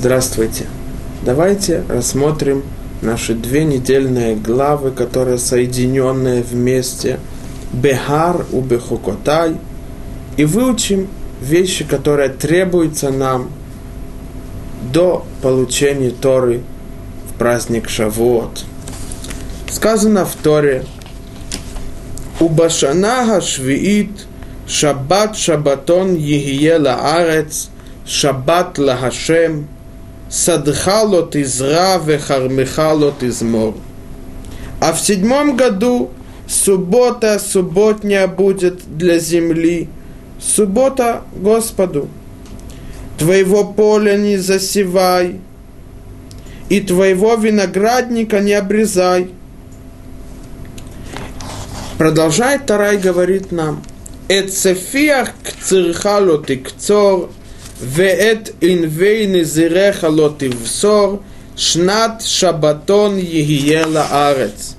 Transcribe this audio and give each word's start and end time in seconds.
Здравствуйте. 0.00 0.64
Давайте 1.26 1.84
рассмотрим 1.86 2.62
наши 3.02 3.34
две 3.34 3.64
недельные 3.64 4.34
главы, 4.34 4.92
которые 4.92 5.36
соединенные 5.36 6.42
вместе. 6.42 7.20
Бехар 7.74 8.46
у 8.50 8.62
Бехукотай. 8.62 9.58
И 10.38 10.46
выучим 10.46 11.06
вещи, 11.42 11.84
которые 11.84 12.30
требуются 12.30 13.10
нам 13.10 13.50
до 14.90 15.26
получения 15.42 16.12
Торы 16.12 16.62
в 17.28 17.38
праздник 17.38 17.90
Шавуот. 17.90 18.64
Сказано 19.70 20.24
в 20.24 20.34
Торе, 20.34 20.86
у 22.40 22.48
Башанага 22.48 23.42
Швиит 23.42 24.26
Шаббат 24.66 25.36
Шаббатон 25.36 26.14
Егиела 26.14 27.16
Арец 27.18 27.68
Шаббат 28.06 28.78
Лахашем 28.78 29.68
Садхалот 30.30 31.34
изра 31.34 31.98
вехармихалот 31.98 33.22
измор. 33.24 33.74
А 34.80 34.92
в 34.92 35.00
седьмом 35.00 35.56
году 35.56 36.10
суббота, 36.48 37.38
субботняя 37.38 38.28
будет 38.28 38.96
для 38.96 39.18
земли, 39.18 39.88
суббота 40.40 41.22
Господу. 41.34 42.08
Твоего 43.18 43.64
поля 43.64 44.16
не 44.16 44.38
засевай, 44.38 45.40
и 46.70 46.80
твоего 46.80 47.34
виноградника 47.34 48.40
не 48.40 48.54
обрезай. 48.54 49.30
Продолжает 51.98 52.64
Тарай 52.66 52.96
говорит 52.96 53.52
нам, 53.52 53.82
Эцефиах 54.28 55.32
к 55.42 55.64
цирхалот 55.64 56.48
и 56.50 56.56
кцор, 56.56 57.30
Веэт 57.80 58.54
инвейны 58.60 59.42
зиреха 59.42 60.08
лотивсор, 60.08 61.20
шнат 61.56 62.22
шабатон 62.22 63.16
егиела 63.16 64.06
арец. 64.28 64.76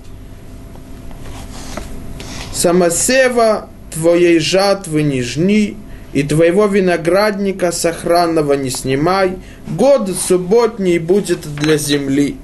Самосева 2.54 3.70
твоей 3.92 4.40
жатвы 4.40 5.02
не 5.02 5.24
жни, 5.24 5.78
и 6.14 6.22
твоего 6.24 6.68
виноградника 6.68 7.72
сохранного 7.72 8.54
не 8.54 8.70
снимай, 8.70 9.38
год 9.68 10.10
субботний 10.10 11.00
будет 11.00 11.42
для 11.56 11.78
земли. 11.78 12.38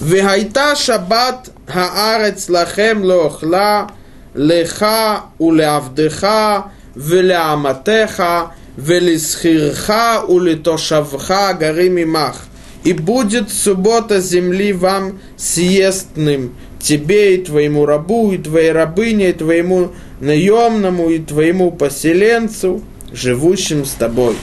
Вегайта 0.00 0.74
шаббат 0.74 1.50
хаарец 1.66 2.48
лахем 2.48 3.04
лохла, 3.04 3.90
леха 4.34 5.26
улявдыха, 5.38 6.72
веляматеха, 6.94 8.54
велисхирха 8.78 10.22
улитошавха 10.26 11.52
горы 11.54 12.06
мах. 12.06 12.46
И 12.84 12.92
будет 12.92 13.50
суббота 13.50 14.20
земли 14.20 14.72
вам 14.72 15.18
съестным, 15.36 16.54
тебе 16.80 17.34
и 17.34 17.44
твоему 17.44 17.86
рабу, 17.86 18.32
и 18.32 18.38
твоей 18.38 18.70
рабыне, 18.70 19.30
и 19.30 19.32
твоему 19.32 19.90
наемному, 20.20 21.10
и 21.10 21.18
твоему 21.18 21.72
поселенцу, 21.72 22.82
живущим 23.12 23.84
с 23.84 23.90
тобой. 23.90 24.36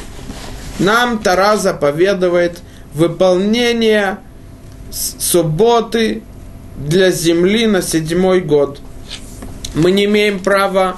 Нам 0.79 1.19
Тара 1.19 1.55
заповедует 1.55 2.59
выполнение 2.93 4.17
субботы 4.91 6.23
для 6.77 7.09
земли 7.09 7.67
на 7.67 7.81
седьмой 7.81 8.41
год. 8.41 8.81
Мы 9.73 9.91
не 9.91 10.05
имеем 10.05 10.39
права 10.39 10.97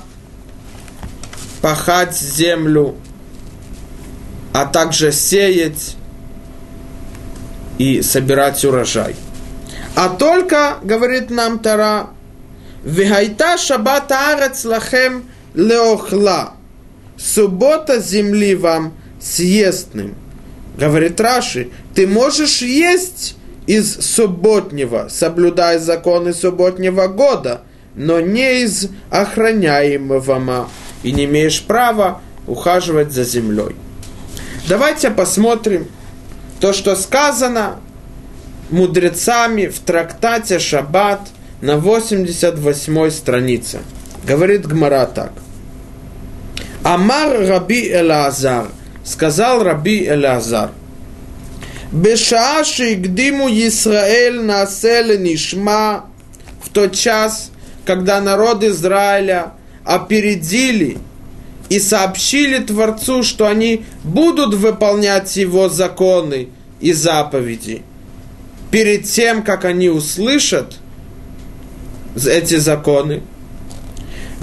пахать 1.62 2.18
землю 2.18 2.96
а 4.58 4.66
также 4.66 5.12
сеять 5.12 5.96
и 7.78 8.02
собирать 8.02 8.66
урожай. 8.66 9.16
А 9.96 10.10
только, 10.10 10.78
говорит 10.82 11.30
нам 11.30 11.60
Тара, 11.60 12.08
Вихайта 12.84 13.60
шаббат 13.60 14.12
арец 14.12 14.66
лахем 14.66 15.26
леохла. 15.54 16.54
Суббота 17.18 18.00
земли 18.00 18.56
вам 18.56 18.94
съестным. 19.22 20.16
Говорит 20.76 21.22
Раши, 21.22 21.70
ты 21.94 22.08
можешь 22.08 22.64
есть 22.64 23.36
из 23.68 23.94
субботнего, 23.94 25.08
соблюдая 25.12 25.78
законы 25.78 26.34
субботнего 26.34 27.06
года, 27.06 27.62
но 27.94 28.20
не 28.20 28.64
из 28.64 28.90
охраняемого, 29.12 30.68
и 31.04 31.12
не 31.12 31.26
имеешь 31.26 31.62
права 31.62 32.22
ухаживать 32.48 33.12
за 33.12 33.24
землей. 33.24 33.76
Давайте 34.68 35.12
посмотрим 35.12 35.88
то, 36.60 36.74
что 36.74 36.98
сказано 36.98 37.80
мудрецами 38.70 39.68
в 39.68 39.80
трактате 39.80 40.60
Шаббат 40.60 41.22
на 41.62 41.78
88 41.78 43.10
странице. 43.12 43.80
Говорит 44.26 44.68
Гмара 44.68 45.06
так. 45.06 45.32
Амар 46.84 47.48
Раби 47.48 47.90
Элазар, 47.90 48.68
сказал 49.06 49.64
Раби 49.64 50.06
Элазар, 50.06 50.72
Бешаши 51.94 52.96
гдиму 52.96 53.48
Исраэль 53.48 54.42
насель 54.42 55.22
нишма 55.22 56.08
в 56.62 56.70
тот 56.70 56.94
час, 56.94 57.52
когда 57.86 58.20
народ 58.20 58.66
Израиля 58.66 59.54
опередили 59.86 60.98
и 61.70 61.80
сообщили 61.80 62.60
Творцу, 62.60 63.24
что 63.24 63.48
они 63.48 63.86
будут 64.04 64.54
выполнять 64.54 65.36
его 65.36 65.70
законы 65.70 66.50
и 66.80 66.94
заповеди. 66.94 67.84
Перед 68.72 69.06
тем, 69.06 69.44
как 69.44 69.66
они 69.66 69.90
услышат 69.90 70.78
эти 72.16 72.56
законы, 72.56 73.22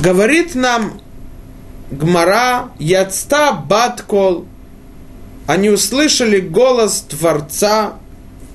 говорит 0.01 0.55
нам 0.55 1.01
Гмара 1.91 2.71
Яцта 2.79 3.53
Баткол, 3.53 4.47
они 5.47 5.71
услышали 5.71 6.41
голос 6.41 7.05
Творца, 7.09 7.95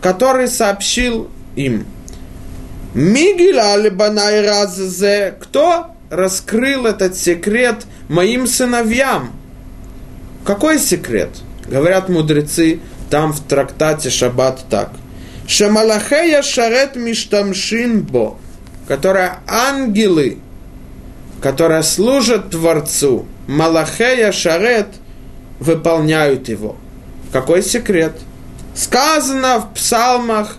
который 0.02 0.48
сообщил 0.48 1.30
им. 1.56 1.86
Мигиля 2.96 3.74
Алибанай 3.74 4.46
Раззе, 4.46 5.36
кто 5.40 5.88
раскрыл 6.10 6.88
этот 6.88 7.16
секрет 7.16 7.86
моим 8.10 8.48
сыновьям. 8.48 9.32
Какой 10.44 10.80
секрет? 10.80 11.30
Говорят 11.68 12.10
мудрецы 12.10 12.82
там 13.10 13.32
в 13.32 13.40
трактате 13.42 14.10
Шаббат 14.10 14.66
так. 14.70 14.92
Шамалахея 15.48 16.42
шарет 16.42 16.96
миштамшинбо, 16.96 18.38
которая 18.88 19.40
ангелы, 19.48 20.40
которые 21.42 21.84
служат 21.84 22.52
Творцу, 22.52 23.26
Малахея 23.48 24.32
шарет, 24.32 24.88
выполняют 25.60 26.50
его. 26.50 26.76
Какой 27.32 27.64
секрет? 27.64 28.14
Сказано 28.76 29.60
в 29.60 29.74
псалмах, 29.74 30.58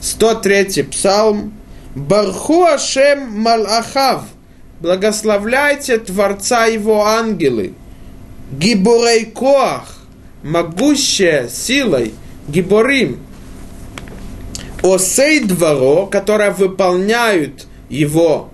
103 0.00 0.84
псалм, 0.84 1.52
Барху 1.94 2.64
Ашем 2.64 3.40
Малахав– 3.40 4.24
благословляйте 4.82 5.98
Творца 5.98 6.66
его 6.66 7.06
ангелы. 7.06 7.74
Гиборей 8.50 9.26
Коах, 9.26 9.98
могущая 10.42 11.48
силой, 11.48 12.12
Гиборим. 12.48 13.20
Осей 14.82 15.40
дворо, 15.40 16.06
которые 16.06 16.50
выполняют 16.50 17.66
его 17.88 18.50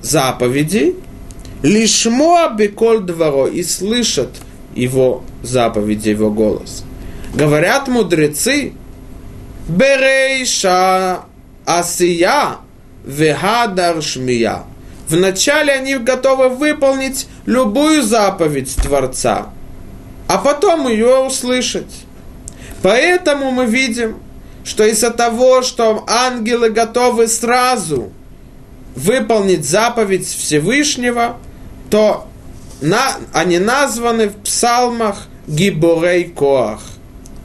заповеди, 0.00 0.94
лишмо 1.62 2.50
беколь 2.56 3.00
дворо 3.00 3.48
и 3.48 3.64
слышат 3.64 4.36
его 4.76 5.24
заповеди, 5.42 6.10
его 6.10 6.30
голос. 6.30 6.84
Говорят 7.34 7.88
мудрецы, 7.88 8.74
Берейша 9.68 11.22
Асия 11.66 12.58
Вегадар 13.04 14.00
Шмия– 14.00 14.62
Вначале 15.10 15.72
они 15.72 15.96
готовы 15.96 16.48
выполнить 16.48 17.26
любую 17.44 18.04
заповедь 18.04 18.76
Творца, 18.76 19.48
а 20.28 20.38
потом 20.38 20.86
ее 20.86 21.18
услышать. 21.18 22.04
Поэтому 22.80 23.50
мы 23.50 23.66
видим, 23.66 24.18
что 24.62 24.84
из-за 24.84 25.10
того, 25.10 25.62
что 25.62 26.04
ангелы 26.06 26.70
готовы 26.70 27.26
сразу 27.26 28.12
выполнить 28.94 29.68
заповедь 29.68 30.28
Всевышнего, 30.28 31.38
то 31.90 32.28
на, 32.80 33.16
они 33.32 33.58
названы 33.58 34.28
в 34.28 34.36
псалмах 34.36 35.26
Гиборей 35.48 36.26
Коах. 36.28 36.82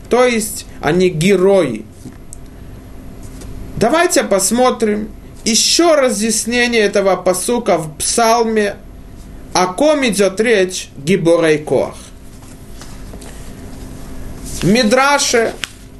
То 0.07 0.23
есть 0.23 0.67
они 0.81 1.09
герои. 1.09 1.83
Давайте 3.75 4.23
посмотрим, 4.23 5.09
еще 5.45 5.95
разъяснение 5.95 6.81
этого 6.81 7.15
посука 7.15 7.77
в 7.77 7.95
псалме, 7.97 8.75
о 9.53 9.67
ком 9.67 10.05
идет 10.05 10.39
речь 10.39 10.89
Гиборей 10.97 11.59
Коах. 11.59 11.95
В 14.61 14.63
Мидраше 14.65 15.53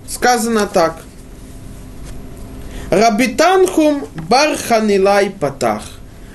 сказано 0.07 0.67
так. 0.67 0.97
Рабитанхум 2.89 4.07
бар 4.29 4.57
Ханилай 4.57 5.29
Патах. 5.29 5.83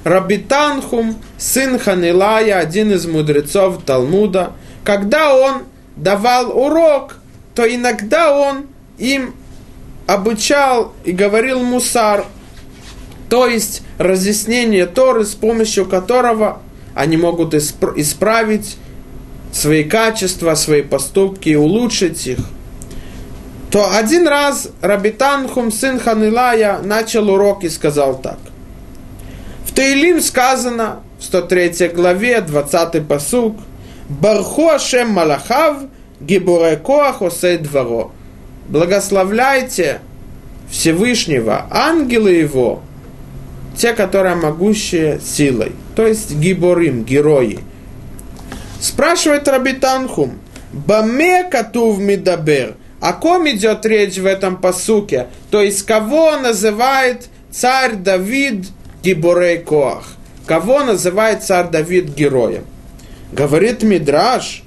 Рабитанхум, 0.05 1.17
сын 1.37 1.79
Ханилая, 1.79 2.59
один 2.59 2.93
из 2.93 3.07
мудрецов 3.07 3.83
Талмуда, 3.85 4.53
когда 4.85 5.35
он 5.35 5.65
давал 5.97 6.57
урок, 6.59 7.17
то 7.55 7.67
иногда 7.67 8.33
он 8.33 8.67
им 8.99 9.35
обучал 10.07 10.93
и 11.05 11.13
говорил 11.13 11.61
мусар, 11.61 12.25
то 13.31 13.47
есть 13.47 13.83
разъяснение 13.97 14.87
Торы, 14.87 15.25
с 15.25 15.35
помощью 15.35 15.87
которого 15.87 16.61
они 16.95 17.17
могут 17.17 17.55
исправить 17.55 18.77
свои 19.53 19.85
качества, 19.85 20.57
свои 20.57 20.83
поступки 20.83 21.51
и 21.51 21.57
улучшить 21.57 22.27
их. 22.27 22.39
То 23.71 23.89
один 23.95 24.27
раз 24.27 24.71
Рабитанхум, 24.81 25.71
сын 25.71 26.01
Ханилая, 26.01 26.81
начал 26.83 27.31
урок 27.31 27.63
и 27.63 27.69
сказал 27.69 28.21
так. 28.21 28.39
В 29.65 29.73
Таилим 29.73 30.21
сказано, 30.21 31.01
в 31.21 31.25
103 31.25 31.93
главе, 31.95 32.41
20 32.41 33.07
посук, 33.07 33.57
Барху 34.09 34.71
Ашем 34.71 35.11
Малахав, 35.11 35.77
Гибуре 36.21 36.77
Коах 36.77 37.23
Осей 37.23 37.59
Дворо. 37.59 38.11
Благословляйте 38.69 40.01
Всевышнего, 40.69 41.67
ангелы 41.71 42.31
его, 42.31 42.83
те, 43.81 43.95
которые 43.95 44.35
могущие 44.35 45.21
силой, 45.21 45.73
то 45.97 46.07
есть 46.07 46.35
гиборим, 46.35 47.03
герои. 47.03 47.61
Спрашивает 48.79 49.49
Рабитанхум, 49.49 50.39
Баме 50.73 51.45
катув 51.45 51.99
мидабер, 51.99 52.77
о 53.01 53.15
ком 53.15 53.49
идет 53.49 53.87
речь 53.87 54.19
в 54.19 54.27
этом 54.27 54.59
посуке? 54.59 55.29
То 55.51 55.63
есть, 55.63 55.87
кого 55.87 56.37
называет 56.37 57.29
царь 57.51 57.95
Давид 57.95 58.67
гиборей 59.03 59.59
коах? 59.59 60.05
Кого 60.45 60.85
называет 60.85 61.43
царь 61.43 61.71
Давид 61.71 62.15
героем? 62.15 62.67
Говорит 63.33 63.83
Мидраш, 63.83 64.63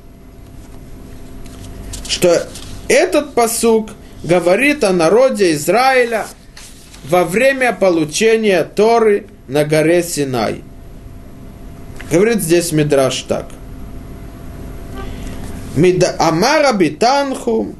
что 2.07 2.48
этот 2.88 3.36
посук 3.36 3.92
говорит 4.24 4.83
о 4.83 4.92
народе 4.92 5.54
Израиля– 5.54 6.25
во 7.04 7.25
время 7.25 7.72
получения 7.72 8.64
Торы 8.64 9.26
на 9.48 9.64
горе 9.64 10.02
Синай. 10.02 10.62
Говорит 12.10 12.42
здесь 12.42 12.72
Мидраш 12.72 13.22
так. 13.22 13.46
Амара 16.19 16.72
битанху 16.72 17.75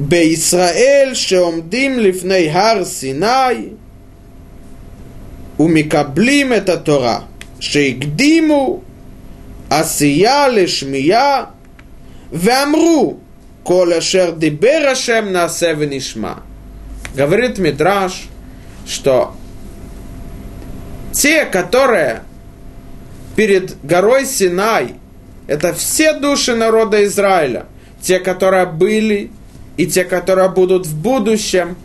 בישראל 0.00 1.10
שעומדים 1.14 1.98
לפני 1.98 2.50
הר 2.50 2.84
סיני 2.84 3.68
ומקבלים 5.60 6.52
את 6.52 6.68
התורה 6.68 7.20
שהקדימו 7.60 8.80
עשייה 9.70 10.48
לשמייה 10.48 11.44
ואמרו 12.32 13.16
כל 13.62 13.92
אשר 13.92 14.30
דיבר 14.30 14.88
השם 14.92 15.24
נעשה 15.32 15.72
ונשמע 15.78 16.32
говорит 17.15 17.57
Мидраш, 17.57 18.27
что 18.85 19.33
те, 21.11 21.45
которые 21.45 22.23
перед 23.35 23.81
горой 23.83 24.25
Синай, 24.25 24.95
это 25.47 25.73
все 25.73 26.13
души 26.13 26.55
народа 26.55 27.03
Израиля, 27.05 27.65
те, 28.01 28.19
которые 28.19 28.65
были 28.65 29.31
и 29.77 29.87
те, 29.87 30.03
которые 30.03 30.49
будут 30.49 30.85
в 30.85 30.95
будущем, 30.95 31.75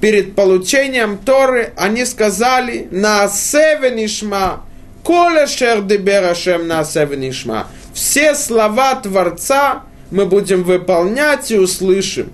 перед 0.00 0.34
получением 0.34 1.18
Торы, 1.18 1.72
они 1.76 2.04
сказали 2.06 2.88
на 2.90 3.28
Севенишма, 3.28 4.64
Коля 5.02 5.46
Шердиберашем 5.46 6.66
на 6.66 6.84
Севенишма. 6.84 7.66
Все 7.92 8.34
слова 8.34 8.94
Творца 8.94 9.82
мы 10.10 10.26
будем 10.26 10.62
выполнять 10.62 11.50
и 11.50 11.58
услышим 11.58 12.30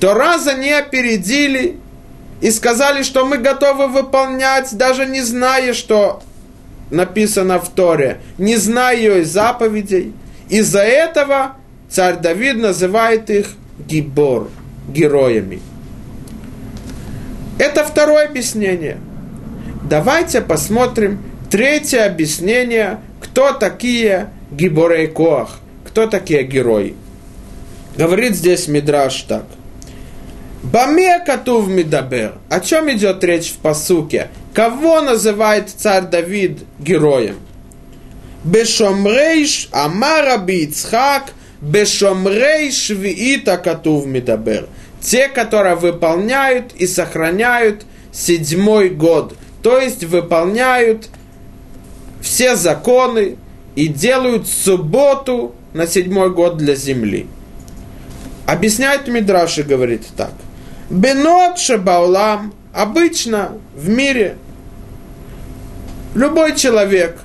то 0.00 0.14
раз 0.14 0.46
они 0.46 0.70
опередили 0.70 1.76
и 2.40 2.50
сказали, 2.50 3.02
что 3.02 3.24
мы 3.24 3.38
готовы 3.38 3.88
выполнять, 3.88 4.76
даже 4.76 5.06
не 5.06 5.22
зная, 5.22 5.72
что 5.72 6.22
написано 6.90 7.58
в 7.58 7.68
Торе, 7.70 8.20
не 8.38 8.56
зная 8.56 8.96
ее 8.96 9.24
заповедей. 9.24 10.12
Из-за 10.48 10.82
этого 10.82 11.56
царь 11.88 12.16
Давид 12.18 12.56
называет 12.56 13.30
их 13.30 13.54
гибор, 13.78 14.50
героями. 14.88 15.60
Это 17.58 17.84
второе 17.84 18.26
объяснение. 18.26 18.98
Давайте 19.88 20.42
посмотрим 20.42 21.22
третье 21.50 22.04
объяснение, 22.04 23.00
кто 23.20 23.52
такие 23.52 24.28
гиборей 24.50 25.06
коах, 25.06 25.58
кто 25.86 26.06
такие 26.06 26.42
герои. 26.42 26.94
Говорит 27.96 28.36
здесь 28.36 28.68
Мидраш 28.68 29.22
так. 29.22 29.46
Баме 30.62 31.20
Катув 31.24 31.68
Мидабер. 31.68 32.34
О 32.48 32.60
чем 32.60 32.90
идет 32.90 33.22
речь 33.22 33.52
в 33.52 33.58
посуке? 33.58 34.28
Кого 34.54 35.00
называет 35.00 35.70
царь 35.70 36.04
Давид 36.04 36.60
героем? 36.78 37.36
Бешомрейш 38.44 39.68
Амара 39.72 40.38
Бицхак 40.38 41.32
Бешомрей 41.60 42.70
Швиита 42.72 43.58
Катув 43.58 44.06
Мидабер. 44.06 44.66
Те, 45.00 45.28
которые 45.28 45.76
выполняют 45.76 46.72
и 46.74 46.86
сохраняют 46.86 47.84
седьмой 48.10 48.88
год. 48.88 49.36
То 49.62 49.78
есть 49.78 50.04
выполняют 50.04 51.08
все 52.22 52.56
законы 52.56 53.36
и 53.74 53.88
делают 53.88 54.48
субботу 54.48 55.54
на 55.74 55.86
седьмой 55.86 56.30
год 56.30 56.56
для 56.56 56.74
земли. 56.74 57.26
Объясняет 58.46 59.06
Мидраши, 59.08 59.62
говорит 59.62 60.02
так. 60.16 60.32
Бенот 60.88 61.58
шабаулам, 61.58 62.54
обычно 62.72 63.58
в 63.74 63.88
мире 63.88 64.36
любой 66.14 66.54
человек, 66.54 67.20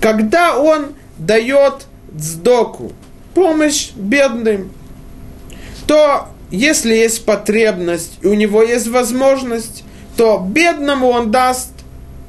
когда 0.00 0.58
он 0.58 0.94
дает 1.18 1.86
дздоку, 2.14 2.92
помощь 3.34 3.92
бедным, 3.94 4.70
то 5.86 6.28
если 6.50 6.94
есть 6.94 7.24
потребность 7.24 8.18
и 8.20 8.26
у 8.26 8.34
него 8.34 8.62
есть 8.62 8.88
возможность, 8.88 9.84
то 10.16 10.38
бедному 10.46 11.08
он 11.08 11.30
даст 11.30 11.72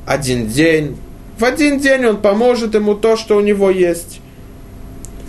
один 0.06 0.48
день. 0.48 0.98
В 1.38 1.46
один 1.46 1.80
день 1.80 2.06
он 2.06 2.22
поможет 2.22 2.74
ему 2.74 2.96
то, 2.96 3.16
что 3.16 3.38
у 3.38 3.42
него 3.42 3.70
есть. 3.70 4.22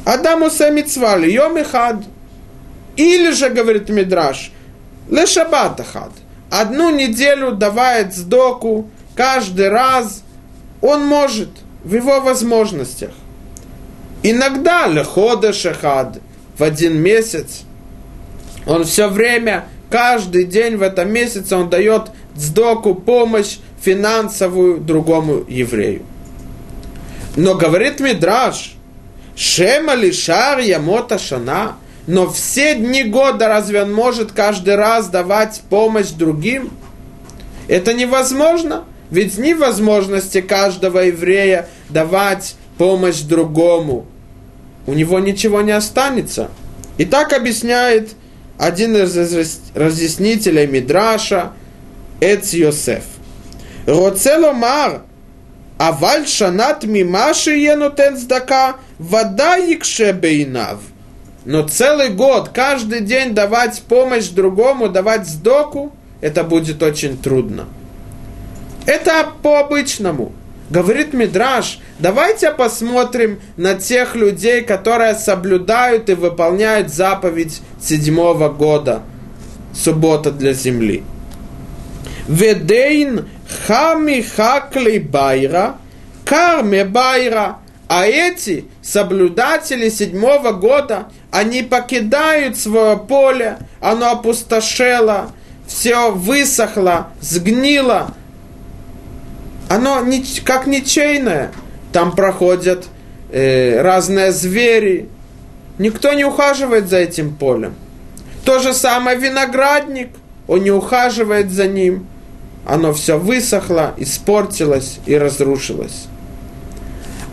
Адаму 0.05 0.49
самицвали, 0.49 1.31
йом. 1.31 1.59
Или 2.97 3.31
же, 3.31 3.51
говорит 3.51 3.91
Мидраш, 3.91 4.51
Лешабатахад. 5.11 6.13
Одну 6.51 6.91
неделю 6.91 7.53
давает 7.53 8.15
сдоку 8.15 8.89
каждый 9.15 9.69
раз. 9.69 10.23
Он 10.81 11.05
может 11.05 11.51
в 11.85 11.95
его 11.95 12.21
возможностях. 12.21 13.11
Иногда 14.23 14.87
лехода 14.87 15.53
шахад 15.53 16.21
в 16.57 16.63
один 16.63 16.97
месяц. 16.99 17.63
Он 18.67 18.85
все 18.85 19.09
время, 19.09 19.67
каждый 19.91 20.45
день 20.45 20.77
в 20.77 20.83
этом 20.83 21.11
месяце 21.11 21.57
он 21.57 21.71
дает 21.71 22.11
сдоку 22.35 22.95
помощь 22.95 23.59
финансовую 23.81 24.79
другому 24.79 25.45
еврею. 25.49 26.03
Но 27.37 27.55
говорит 27.55 28.01
Мидраш, 28.01 28.75
Шема 29.37 29.95
лишар 29.95 30.59
ямота 30.59 31.19
шана– 31.19 31.77
но 32.09 32.31
все 32.31 32.75
дни 32.75 33.05
года 33.05 33.49
разве 33.49 33.83
он 33.83 33.93
может 33.93 34.33
каждый 34.33 34.77
раз 34.77 35.09
давать 35.09 35.61
помощь 35.69 36.09
другим? 36.09 36.71
Это 37.69 37.93
невозможно. 37.93 38.85
Ведь 39.11 39.37
ни 39.37 39.53
возможности 39.53 40.41
каждого 40.41 41.01
еврея 41.01 41.69
давать 41.91 42.57
помощь 42.79 43.21
другому. 43.21 44.07
У 44.87 44.95
него 44.95 45.19
ничего 45.19 45.61
не 45.61 45.73
останется. 45.73 46.49
И 46.97 47.05
так 47.05 47.35
объясняет 47.35 48.13
один 48.57 48.97
из 48.97 49.15
разъяснителей 49.75 50.67
Мидраша, 50.67 51.53
Эц 52.23 52.55
Йосеф. 52.55 53.05
Роцело 53.87 54.53
мар, 54.53 55.03
аваль 55.77 56.27
шанат 56.27 56.85
мимаши 56.85 57.59
енутен 57.59 58.17
сдака, 58.17 58.77
вода 58.99 59.57
якше 59.57 60.15
бейнав– 60.15 60.81
но 61.49 61.67
целый 61.67 62.11
год, 62.11 62.51
каждый 62.51 63.01
день 63.01 63.35
давать 63.35 63.81
помощь 63.89 64.29
другому, 64.29 64.91
давать 64.91 65.27
сдоку, 65.27 65.95
это 66.21 66.45
будет 66.45 66.83
очень 66.83 67.17
трудно. 67.17 67.65
Это 68.85 69.27
по 69.43 69.61
обычному. 69.61 70.33
Говорит 70.69 71.15
Мидраш, 71.15 71.79
давайте 71.99 72.51
посмотрим 72.51 73.41
на 73.57 73.77
тех 73.77 74.15
людей, 74.15 74.61
которые 74.61 75.15
соблюдают 75.15 76.11
и 76.11 76.15
выполняют 76.15 76.91
заповедь 76.91 77.63
седьмого 77.81 78.51
года, 78.51 79.01
суббота 79.75 80.31
для 80.31 80.53
земли. 80.53 81.03
Ведейн 82.29 83.27
хами 83.67 84.21
хакли 84.21 84.99
байра, 84.99 85.77
карме 86.27 86.85
байра. 86.85 87.57
А 87.89 88.07
эти 88.07 88.67
соблюдатели 88.83 89.89
седьмого 89.89 90.53
года, 90.53 91.09
они 91.31 91.63
покидают 91.63 92.59
свое 92.59 92.99
поле, 92.99 93.59
оно 93.81 94.13
опустошело, 94.13 95.33
все 95.67 96.11
высохло, 96.11 97.09
сгнило, 97.21 98.15
оно 99.69 100.03
не, 100.03 100.25
как 100.45 100.67
ничейное. 100.67 101.53
Там 101.93 102.15
проходят 102.15 102.87
э, 103.31 103.81
разные 103.81 104.33
звери. 104.33 105.09
Никто 105.79 106.13
не 106.13 106.25
ухаживает 106.25 106.89
за 106.89 106.99
этим 106.99 107.35
полем. 107.35 107.75
То 108.45 108.59
же 108.59 108.73
самое 108.73 109.17
виноградник. 109.19 110.11
Он 110.47 110.63
не 110.63 110.71
ухаживает 110.71 111.51
за 111.51 111.67
ним. 111.67 112.07
Оно 112.67 112.93
все 112.93 113.19
высохло, 113.19 113.95
испортилось 113.97 114.99
и 115.07 115.17
разрушилось. 115.17 116.07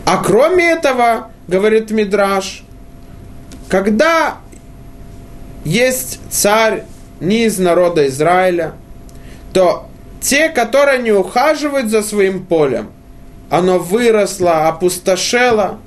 А 0.06 0.22
кроме 0.22 0.70
этого, 0.70 1.32
говорит 1.48 1.90
Мидраш, 1.90 2.62
когда 3.68 4.36
есть 5.64 6.20
царь 6.30 6.84
не 7.18 7.46
из 7.46 7.58
народа 7.58 8.06
Израиля, 8.06 8.74
то 9.52 9.88
те, 10.20 10.48
которые 10.48 11.02
не 11.02 11.10
ухаживают 11.10 11.90
за 11.90 12.02
своим 12.02 12.46
полем, 12.46 12.92
оно 13.50 13.80
выросло, 13.80 14.68
опустошело, 14.68 15.80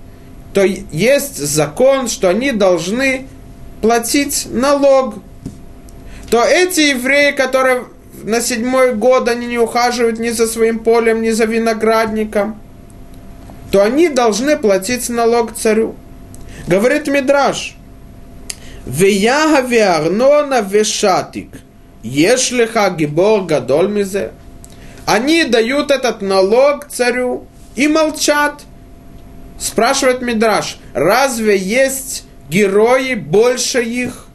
то 0.53 0.65
есть 0.65 1.37
закон, 1.37 2.09
что 2.09 2.27
они 2.27 2.51
должны 2.51 3.25
платить 3.81 4.47
налог. 4.51 5.15
То 6.29 6.43
эти 6.43 6.89
евреи, 6.89 7.31
которые 7.31 7.85
на 8.23 8.41
седьмой 8.41 8.95
год 8.95 9.29
они 9.29 9.47
не 9.47 9.59
ухаживают 9.59 10.19
ни 10.19 10.29
за 10.29 10.45
своим 10.45 10.79
полем, 10.79 11.21
ни 11.21 11.29
за 11.29 11.45
виноградником, 11.45 12.59
то 13.71 13.83
они 13.83 14.09
должны 14.09 14.57
платить 14.57 15.09
налог 15.09 15.55
царю. 15.55 15.95
Говорит 16.67 17.07
Мидраш, 17.07 17.75
Веяга 18.85 19.67
веарнона 19.67 20.61
вешатик– 20.61 21.49
Ешлиха 22.03 22.89
гибор 22.91 23.43
гадоль. 23.43 24.05
Они 25.05 25.43
дают 25.43 25.91
этот 25.91 26.21
налог 26.21 26.87
царю 26.87 27.45
и 27.75 27.87
молчат. 27.87 28.61
Спрашивает 29.59 30.21
Мидраш, 30.21 30.77
разве 30.93 31.57
есть 31.57 32.23
герои 32.49 33.15
больше 33.15 33.83
их? 33.83 34.27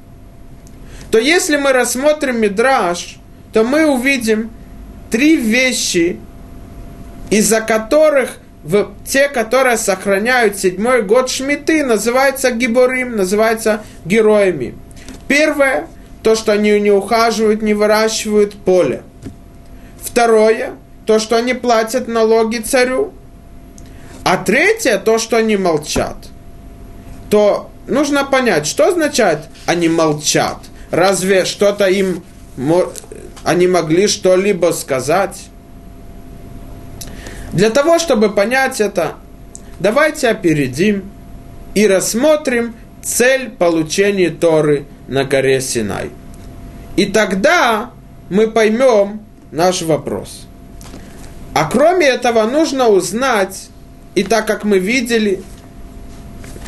То 1.10 1.18
если 1.18 1.56
мы 1.56 1.72
рассмотрим 1.72 2.40
Мидраш, 2.40 3.16
то 3.52 3.64
мы 3.64 3.86
увидим 3.86 4.50
три 5.10 5.36
вещи, 5.36 6.18
из-за 7.30 7.60
которых 7.60 8.38
в, 8.64 8.90
те, 9.06 9.28
которые 9.28 9.76
сохраняют 9.76 10.56
седьмой 10.58 11.02
год 11.02 11.28
Шмиты, 11.28 11.84
называются 11.84 12.50
гиборим, 12.50 13.14
называются 13.14 13.82
героями. 14.06 14.74
Первое, 15.28 15.86
то, 16.22 16.34
что 16.34 16.52
они 16.52 16.80
не 16.80 16.90
ухаживают, 16.90 17.60
не 17.60 17.74
выращивают 17.74 18.54
поле. 18.54 19.02
Второе, 20.02 20.72
то, 21.04 21.18
что 21.18 21.36
они 21.36 21.52
платят 21.52 22.08
налоги 22.08 22.58
царю. 22.58 23.12
А 24.24 24.38
третье, 24.38 24.96
то, 24.96 25.18
что 25.18 25.36
они 25.36 25.58
молчат. 25.58 26.16
То 27.28 27.70
нужно 27.86 28.24
понять, 28.24 28.66
что 28.66 28.88
означает 28.88 29.40
они 29.66 29.90
молчат. 29.90 30.56
Разве 30.90 31.44
что-то 31.44 31.86
им, 31.86 32.24
они 33.44 33.66
могли 33.66 34.08
что-либо 34.08 34.72
сказать? 34.72 35.36
Для 37.54 37.70
того, 37.70 38.00
чтобы 38.00 38.30
понять 38.30 38.80
это, 38.80 39.14
давайте 39.78 40.28
опередим 40.28 41.08
и 41.74 41.86
рассмотрим 41.86 42.74
цель 43.00 43.48
получения 43.48 44.30
Торы 44.30 44.86
на 45.06 45.24
горе 45.24 45.60
Синай. 45.60 46.10
И 46.96 47.06
тогда 47.06 47.92
мы 48.28 48.50
поймем 48.50 49.20
наш 49.52 49.82
вопрос. 49.82 50.48
А 51.54 51.70
кроме 51.70 52.06
этого 52.06 52.42
нужно 52.42 52.88
узнать, 52.88 53.68
и 54.16 54.24
так 54.24 54.48
как 54.48 54.64
мы 54.64 54.80
видели, 54.80 55.40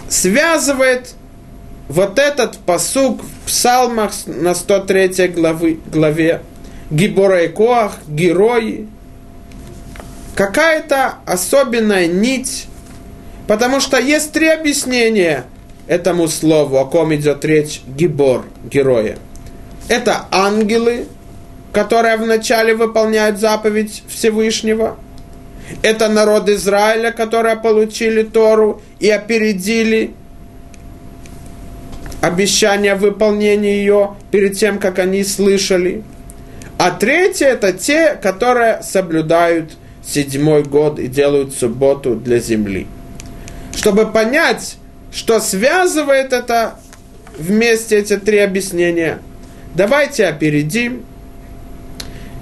связывает 0.09 1.15
вот 1.89 2.21
этот 2.21 2.59
посук 2.59 3.23
в 3.23 3.49
псалмах 3.49 4.13
на 4.27 4.55
103 4.55 5.29
главы, 5.35 5.81
главе 5.93 6.43
Гибора 6.91 7.43
и 7.43 7.49
Коах, 7.49 7.99
герои, 8.07 8.87
какая-то 10.37 11.17
особенная 11.27 12.07
нить, 12.07 12.69
потому 13.49 13.81
что 13.81 13.99
есть 13.99 14.33
три 14.33 14.49
объяснения– 14.49 15.45
этому 15.87 16.29
слову, 16.29 16.79
о 16.79 16.85
ком 16.85 17.15
идет 17.15 17.45
речь, 17.45 17.81
гибор, 17.87 18.45
героя. 18.65 19.19
Это 19.89 20.27
ангелы, 20.31 21.07
которые 21.73 22.17
вначале 22.17 22.75
выполняют 22.75 23.39
заповедь 23.39 24.03
Всевышнего. 24.09 24.97
Это 25.83 26.09
народ 26.09 26.49
Израиля, 26.49 27.13
которые 27.13 27.57
получили 27.57 28.23
Тору 28.23 28.83
и 28.99 29.11
опередили 29.11 30.15
обещание 32.21 32.95
выполнения 32.95 33.79
ее 33.79 34.17
перед 34.31 34.59
тем, 34.59 34.79
как 34.79 34.99
они 34.99 35.23
слышали. 35.23 36.03
А 36.79 36.91
третье– 36.91 37.47
это 37.47 37.73
те, 37.73 38.15
которые 38.15 38.83
соблюдают 38.83 39.73
седьмой 40.07 40.63
год 40.63 40.99
и 40.99 41.09
делают 41.09 41.55
субботу 41.55 42.15
для 42.15 42.39
земли. 42.39 42.87
Чтобы 43.75 44.07
понять, 44.07 44.77
что 45.13 45.41
связывает 45.41 46.33
это 46.33 46.79
вместе 47.39 47.99
эти 47.99 48.17
три 48.17 48.39
объяснения. 48.39 49.21
Давайте 49.75 50.27
опередим 50.27 51.05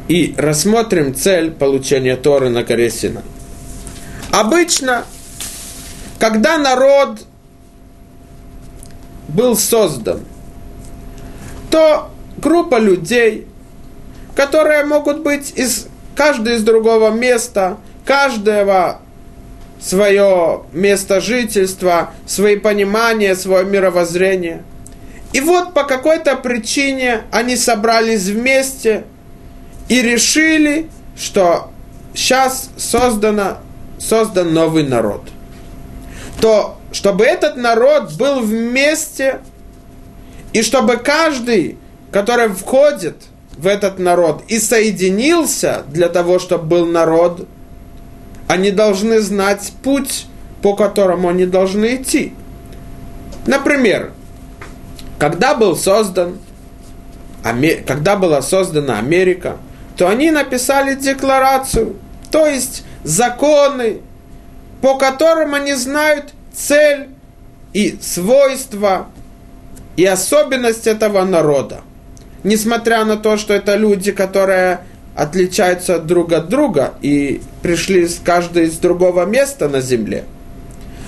и 0.09 0.35
рассмотрим 0.37 1.15
цель 1.15 1.51
получения 1.51 2.17
Торы 2.17 2.49
на 2.49 2.63
горе 2.63 2.91
Сина. 2.91 3.23
Обычно, 4.31 5.05
когда 6.19 6.59
народ 6.59 7.21
был 9.29 9.57
создан, 9.57 10.21
то 11.71 12.11
группа 12.37 12.79
людей, 12.79 13.47
которые 14.35 14.85
могут 14.85 15.23
быть 15.23 15.53
из 15.57 15.89
каждого 16.15 16.55
из 16.55 16.63
другого 16.63 17.11
места, 17.11 17.79
каждого 18.05 19.01
свое 19.81 20.63
место 20.73 21.21
жительства, 21.21 22.13
свои 22.27 22.57
понимания, 22.57 23.37
свое 23.37 23.65
мировоззрение. 23.65 24.63
И 25.33 25.41
вот 25.41 25.75
по 25.75 25.85
какой-то 25.85 26.37
причине 26.37 27.23
они 27.31 27.57
собрались 27.57 28.27
вместе 28.27 29.05
и 29.89 30.01
решили, 30.01 30.89
что 31.17 31.71
сейчас 32.15 32.71
создано, 32.77 33.59
создан 33.99 34.55
новый 34.55 34.85
народ. 34.85 35.23
То, 36.41 36.79
чтобы 36.93 37.25
этот 37.25 37.57
народ 37.57 38.15
был 38.15 38.41
вместе, 38.41 39.41
и 40.53 40.63
чтобы 40.63 40.97
каждый, 40.97 41.77
который 42.13 42.49
входит 42.49 43.17
в 43.57 43.67
этот 43.67 43.99
народ 43.99 44.43
и 44.49 44.59
соединился 44.59 45.85
для 45.89 46.09
того, 46.09 46.39
чтобы 46.39 46.65
был 46.65 46.87
народ– 46.87 47.49
они 48.47 48.71
должны 48.71 49.21
знать 49.21 49.73
путь, 49.83 50.27
по 50.63 50.75
которому 50.75 51.29
они 51.29 51.47
должны 51.47 51.97
идти. 51.97 52.35
Например, 53.47 54.13
когда 55.19 55.55
был 55.55 55.77
создан, 55.77 56.39
когда 57.87 58.17
была 58.17 58.43
создана 58.43 58.99
Америка, 58.99 59.57
то 59.97 60.09
они 60.09 60.31
написали 60.31 60.95
декларацию, 60.95 61.97
то 62.31 62.47
есть 62.47 62.85
законы, 63.03 64.01
по 64.81 64.99
которым 64.99 65.55
они 65.55 65.75
знают 65.75 66.33
цель 66.53 67.09
и 67.73 67.99
свойства 68.01 69.09
и 69.97 70.05
особенность 70.05 70.87
этого 70.87 71.25
народа. 71.25 71.83
Несмотря 72.45 73.05
на 73.05 73.17
то, 73.17 73.37
что 73.37 73.55
это 73.55 73.75
люди, 73.75 74.13
которые 74.13 74.81
отличаются 75.17 75.99
друг 75.99 76.33
от 76.33 76.49
друга 76.49 76.95
и 77.01 77.41
пришли 77.63 78.07
с 78.07 78.19
каждой 78.19 78.65
из 78.67 78.79
другого 78.79 79.25
места 79.25 79.69
на 79.69 79.81
земле. 79.81 80.25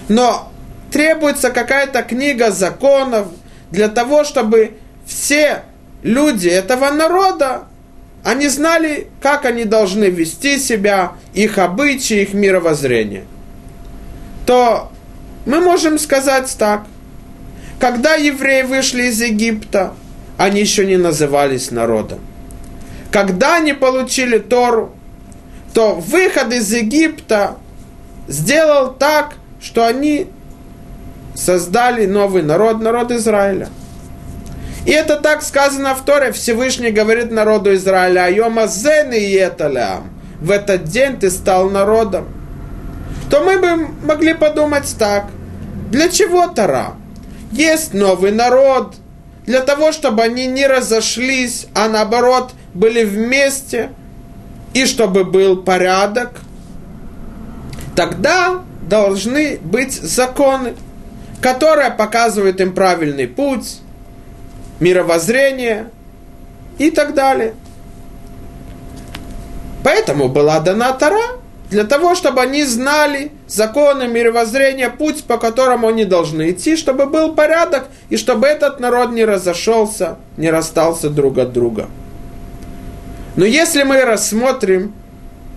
Но 0.08 0.50
требуется 0.90 1.50
какая-то 1.50 2.02
книга 2.02 2.50
законов 2.50 3.28
для 3.70 3.88
того, 3.88 4.24
чтобы 4.24 4.74
все 5.04 5.62
люди 6.02 6.48
этого 6.48 6.90
народа, 6.90 7.64
они 8.22 8.48
знали, 8.48 9.08
как 9.20 9.44
они 9.44 9.64
должны 9.64 10.04
вести 10.04 10.58
себя, 10.58 11.12
их 11.34 11.58
обычаи, 11.58 12.22
их 12.22 12.34
мировоззрение. 12.34 13.24
То 14.46 14.90
мы 15.44 15.60
можем 15.60 15.98
сказать 15.98 16.54
так. 16.58 16.86
Когда 17.78 18.14
евреи 18.14 18.62
вышли 18.62 19.04
из 19.04 19.20
Египта, 19.20 19.94
они 20.36 20.60
еще 20.60 20.86
не 20.86 20.96
назывались 20.96 21.70
народом. 21.70 22.20
Когда 23.10 23.56
они 23.56 23.72
получили 23.72 24.38
Тору, 24.38 24.94
то 25.72 25.94
выход 25.94 26.52
из 26.52 26.72
Египта 26.72 27.56
сделал 28.28 28.92
так, 28.92 29.34
что 29.60 29.86
они 29.86 30.28
создали 31.34 32.06
новый 32.06 32.42
народ, 32.42 32.80
народ 32.80 33.10
Израиля. 33.12 33.68
И 34.84 34.90
это 34.90 35.16
так 35.16 35.42
сказано 35.42 35.94
в 35.94 36.04
Торе. 36.04 36.32
Всевышний 36.32 36.90
говорит 36.90 37.30
народу 37.30 37.74
Израиля, 37.74 38.26
«Айома 38.26 38.66
зен 38.68 39.12
и 39.12 39.20
еталям». 39.20 40.10
В 40.40 40.50
этот 40.50 40.84
день 40.84 41.18
ты 41.18 41.30
стал 41.30 41.70
народом. 41.70 42.28
То 43.30 43.42
мы 43.42 43.58
бы 43.58 43.88
могли 44.04 44.34
подумать 44.34 44.94
так. 44.98 45.26
Для 45.90 46.08
чего 46.08 46.46
Тора? 46.46 46.94
Есть 47.50 47.94
новый 47.94 48.30
народ. 48.30 48.94
Для 49.46 49.60
того, 49.60 49.92
чтобы 49.92 50.22
они 50.24 50.46
не 50.46 50.66
разошлись, 50.66 51.66
а 51.72 51.88
наоборот 51.88 52.52
были 52.74 53.04
вместе. 53.04 53.90
И 54.74 54.84
чтобы 54.84 55.24
был 55.24 55.62
порядок. 55.62 56.32
Тогда 57.94 58.62
должны 58.82 59.58
быть 59.58 59.94
законы, 59.94 60.74
которые 61.40 61.90
показывают 61.90 62.60
им 62.60 62.74
правильный 62.74 63.26
путь, 63.26 63.80
мировоззрение 64.80 65.90
и 66.76 66.90
так 66.90 67.14
далее. 67.14 67.54
Поэтому 69.82 70.28
была 70.28 70.60
дана 70.60 70.92
Тара, 70.92 71.38
для 71.70 71.84
того, 71.84 72.14
чтобы 72.14 72.42
они 72.42 72.64
знали 72.64 73.32
законы 73.48 74.06
мировоззрения, 74.06 74.88
путь, 74.88 75.24
по 75.24 75.36
которому 75.36 75.88
они 75.88 76.04
должны 76.04 76.50
идти, 76.50 76.76
чтобы 76.76 77.06
был 77.06 77.34
порядок, 77.34 77.88
и 78.08 78.16
чтобы 78.16 78.46
этот 78.46 78.78
народ 78.78 79.12
не 79.12 79.24
разошелся, 79.24 80.16
не 80.36 80.50
расстался 80.50 81.10
друг 81.10 81.38
от 81.38 81.52
друга. 81.52 81.88
Но 83.34 83.44
если 83.44 83.82
мы 83.82 84.04
рассмотрим, 84.04 84.94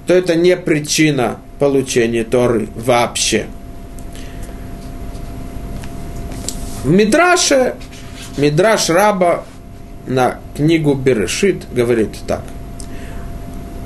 то 0.08 0.14
это 0.14 0.36
не 0.36 0.58
причина 0.58 1.40
получения 1.60 2.24
Торы 2.24 2.68
вообще. 2.76 3.46
В 6.84 6.90
Мидраше 6.90 7.76
Мидраш 8.38 8.90
Раба 8.90 9.44
на 10.08 10.40
книгу 10.56 10.94
Берешит 10.94 11.72
говорит 11.72 12.18
так. 12.26 12.42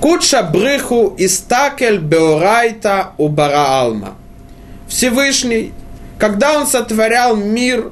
Куча 0.03 0.43
брыху 0.43 1.15
истакель 1.17 1.98
беорайта 1.98 3.13
у 3.17 3.33
Алма. 3.39 4.15
Всевышний, 4.89 5.72
когда 6.19 6.60
он 6.60 6.67
сотворял 6.67 7.38
мир, 7.38 7.89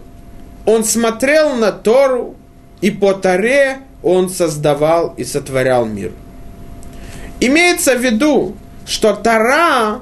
он 0.65 0.83
смотрел 0.83 1.55
на 1.55 1.71
Тору, 1.71 2.35
и 2.81 2.91
по 2.91 3.13
Торе 3.13 3.77
он 4.03 4.29
создавал 4.29 5.13
и 5.15 5.23
сотворял 5.23 5.85
мир. 5.85 6.11
Имеется 7.39 7.95
в 7.95 8.01
виду, 8.01 8.57
что 8.85 9.13
Тора, 9.13 10.01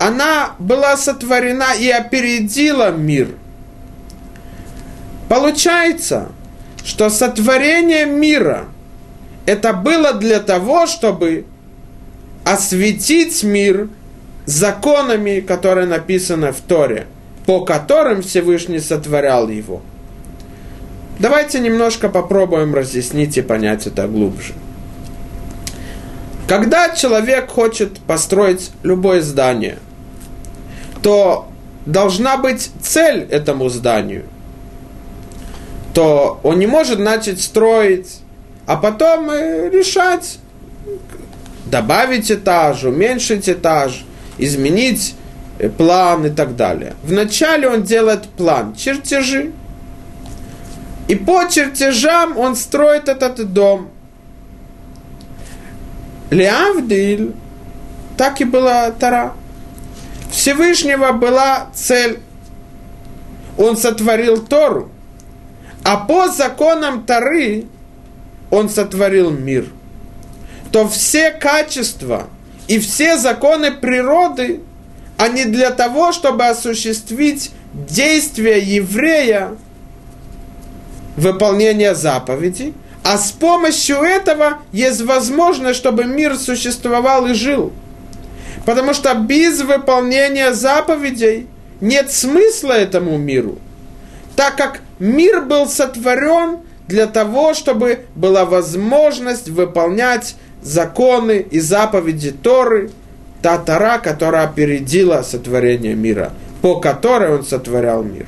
она 0.00 0.56
была 0.58 0.96
сотворена 0.96 1.76
и 1.78 1.88
опередила 1.88 2.90
мир– 2.90 3.28
Получается, 5.28 6.28
что 6.84 7.10
сотворение 7.10 8.06
мира 8.06 8.66
это 9.46 9.72
было 9.72 10.14
для 10.14 10.40
того, 10.40 10.86
чтобы 10.86 11.44
осветить 12.44 13.42
мир 13.42 13.88
законами, 14.46 15.40
которые 15.40 15.86
написаны 15.86 16.52
в 16.52 16.60
Торе, 16.60 17.06
по 17.46 17.64
которым 17.64 18.22
Всевышний 18.22 18.78
сотворял 18.78 19.48
его. 19.48 19.82
Давайте 21.18 21.60
немножко 21.60 22.08
попробуем 22.08 22.74
разъяснить 22.74 23.36
и 23.38 23.42
понять 23.42 23.86
это 23.86 24.08
глубже. 24.08 24.54
Когда 26.48 26.94
человек 26.94 27.48
хочет 27.48 28.00
построить 28.00 28.70
любое 28.82 29.20
здание, 29.20 29.78
то 31.02 31.48
должна 31.86 32.36
быть 32.36 32.70
цель 32.82 33.26
этому 33.30 33.68
зданию 33.68 34.24
то 35.94 36.40
он 36.42 36.58
не 36.58 36.66
может 36.66 36.98
начать 36.98 37.40
строить, 37.40 38.18
а 38.66 38.76
потом 38.76 39.30
э, 39.30 39.68
решать, 39.70 40.38
добавить 41.66 42.30
этаж, 42.30 42.84
уменьшить 42.84 43.48
этаж, 43.48 44.04
изменить 44.38 45.14
э, 45.58 45.68
план 45.68 46.26
и 46.26 46.30
так 46.30 46.56
далее. 46.56 46.94
Вначале 47.02 47.68
он 47.68 47.82
делает 47.82 48.24
план, 48.28 48.74
чертежи. 48.74 49.52
И 51.08 51.14
по 51.14 51.46
чертежам 51.50 52.38
он 52.38 52.56
строит 52.56 53.08
этот 53.08 53.52
дом. 53.52 53.90
Леавдиль, 56.30 57.32
так 58.16 58.40
и 58.40 58.44
была 58.44 58.90
Тара. 58.90 59.34
Всевышнего 60.30 61.12
была 61.12 61.68
цель. 61.74 62.18
Он 63.58 63.76
сотворил 63.76 64.38
Тору. 64.38 64.90
А 65.84 65.98
по 65.98 66.28
законам 66.28 67.04
Тары 67.04 67.66
он 68.50 68.68
сотворил 68.68 69.30
мир. 69.30 69.66
То 70.72 70.88
все 70.88 71.30
качества 71.30 72.28
и 72.66 72.78
все 72.78 73.16
законы 73.16 73.70
природы, 73.72 74.60
они 75.16 75.44
для 75.44 75.70
того, 75.70 76.12
чтобы 76.12 76.46
осуществить 76.46 77.52
действия 77.72 78.58
еврея, 78.58 79.56
выполнение 81.16 81.94
заповедей, 81.94 82.74
а 83.04 83.18
с 83.18 83.30
помощью 83.32 83.98
этого 83.98 84.58
есть 84.72 85.02
возможность, 85.02 85.78
чтобы 85.78 86.04
мир 86.04 86.36
существовал 86.36 87.26
и 87.26 87.34
жил. 87.34 87.72
Потому 88.64 88.94
что 88.94 89.14
без 89.14 89.60
выполнения 89.60 90.52
заповедей 90.54 91.46
нет 91.80 92.10
смысла 92.10 92.72
этому 92.72 93.18
миру. 93.18 93.58
Так 94.36 94.56
как 94.56 94.80
мир 94.98 95.42
был 95.42 95.68
сотворен 95.68 96.60
для 96.88 97.06
того, 97.06 97.54
чтобы 97.54 98.06
была 98.14 98.44
возможность 98.44 99.48
выполнять 99.48 100.36
законы 100.62 101.38
и 101.38 101.60
заповеди 101.60 102.32
Торы, 102.32 102.90
та 103.42 103.58
Тора, 103.58 103.98
которая 103.98 104.44
опередила 104.44 105.22
сотворение 105.22 105.94
мира, 105.94 106.32
по 106.62 106.80
которой 106.80 107.36
он 107.36 107.44
сотворял 107.44 108.02
мир. 108.02 108.26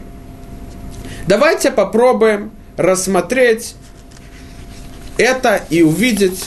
Давайте 1.26 1.70
попробуем 1.70 2.50
рассмотреть 2.76 3.74
это 5.18 5.62
и 5.70 5.82
увидеть 5.82 6.44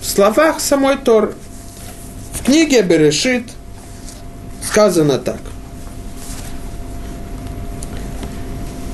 в 0.00 0.06
словах 0.06 0.60
самой 0.60 0.96
Торы. 0.96 1.34
В 2.32 2.44
книге 2.44 2.82
Берешит 2.82 3.44
сказано 4.62 5.18
так. 5.18 5.40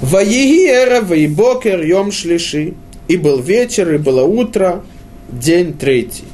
Ваегиера, 0.03 1.01
Ваебокер, 1.01 1.83
Йом 1.83 2.13
Шлиши. 2.13 2.75
И 3.09 3.17
был 3.17 3.41
вечер, 3.41 3.95
и 3.95 3.99
было 3.99 4.25
утро, 4.25 4.85
день 5.29 5.75
третий. 5.75 6.25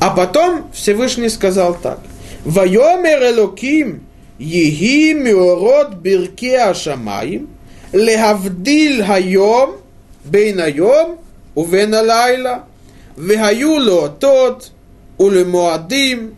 А 0.00 0.10
потом 0.10 0.70
Всевышний 0.72 1.28
сказал 1.28 1.74
так. 1.74 2.00
Вайомер 2.44 3.22
Элоким, 3.22 4.02
Еги 4.38 5.12
Миород 5.12 5.94
Бирки 5.94 6.54
Ашамаим, 6.54 7.48
Лехавдил 7.92 9.04
Хайом, 9.04 9.76
Бейнайом, 10.24 11.18
Увеналайла, 11.54 12.64
Вехаю 13.16 13.74
Лотот, 13.82 14.70
Улемуадим, 15.18 16.36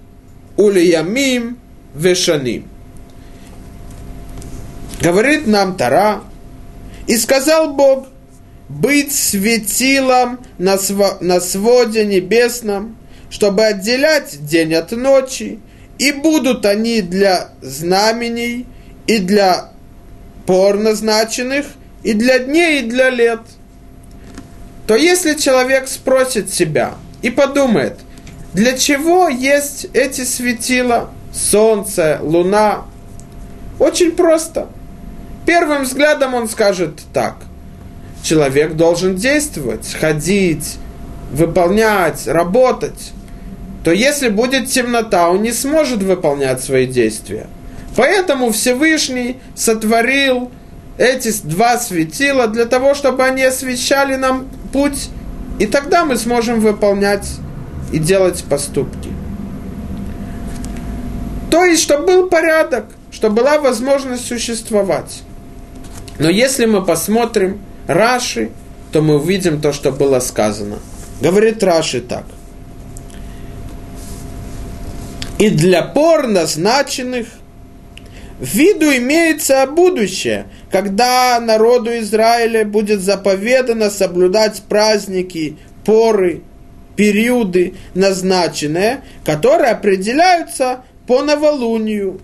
Улеямим, 0.57 1.59
Вешаним. 1.95 2.70
Говорит 5.01 5.47
нам 5.47 5.77
Тара, 5.77 6.21
и 7.07 7.17
сказал 7.17 7.73
Бог, 7.73 8.07
быть 8.69 9.13
светилом 9.13 10.39
на, 10.59 10.77
сво, 10.77 11.17
на 11.21 11.41
своде 11.41 12.05
небесном, 12.05 12.97
чтобы 13.31 13.65
отделять 13.65 14.47
день 14.47 14.75
от 14.75 14.93
ночи, 14.93 15.59
и 15.99 16.13
будут 16.13 16.67
они 16.67 17.01
для 17.01 17.49
знамений, 17.63 18.67
и 19.07 19.19
для 19.19 19.71
пор 20.47 20.79
назначенных, 20.79 21.67
и 22.03 22.13
для 22.13 22.39
дней, 22.39 22.83
и 22.83 22.89
для 22.89 23.09
лет. 23.09 23.41
То 24.87 24.97
если 24.97 25.35
человек 25.35 25.89
спросит 25.89 26.53
себя 26.53 26.95
и 27.23 27.31
подумает, 27.31 27.99
для 28.53 28.77
чего 28.77 29.29
есть 29.29 29.87
эти 29.95 30.25
светила, 30.25 31.11
солнце, 31.33 32.19
луна, 32.23 32.85
очень 33.79 34.13
просто– 34.13 34.69
Первым 35.47 35.85
взглядом 35.85 36.35
он 36.35 36.49
скажет 36.49 37.01
так. 37.13 37.37
Человек 38.23 38.75
должен 38.77 39.17
действовать, 39.17 39.93
ходить, 39.99 40.77
выполнять, 41.33 42.27
работать, 42.27 43.13
то 43.85 43.93
если 43.93 44.29
будет 44.29 44.69
темнота, 44.69 45.31
он 45.31 45.43
не 45.43 45.53
сможет 45.53 46.03
выполнять 46.03 46.63
свои 46.63 46.87
действия. 46.87 47.47
Поэтому 47.97 48.53
Всевышний 48.53 49.39
сотворил 49.55 50.51
эти 50.99 51.33
два 51.45 51.79
светила 51.79 52.47
для 52.47 52.67
того, 52.67 52.95
чтобы 52.95 53.25
они 53.25 53.43
освещали 53.43 54.17
нам 54.17 54.49
путь, 54.73 55.09
и 55.59 55.67
тогда 55.67 56.05
мы 56.05 56.17
сможем 56.17 56.61
выполнять 56.61 57.27
и 57.93 57.99
делать 57.99 58.45
поступки. 58.45 59.09
То 61.51 61.65
есть, 61.65 61.83
чтобы 61.83 62.07
был 62.07 62.29
порядок, 62.29 62.85
чтобы 63.11 63.37
была 63.37 63.59
возможность 63.59 64.27
существовать. 64.27 65.23
Но 66.21 66.29
если 66.29 66.67
мы 66.67 66.85
посмотрим 66.85 67.63
Раши, 67.87 68.51
то 68.93 69.01
мы 69.01 69.17
увидим 69.17 69.63
то, 69.63 69.73
что 69.73 69.91
было 69.91 70.21
сказано. 70.21 70.79
Говорит 71.23 71.63
Раши 71.65 72.03
так. 72.03 72.27
И 75.39 75.49
для 75.49 75.83
пор 75.83 76.27
назначенных 76.27 77.27
в 78.39 78.55
виду 78.55 78.85
имеется 78.85 79.67
будущее, 79.67 80.45
когда 80.71 81.41
народу 81.41 81.99
Израиля 82.01 82.67
будет 82.67 83.01
заповедано 83.01 83.89
соблюдать 83.89 84.63
праздники, 84.69 85.57
поры, 85.87 86.43
периоды 86.97 87.77
назначенные, 87.95 89.01
которые 89.25 89.71
определяются 89.71 90.83
по 91.07 91.23
новолунию. 91.23 92.21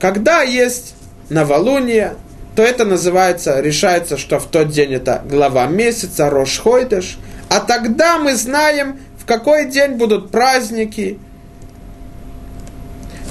Когда 0.00 0.42
есть 0.42 0.96
новолуние, 1.30 2.14
то 2.54 2.62
это 2.62 2.84
называется, 2.84 3.60
решается, 3.60 4.16
что 4.16 4.38
в 4.38 4.46
тот 4.46 4.68
день 4.68 4.94
это 4.94 5.22
глава 5.28 5.66
месяца, 5.66 6.30
Рошхойдеш, 6.30 7.18
а 7.48 7.60
тогда 7.60 8.18
мы 8.18 8.34
знаем, 8.36 9.00
в 9.18 9.26
какой 9.26 9.66
день 9.66 9.92
будут 9.92 10.30
праздники. 10.30 11.18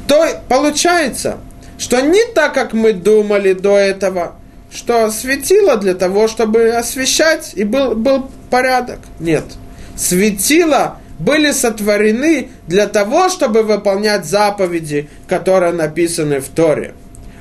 То 0.08 0.26
получается, 0.50 1.38
что 1.78 2.02
не 2.02 2.24
так, 2.34 2.54
как 2.54 2.74
мы 2.74 2.94
думали 2.94 3.54
до 3.54 3.78
этого, 3.78 4.36
что 4.72 5.10
светило 5.12 5.78
для 5.78 5.94
того, 5.94 6.28
чтобы 6.28 6.70
освещать, 6.70 7.52
и 7.54 7.64
был, 7.64 7.96
был 7.96 8.30
порядок. 8.50 9.00
Нет. 9.20 9.46
Светило 9.96 10.98
были 11.20 11.52
сотворены 11.52 12.50
для 12.68 12.88
того, 12.88 13.30
чтобы 13.30 13.64
выполнять 13.64 14.26
заповеди, 14.26 15.10
которые 15.28 15.72
написаны 15.74 16.40
в 16.40 16.50
Торе, 16.50 16.96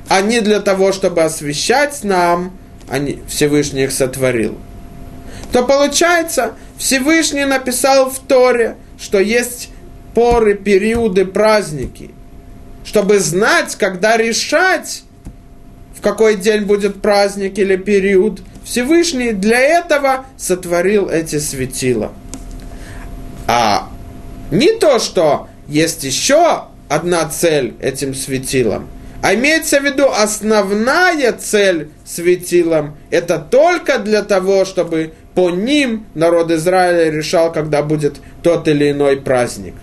а 0.09 0.21
не 0.21 0.41
для 0.41 0.59
того, 0.59 0.91
чтобы 0.91 1.23
освещать 1.23 2.03
нам, 2.03 2.57
они, 2.87 3.21
Всевышний 3.27 3.83
их 3.83 3.91
сотворил. 3.91 4.57
То 5.51 5.63
получается, 5.63 6.53
Всевышний 6.77 7.45
написал 7.45 8.09
в 8.09 8.19
Торе, 8.19 8.75
что 8.99 9.19
есть 9.19 9.69
поры, 10.13 10.55
периоды, 10.55 11.25
праздники, 11.25 12.11
чтобы 12.85 13.19
знать, 13.19 13.75
когда 13.75 14.17
решать, 14.17 15.03
в 15.95 16.01
какой 16.01 16.35
день 16.35 16.63
будет 16.63 17.01
праздник 17.01 17.57
или 17.57 17.75
период. 17.75 18.41
Всевышний 18.65 19.31
для 19.31 19.59
этого 19.59 20.25
сотворил 20.37 21.09
эти 21.09 21.39
светила– 21.39 22.11
а 23.47 23.89
не 24.51 24.73
то, 24.73 24.99
что 24.99 25.47
есть 25.67 26.03
еще 26.03 26.65
одна 26.87 27.27
цель 27.27 27.75
этим 27.81 28.13
светилом, 28.13 28.87
а 29.23 29.35
имеется 29.35 29.79
в 29.79 29.85
виду 29.85 30.09
основная 30.11 31.31
цель 31.31 31.87
светилом– 32.05 32.97
это 33.09 33.39
только 33.39 33.97
для 33.99 34.21
того, 34.21 34.65
чтобы 34.65 35.13
по 35.33 35.49
ним 35.49 36.05
народ 36.13 36.51
Израиля 36.51 37.09
решал, 37.09 37.49
когда 37.53 37.83
будет 37.83 38.17
тот 38.41 38.67
или 38.67 38.91
иной 38.91 39.15
праздник. 39.21 39.75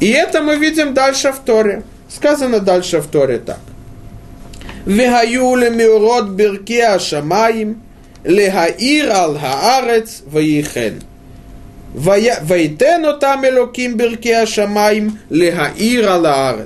И 0.00 0.10
это 0.10 0.42
мы 0.42 0.56
видим 0.56 0.92
дальше 0.92 1.30
в 1.30 1.38
Торе. 1.38 1.84
Сказано 2.08 2.58
дальше 2.58 3.00
в 3.00 3.06
Торе 3.06 3.38
так. 3.38 3.60
Вегаюле 4.86 5.70
миурод 5.70 6.30
бирки 6.30 6.80
ашамаим, 6.80 7.80
легаир 8.24 9.08
ал 9.08 9.38
ваихен. 10.26 11.00
Вейтену 11.94 13.18
там 13.18 13.46
элоким 13.46 13.96
бирки 13.96 14.32
ашамаим, 14.32 15.20
легаир 15.30 16.08
ал. 16.08 16.56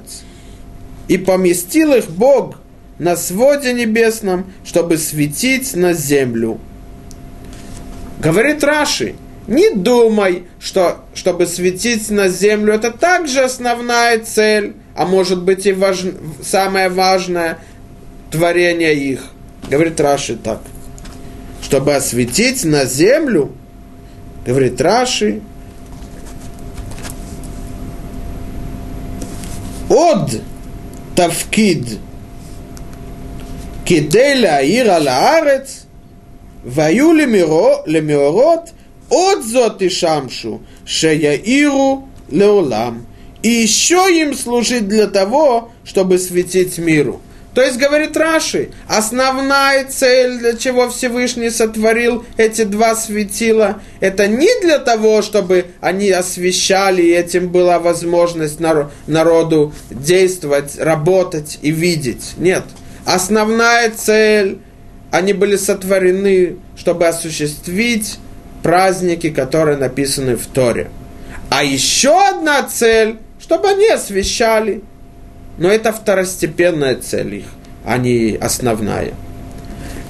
И 1.09 1.19
поместил 1.19 1.95
их 1.95 2.09
Бог 2.09 2.57
на 2.99 3.17
своде 3.17 3.73
небесном, 3.73 4.47
чтобы 4.65 4.99
светить 4.99 5.75
на 5.75 5.93
землю. 5.95 6.59
Говорит 8.21 8.63
Раши, 8.63 9.15
не 9.47 9.71
думай, 9.71 10.45
что 10.61 11.05
чтобы 11.15 11.47
светить 11.47 12.11
на 12.11 12.29
землю, 12.29 12.75
это 12.75 12.91
также 12.91 13.41
основная 13.41 14.19
цель, 14.19 14.75
а 14.95 15.07
может 15.07 15.43
быть 15.43 15.67
и 15.67 15.73
важ... 15.73 16.05
самое 16.43 16.89
важное 16.89 17.59
творение 18.31 18.95
их. 18.95 19.25
Говорит 19.71 20.01
Раши 20.01 20.37
так. 20.37 20.61
Чтобы 21.63 21.95
осветить 21.95 22.65
на 22.65 22.85
землю– 22.85 23.53
Говорит 24.49 24.81
Раши, 24.81 25.43
тавкид 31.19 31.99
кидей 33.85 34.35
лаир 34.41 34.89
ал 34.89 35.09
аарец, 35.09 35.69
ваю 36.63 37.13
лемиорот, 37.13 38.65
от 39.11 39.45
зот 39.45 39.83
и 39.83 39.89
шамшу, 39.89 40.63
шеяиру 40.87 42.09
леолам. 42.31 43.05
И 43.43 43.49
еще 43.49 44.03
им 44.21 44.33
служить 44.33 44.87
для 44.87 45.09
того, 45.09 45.73
чтобы 45.85 46.21
светить 46.21 46.79
миру. 46.79 47.21
То 47.59 47.65
есть, 47.65 47.77
говорит 47.77 48.17
Раши, 48.17 48.69
основная 48.87 49.85
цель, 49.85 50.39
для 50.39 50.57
чего 50.57 50.89
Всевышний 50.91 51.51
сотворил 51.51 52.25
эти 52.37 52.63
два 52.63 52.95
светила, 52.95 53.83
это 53.99 54.29
не 54.29 54.49
для 54.61 54.79
того, 54.79 55.23
чтобы 55.23 55.65
они 55.81 56.09
освещали, 56.09 57.03
и 57.03 57.11
этим 57.11 57.49
была 57.49 57.81
возможность 57.81 58.61
народу 58.61 59.75
действовать, 59.91 60.79
работать 60.79 61.59
и 61.61 61.73
видеть. 61.73 62.35
Нет. 62.37 62.63
Основная 63.05 63.91
цель, 63.91 64.59
они 65.11 65.33
были 65.33 65.57
сотворены, 65.57 66.59
чтобы 66.77 67.09
осуществить 67.09 68.19
праздники, 68.63 69.31
которые 69.31 69.79
написаны 69.79 70.37
в 70.37 70.47
Торе. 70.47 70.93
А 71.51 71.65
еще 71.65 72.17
одна 72.25 72.63
цель, 72.63 73.19
чтобы 73.41 73.71
они 73.71 73.89
освещали 73.89 74.83
но 75.59 75.69
это 75.69 75.93
второстепенная 75.93 76.97
цель 76.97 77.37
их, 77.37 77.45
а 77.85 77.99
не 77.99 78.37
основная. 78.41 79.15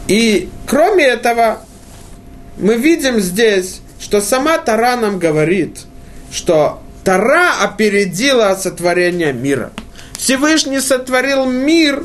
И 0.07 0.49
кроме 0.67 1.05
этого, 1.05 1.61
мы 2.57 2.77
видим 2.77 3.19
здесь, 3.19 3.81
что 4.01 4.21
сама 4.21 4.59
Тара 4.59 4.97
нам 4.97 5.19
говорит, 5.19 5.81
что 6.31 6.81
Тара 7.05 7.63
опередила 7.63 8.55
сотворение 8.55 9.33
мира. 9.33 9.73
Всевышний 10.19 10.81
сотворил 10.81 11.47
мир 11.47 12.05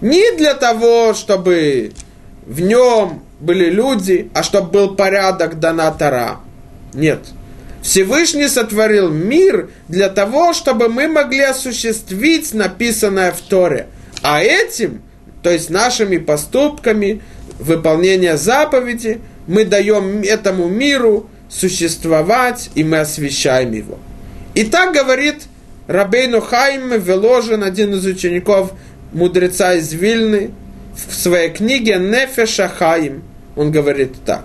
не 0.00 0.36
для 0.36 0.54
того, 0.54 1.14
чтобы 1.14 1.92
в 2.46 2.60
нем 2.60 3.22
были 3.40 3.70
люди, 3.70 4.30
а 4.34 4.42
чтобы 4.42 4.70
был 4.70 4.94
порядок 4.94 5.58
дана 5.58 5.90
Тара. 5.92 6.40
Нет. 6.92 7.20
Всевышний 7.82 8.48
сотворил 8.48 9.10
мир 9.10 9.70
для 9.88 10.08
того, 10.08 10.52
чтобы 10.52 10.88
мы 10.88 11.08
могли 11.08 11.40
осуществить 11.40 12.54
написанное 12.54 13.32
в 13.32 13.40
Торе. 13.40 13.88
А 14.22 14.40
этим, 14.40 15.02
то 15.42 15.50
есть 15.50 15.68
нашими 15.68 16.18
поступками, 16.18 17.20
выполнение 17.58 18.36
заповеди, 18.36 19.20
мы 19.46 19.64
даем 19.64 20.22
этому 20.22 20.68
миру 20.68 21.28
существовать, 21.48 22.70
и 22.76 22.84
мы 22.84 23.00
освещаем 23.00 23.72
его. 23.72 23.98
И 24.54 24.64
так 24.64 24.94
говорит 24.94 25.42
Рабейну 25.88 26.40
Хайм 26.40 26.92
Веложин, 27.00 27.64
один 27.64 27.94
из 27.94 28.06
учеников 28.06 28.72
мудреца 29.12 29.74
из 29.74 29.92
Вильны, 29.92 30.52
в 30.94 31.14
своей 31.14 31.50
книге 31.50 31.96
Нефеша 31.96 32.68
Хаим. 32.68 33.24
Он 33.56 33.72
говорит 33.72 34.14
так, 34.24 34.44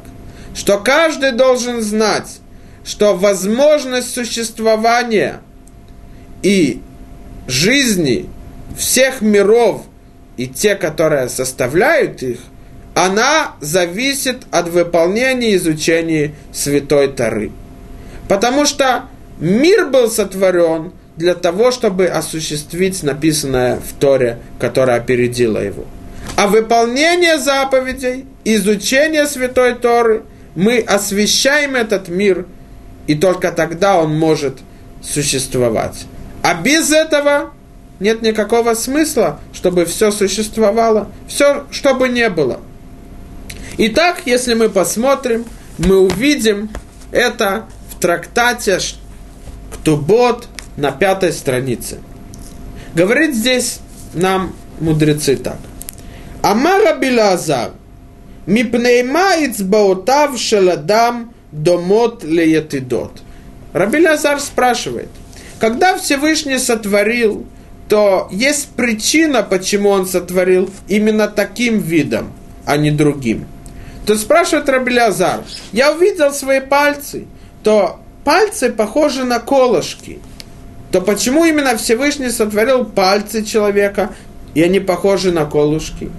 что 0.55 0.79
каждый 0.79 1.33
должен 1.33 1.81
знать, 1.81 2.39
что 2.87 3.13
возможность 3.13 4.13
существования 4.13 5.41
и 6.41 6.81
жизни 7.45 8.29
всех 8.77 9.21
миров 9.21 9.83
и 10.37 10.47
те, 10.47 10.75
которые 10.75 11.27
составляют 11.27 12.23
их, 12.23 12.39
она 12.95 13.55
зависит 13.59 14.37
от 14.51 14.69
выполнения 14.69 15.51
и 15.51 15.55
изучения 15.57 16.33
Святой 16.53 17.09
Тары. 17.09 17.51
Потому 18.29 18.65
что 18.65 19.03
мир 19.37 19.87
был 19.87 20.09
сотворен 20.09 20.93
для 21.17 21.35
того, 21.35 21.71
чтобы 21.71 22.05
осуществить 22.05 23.03
написанное 23.03 23.81
в 23.81 23.99
Торе, 23.99 24.39
которое 24.59 24.97
опередило 24.97 25.57
его. 25.57 25.85
А 26.37 26.47
выполнение 26.47 27.37
заповедей, 27.37 28.25
изучение 28.45 29.27
Святой 29.27 29.75
Торы– 29.75 30.23
мы 30.57 30.79
освещаем 30.79 31.75
этот 31.75 32.07
мир, 32.07 32.47
и 33.07 33.15
только 33.15 33.51
тогда 33.51 33.97
он 33.99 34.17
может 34.17 34.59
существовать. 35.01 36.05
А 36.43 36.53
без 36.53 36.91
этого 36.91 37.51
нет 37.99 38.21
никакого 38.21 38.73
смысла, 38.73 39.39
чтобы 39.53 39.85
все 39.85 40.11
существовало, 40.11 41.09
все, 41.27 41.65
чтобы 41.71 42.09
не 42.09 42.29
было. 42.29 42.59
Итак, 43.77 44.21
если 44.25 44.53
мы 44.53 44.69
посмотрим, 44.69 45.45
мы 45.77 45.99
увидим 45.99 46.69
это 47.11 47.65
в 47.89 47.99
трактате 47.99 48.79
Ктубот 49.71 50.47
на 50.75 50.91
пятой 50.91 51.33
странице. 51.33 51.99
Говорит 52.93 53.35
здесь 53.35 53.79
нам 54.13 54.53
мудрецы 54.79 55.35
так. 55.35 55.57
Амара 56.41 56.95
Билазар, 56.95 57.71
мипнейма 58.45 59.35
ицбаотав 59.45 60.37
шеладам 60.39 61.33
домот 61.51 62.23
леятидот. 62.23 63.21
Раби 63.73 64.05
Лазар 64.05 64.39
спрашивает, 64.39 65.09
когда 65.59 65.97
Всевышний 65.97 66.57
сотворил, 66.57 67.45
то 67.89 68.27
есть 68.31 68.69
причина, 68.69 69.43
почему 69.43 69.89
он 69.89 70.05
сотворил 70.07 70.69
именно 70.87 71.27
таким 71.27 71.79
видом, 71.79 72.33
а 72.65 72.77
не 72.77 72.91
другим. 72.91 73.47
То 74.05 74.15
спрашивает 74.15 74.69
Раби 74.69 74.97
Лазар, 74.97 75.41
я 75.71 75.91
увидел 75.91 76.33
свои 76.33 76.59
пальцы, 76.59 77.25
то 77.63 77.99
пальцы 78.23 78.69
похожи 78.71 79.23
на 79.23 79.39
колышки. 79.39 80.19
То 80.91 81.01
почему 81.01 81.43
именно 81.45 81.77
Всевышний 81.77 82.29
сотворил 82.29 82.85
пальцы 82.85 83.43
человека, 83.43 84.15
и 84.53 84.63
они 84.63 84.79
похожи 84.79 85.31
на 85.31 85.45
колышки? 85.45 86.09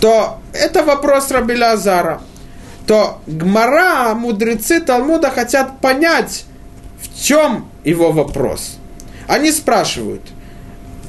То 0.00 0.40
это 0.52 0.82
вопрос 0.82 1.30
Раби 1.30 1.56
Лазара. 1.56 2.20
То 2.86 3.20
Гмара, 3.26 4.14
мудрецы 4.14 4.80
Талмуда 4.80 5.30
хотят 5.30 5.80
понять, 5.80 6.44
в 7.00 7.22
чем 7.22 7.68
его 7.84 8.12
вопрос. 8.12 8.76
Они 9.26 9.50
спрашивают, 9.52 10.22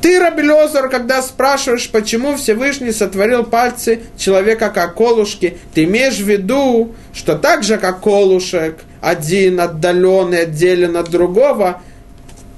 ты, 0.02 0.20
Рабелезер, 0.20 0.90
когда 0.90 1.22
спрашиваешь, 1.22 1.90
почему 1.90 2.36
Всевышний 2.36 2.92
сотворил 2.92 3.44
пальцы 3.44 4.02
человека 4.18 4.70
как 4.70 4.96
колушки, 4.96 5.58
ты 5.74 5.86
имеешь 5.86 6.18
в 6.18 6.30
виду, 6.30 6.94
что 7.12 7.36
так 7.36 7.64
же, 7.64 7.78
как 7.78 8.02
колушек, 8.02 8.84
один 9.02 9.60
отдаленный, 9.60 10.44
отделен 10.44 10.96
от 10.96 11.10
другого, 11.10 11.82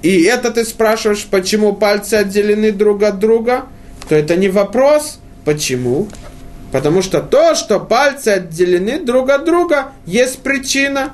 и 0.02 0.24
это 0.24 0.52
ты 0.52 0.66
спрашиваешь, 0.66 1.26
почему 1.26 1.74
пальцы 1.74 2.16
отделены 2.16 2.72
друг 2.72 3.04
от 3.04 3.20
друга, 3.20 3.64
то 4.10 4.16
это 4.16 4.36
не 4.36 4.50
вопрос. 4.50 5.20
Почему? 5.46 6.08
Потому 6.72 7.02
что 7.02 7.22
то, 7.22 7.56
что 7.56 7.80
пальцы 7.80 8.30
отделены 8.30 9.00
друг 9.00 9.30
от 9.30 9.46
друга, 9.46 9.92
есть 10.06 10.40
причина. 10.40 11.14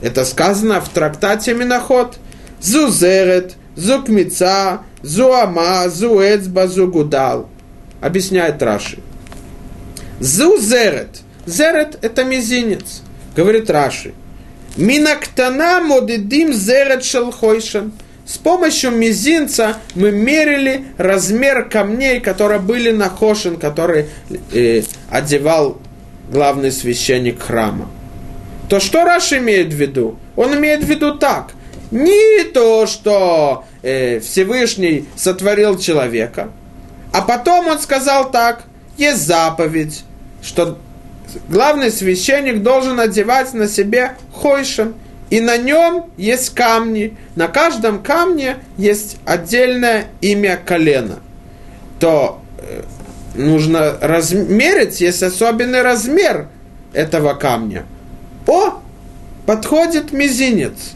Это 0.00 0.24
сказано 0.24 0.80
в 0.80 0.88
трактате 0.88 1.54
Миноход. 1.54 2.18
Зузерет, 2.60 3.54
зукмица, 3.76 4.82
зуама, 5.02 5.88
зуэцба, 5.88 6.68
зугудал. 6.68 7.48
Объясняет 8.00 8.62
Раши. 8.62 8.98
Зузерет. 10.20 11.20
Зерет– 11.46 11.98
это 12.02 12.24
мизинец. 12.24 13.02
Говорит 13.34 13.70
Раши. 13.70 14.12
Минактана 14.76 15.80
модедим 15.80 16.52
зерет 16.52 17.04
шелхойшен. 17.04 17.92
С 18.28 18.36
помощью 18.36 18.90
мизинца 18.90 19.78
мы 19.94 20.10
мерили 20.10 20.84
размер 20.98 21.66
камней, 21.66 22.20
которые 22.20 22.60
были 22.60 22.90
на 22.90 23.08
Хошин, 23.08 23.56
который 23.56 24.10
э, 24.52 24.82
одевал 25.08 25.78
главный 26.30 26.70
священник 26.70 27.40
храма. 27.40 27.88
То 28.68 28.80
что 28.80 29.04
Раш 29.04 29.32
имеет 29.32 29.68
в 29.68 29.76
виду? 29.76 30.18
Он 30.36 30.54
имеет 30.56 30.84
в 30.84 30.86
виду 30.86 31.14
так. 31.14 31.52
Не 31.90 32.44
то, 32.44 32.86
что 32.86 33.64
э, 33.82 34.20
Всевышний 34.20 35.06
сотворил 35.16 35.78
человека, 35.78 36.50
а 37.14 37.22
потом 37.22 37.68
он 37.68 37.78
сказал 37.78 38.30
так, 38.30 38.64
есть 38.98 39.26
заповедь, 39.26 40.04
что 40.42 40.76
главный 41.48 41.90
священник 41.90 42.62
должен 42.62 43.00
одевать 43.00 43.54
на 43.54 43.68
себе 43.68 44.18
хойшин– 44.34 44.92
и 45.30 45.40
на 45.40 45.58
нем 45.58 46.06
есть 46.16 46.54
камни. 46.54 47.16
На 47.36 47.48
каждом 47.48 48.02
камне 48.02 48.56
есть 48.78 49.18
отдельное 49.24 50.06
имя 50.20 50.58
колена. 50.64 51.20
То 52.00 52.40
э, 52.58 52.82
нужно 53.34 53.98
размерить, 54.00 55.00
есть 55.00 55.22
особенный 55.22 55.82
размер 55.82 56.48
этого 56.94 57.34
камня. 57.34 57.84
О, 58.46 58.80
подходит 59.44 60.12
мизинец. 60.12 60.92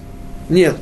Нет. 0.49 0.77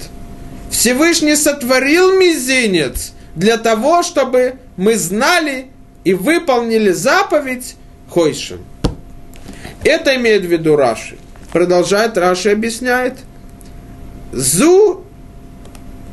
Всевышний 0.71 1.35
сотворил 1.35 2.17
мизинец 2.19 3.13
для 3.35 3.57
того, 3.57 4.05
чтобы 4.05 4.55
мы 4.77 4.97
знали 4.97 5.67
и 6.05 6.15
выполнили 6.15 6.93
заповедь 6.93 7.75
Хойшин. 8.11 8.61
Это 9.83 10.15
имеет 10.17 10.43
в 10.43 10.49
виду 10.49 10.77
Раши. 10.77 11.17
Продолжает 11.53 12.17
Раши 12.17 12.51
объясняет– 12.51 13.15
Зу 14.33 15.05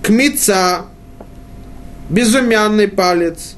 кмица, 0.02 0.86
безумянный 2.10 2.88
палец. 2.88 3.56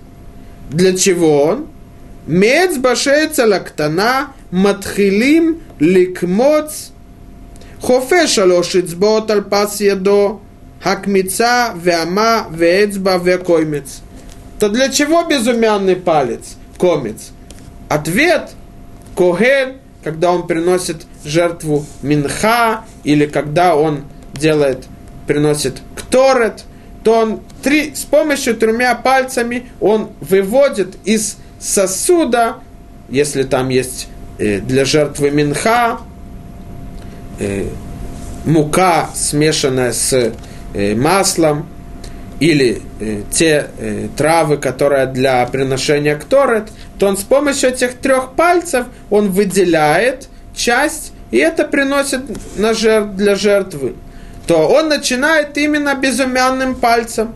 Для 0.69 0.95
чего 0.97 1.43
он? 1.43 1.67
Мец 2.27 2.77
башеца 2.77 3.45
лактана 3.45 4.33
матхилим 4.51 5.61
ликмоц 5.79 6.89
хофе 7.81 8.27
шалош 8.27 8.75
эцбот 8.75 9.31
аль 9.31 9.43
пас 9.43 9.79
едо 9.79 10.41
хакмица 10.83 11.73
веама 11.75 12.47
веэцба 12.51 13.17
векоймец. 13.17 14.01
То 14.59 14.67
для 14.69 14.89
чего 14.89 15.23
безумянный 15.23 15.95
палец, 15.95 16.57
комец? 16.77 17.31
Ответ– 17.87 18.51
Коген, 19.15 19.77
когда 20.03 20.31
он 20.31 20.47
приносит 20.47 20.97
жертву 21.23 21.85
Минха, 22.01 22.85
или 23.03 23.25
когда 23.25 23.75
он– 23.75 24.03
делает, 24.33 24.85
приносит 25.27 25.81
кторет, 25.95 26.63
то 27.03 27.19
он 27.19 27.41
три, 27.63 27.95
с 27.95 28.01
помощью 28.01 28.55
тремя 28.55 28.95
пальцами 28.95 29.67
он 29.79 30.09
выводит 30.21 30.95
из 31.05 31.37
сосуда, 31.59 32.57
если 33.09 33.43
там 33.43 33.69
есть 33.69 34.07
э, 34.37 34.59
для 34.59 34.85
жертвы 34.85 35.31
минха, 35.31 35.99
э, 37.39 37.67
мука, 38.45 39.09
смешанная 39.13 39.93
с 39.93 40.33
э, 40.73 40.95
маслом, 40.95 41.67
или 42.39 42.81
те 43.31 43.67
травы, 44.15 44.55
которые 44.55 45.07
для 45.07 45.45
приношения 45.45 46.15
кторет, 46.15 46.69
то 46.97 47.07
он 47.07 47.17
с 47.17 47.23
помощью 47.23 47.71
этих 47.71 47.95
трех 47.95 48.31
пальцев 48.31 48.85
он 49.09 49.31
выделяет 49.31 50.29
часть, 50.55 51.11
и 51.31 51.37
это 51.37 51.65
приносит 51.65 52.21
на 52.57 52.73
жертв, 52.73 53.15
для 53.15 53.35
жертвы 53.35 53.95
то 54.49 54.67
он 54.67 54.89
начинает 54.89 55.55
именно 55.59 55.93
безымянным 55.93 56.73
пальцем. 56.73 57.35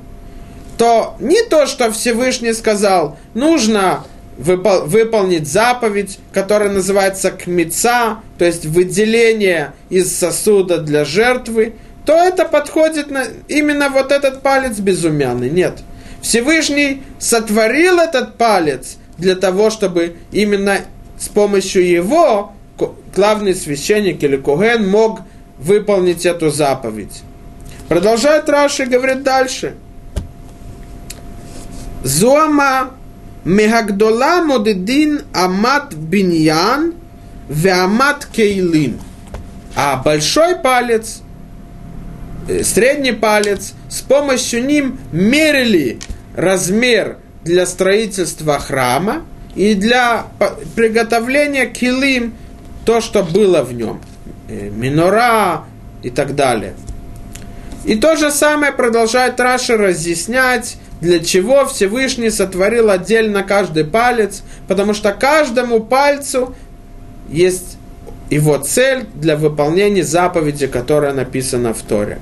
То 0.79 1.15
не 1.19 1.43
то, 1.43 1.67
что 1.67 1.91
Всевышний 1.91 2.53
сказал, 2.53 3.19
нужно 3.35 4.03
выпол- 4.35 4.85
выполнить 4.85 5.47
заповедь, 5.47 6.17
которая 6.31 6.71
называется 6.71 7.29
кмица, 7.29 8.17
то 8.39 8.45
есть 8.45 8.65
выделение 8.65 9.73
из 9.91 10.11
сосуда 10.17 10.79
для 10.79 11.05
жертвы, 11.05 11.75
то 12.03 12.13
это 12.13 12.45
подходит 12.45 13.11
на 13.11 13.25
именно 13.47 13.89
вот 13.89 14.11
этот 14.11 14.41
палец 14.41 14.79
безумянный. 14.79 15.51
Нет. 15.51 15.83
Всевышний 16.23 17.03
сотворил 17.19 17.99
этот 17.99 18.39
палец 18.39 18.97
для 19.19 19.35
того, 19.35 19.69
чтобы 19.69 20.15
именно 20.31 20.79
с 21.19 21.27
помощью 21.29 21.87
его 21.87 22.53
главный 23.15 23.53
священник 23.53 24.23
или 24.23 24.37
Коген 24.37 24.89
мог 24.89 25.19
выполнить 25.57 26.25
эту 26.25 26.49
заповедь. 26.49 27.23
Продолжает 27.87 28.49
Раши, 28.49 28.85
говорит 28.85 29.23
дальше. 29.23 29.75
Зуама 32.03 32.91
мегагдола 33.45 34.43
модедин 34.43 35.21
амат 35.33 35.93
биньян 35.93 36.93
веамат 37.49 38.25
кейлим. 38.25 38.99
А 39.75 39.97
большой 39.97 40.55
палец, 40.55 41.21
э, 42.47 42.63
средний 42.63 43.11
палец, 43.11 43.73
с 43.89 44.01
помощью 44.01 44.65
ним 44.65 44.99
мерили 45.11 45.99
размер 46.35 47.17
для 47.43 47.65
строительства 47.65 48.59
храма 48.59 49.23
и 49.55 49.75
для 49.75 50.25
приготовления 50.75 51.65
килим, 51.65 52.33
то, 52.85 53.01
что 53.01 53.23
было 53.23 53.63
в 53.63 53.73
нем– 53.73 54.01
минора 54.71 55.65
и 56.01 56.09
так 56.09 56.35
далее. 56.35 56.73
И 57.85 57.95
то 57.95 58.15
же 58.15 58.31
самое 58.31 58.71
продолжает 58.71 59.39
Раша 59.39 59.77
разъяснять, 59.77 60.77
для 61.01 61.19
чего 61.19 61.65
Всевышний 61.65 62.29
сотворил 62.29 62.89
отдельно 62.89 63.43
каждый 63.43 63.83
палец, 63.83 64.41
потому 64.67 64.93
что 64.93 65.11
каждому 65.11 65.81
пальцу 65.81 66.55
есть 67.29 67.77
его 68.29 68.57
цель 68.57 69.05
для 69.13 69.35
выполнения 69.35 70.03
заповеди, 70.03 70.67
которая 70.67 71.13
написана 71.13 71.73
в 71.73 71.81
Торе, 71.81 72.19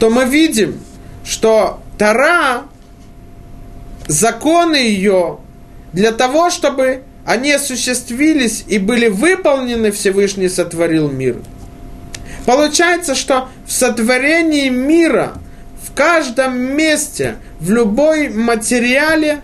то 0.00 0.10
мы 0.10 0.24
видим, 0.24 0.80
что 1.24 1.80
Тора, 1.96 2.64
законы 4.08 4.76
ее, 4.76 5.38
для 5.92 6.12
того, 6.12 6.50
чтобы 6.50 7.02
они 7.24 7.52
осуществились 7.52 8.64
и 8.66 8.78
были 8.78 9.08
выполнены, 9.08 9.90
Всевышний 9.90 10.48
сотворил 10.48 11.10
мир. 11.10 11.36
Получается, 12.48 13.14
что 13.14 13.50
в 13.66 13.72
сотворении 13.72 14.70
мира, 14.70 15.34
в 15.82 15.92
каждом 15.94 16.58
месте, 16.58 17.36
в 17.60 17.70
любой 17.70 18.30
материале 18.30 19.42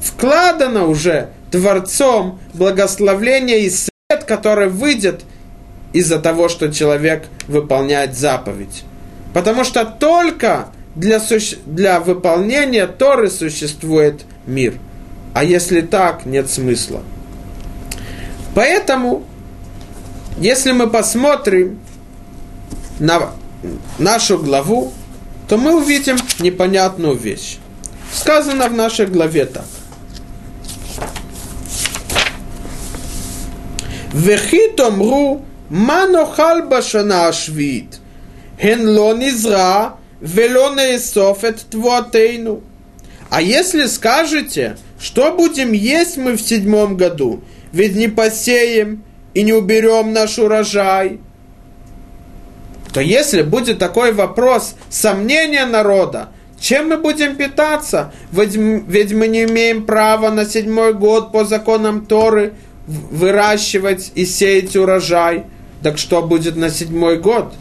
вкладано 0.00 0.86
уже 0.86 1.28
Творцом 1.50 2.40
благословление 2.54 3.66
и 3.66 3.68
свет, 3.68 4.24
который 4.26 4.70
выйдет 4.70 5.26
из-за 5.92 6.18
того, 6.18 6.48
что 6.48 6.72
человек 6.72 7.26
выполняет 7.48 8.16
заповедь. 8.16 8.84
Потому 9.34 9.62
что 9.62 9.84
только 9.84 10.68
для, 10.94 11.20
суще... 11.20 11.58
для 11.66 12.00
выполнения 12.00 12.86
Торы 12.86 13.28
существует 13.28 14.22
мир. 14.46 14.72
А 15.34 15.44
если 15.44 15.82
так, 15.82 16.24
нет 16.24 16.48
смысла. 16.48 17.02
Поэтому, 18.54 19.22
если 20.38 20.72
мы 20.72 20.88
посмотрим 20.88 21.78
на 22.99 23.31
нашу 23.99 24.37
главу, 24.37 24.93
то 25.47 25.57
мы 25.57 25.75
увидим 25.75 26.17
непонятную 26.39 27.15
вещь. 27.15 27.57
Сказано 28.13 28.67
в 28.69 28.73
нашей 28.73 29.05
главе 29.07 29.45
так. 29.45 29.65
וכי 34.13 34.59
תאמרו, 34.77 35.41
מה 35.69 36.03
נאכל 36.11 36.61
בשנה 36.69 37.27
השביעית? 37.27 37.99
הן 38.59 38.79
לא 38.79 39.13
נזרע 39.17 39.89
ולא 40.21 40.75
נאסוף 40.75 41.45
את 41.45 41.63
תבואתנו. 41.69 42.61
А 43.31 43.41
если 43.41 43.87
скажете, 43.87 44.77
что 44.99 45.33
будем 45.33 45.73
есть 45.73 46.15
мы 46.15 46.37
в 46.37 46.41
седьмом 46.41 46.95
году, 46.95 47.41
ведь 47.73 47.95
не 47.95 48.07
посеем 48.07 49.03
и 49.33 49.43
не 49.43 49.51
уберем 49.51 50.13
наш 50.13 50.39
урожай, 50.39 51.19
то 52.92 53.00
если 53.00 53.42
будет 53.42 53.78
такой 53.78 54.12
вопрос, 54.12 54.74
сомнения 54.88 55.66
народа, 55.66 56.28
чем 56.60 56.88
мы 56.88 56.98
будем 56.98 57.36
питаться? 57.36 58.12
Ведь, 58.32 58.54
ведь 58.54 59.12
мы 59.12 59.28
не 59.28 59.44
имеем 59.44 59.86
права 59.86 60.30
на 60.30 60.44
седьмой 60.44 60.92
год 60.92 61.32
по 61.32 61.44
законам 61.44 62.04
Торы 62.04 62.52
выращивать 62.86 64.12
и 64.14 64.26
сеять 64.26 64.76
урожай. 64.76 65.44
Так 65.82 65.96
что 65.96 66.20
будет 66.22 66.56
на 66.56 66.68
седьмой 66.68 67.18
год? 67.18 67.54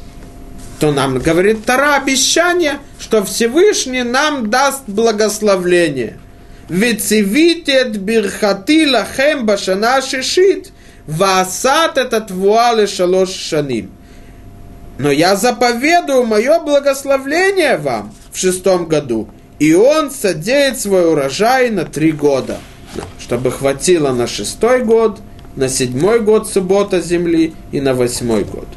То 0.80 0.92
нам 0.92 1.20
говорит 1.20 1.66
Тара 1.66 1.96
обещание, 1.96 2.80
что 3.00 3.24
Всевышний 3.24 4.04
нам 4.04 4.50
даст 4.50 4.84
благословление. 4.88 6.18
Ведь 6.68 7.04
цивитет 7.04 7.98
бирхати 7.98 8.86
лахем 8.86 9.46
башана 9.46 10.02
шишит, 10.02 10.72
ваасат 11.08 11.98
этот 11.98 12.32
вуале 12.32 12.88
шалош 12.88 13.30
шаним. 13.30 13.92
Но 15.00 15.12
я 15.12 15.36
заповедую 15.36 16.26
мое 16.26 16.60
благословление 16.60 17.78
вам 17.78 18.14
в 18.32 18.38
шестом 18.38 18.86
году, 18.86 19.28
и 19.58 19.74
он 19.74 20.12
садеет 20.12 20.80
свой 20.80 21.12
урожай 21.12 21.72
на 21.72 21.86
три 21.86 22.12
года– 22.12 22.60
чтобы 23.20 23.52
хватило 23.52 24.12
на 24.12 24.28
шестой 24.28 24.84
год, 24.84 25.20
на 25.56 25.70
седьмой 25.70 26.20
год 26.20 26.50
суббота 26.50 27.02
земли 27.02 27.54
и 27.72 27.82
на 27.82 27.94
восьмой 27.94 28.44
год. 28.44 28.68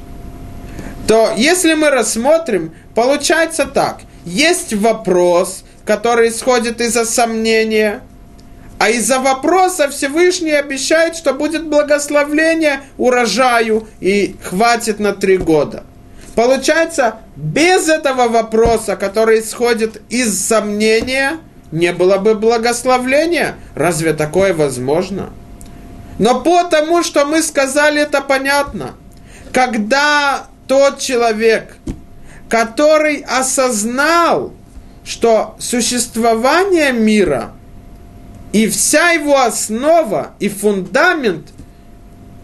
То 1.09 1.33
если 1.37 1.75
мы 1.75 1.91
рассмотрим, 1.91 2.75
получается 2.95 3.65
так. 3.65 4.01
Есть 4.25 4.73
вопрос, 4.75 5.65
который 5.85 6.29
исходит 6.29 6.81
из-за 6.81 7.05
сомнения, 7.05 8.03
а 8.79 8.91
из-за 8.91 9.21
вопроса 9.21 9.89
Всевышний 9.89 10.53
обещает, 10.53 11.17
что 11.17 11.33
будет 11.33 11.67
благословление 11.67 12.83
урожаю 12.99 13.89
и 14.01 14.37
хватит 14.43 15.01
на 15.01 15.13
три 15.13 15.39
года. 15.39 15.85
Получается, 16.35 17.17
без 17.37 17.89
этого 17.89 18.29
вопроса, 18.29 18.97
который 18.97 19.41
исходит 19.41 20.01
из 20.09 20.39
сомнения– 20.39 21.39
не 21.73 21.93
было 21.93 22.19
бы 22.19 22.35
благословления. 22.35 23.57
Разве 23.75 24.13
такое 24.13 24.55
возможно? 24.55 25.31
Но 26.19 26.41
потому, 26.43 27.03
что 27.03 27.25
мы 27.25 27.43
сказали, 27.43 28.03
это 28.03 28.21
понятно. 28.21 28.95
Когда 29.53 30.47
тот 30.69 30.99
человек, 30.99 31.77
который 32.49 33.25
осознал, 33.27 34.53
что 35.05 35.57
существование 35.59 36.93
мира 36.93 37.53
и 38.53 38.69
вся 38.69 39.11
его 39.13 39.41
основа 39.41 40.33
и 40.39 40.49
фундамент, 40.49 41.49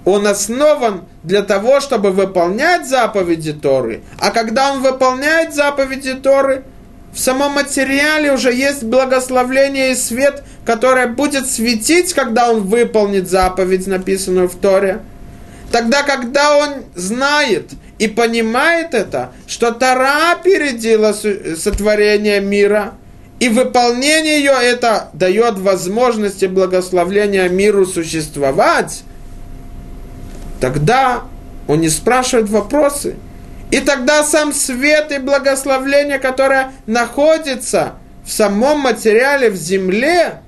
он 0.07 0.27
основан 0.27 1.05
для 1.23 1.43
того, 1.43 1.81
чтобы 1.81 2.11
выполнять 2.11 2.89
заповеди 2.89 3.53
Торы. 3.53 4.03
А 4.19 4.31
когда 4.31 4.73
он 4.73 4.83
выполняет 4.83 5.55
заповеди 5.55 6.15
Торы– 6.15 6.65
в 7.13 7.19
самом 7.19 7.53
материале 7.53 8.33
уже 8.33 8.53
есть 8.53 8.85
благословление 8.85 9.93
и 9.93 9.97
свет, 9.97 10.45
которое 10.65 11.07
будет 11.07 11.49
светить, 11.49 12.13
когда 12.13 12.51
он 12.51 12.63
выполнит 12.63 13.29
заповедь, 13.29 13.87
написанную 13.87 14.49
в 14.49 14.55
Торе. 14.55 15.01
Тогда, 15.73 16.03
когда 16.03 16.57
он 16.57 16.85
знает 16.95 17.71
и 17.99 18.09
понимает 18.09 18.95
это, 18.95 19.33
что 19.47 19.73
Тара 19.73 20.33
опередила 20.33 21.13
сотворение 21.13 22.41
мира, 22.41 22.95
и 23.41 23.49
выполнение 23.49 24.39
ее 24.39 24.55
это 24.61 25.11
дает 25.13 25.59
возможность 25.59 26.43
и 26.43 26.47
благословление 26.47 27.49
миру 27.49 27.87
существовать, 27.87 29.03
тогда 30.61 31.23
он 31.67 31.81
не 31.81 31.89
спрашивает 31.89 32.49
вопросы– 32.49 33.17
и 33.71 33.81
тогда 33.81 34.25
сам 34.25 34.53
свет 34.53 35.13
и 35.13 35.19
благословление, 35.19 36.19
которое 36.19 36.73
находится 36.87 37.95
в 38.25 38.31
самом 38.33 38.81
материале, 38.81 39.51
в 39.51 39.57
земле, 39.57 40.41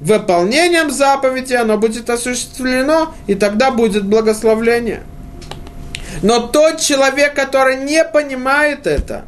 выполнением 0.00 0.90
заповеди, 0.90 1.54
оно 1.54 1.78
будет 1.78 2.10
осуществлено, 2.10 3.14
и 3.26 3.34
тогда 3.34 3.70
будет 3.70 4.04
благословление. 4.04 5.02
Но 6.22 6.40
тот 6.48 6.80
человек, 6.80 7.34
который 7.34 7.76
не 7.76 8.04
понимает 8.04 8.86
это, 8.86 9.24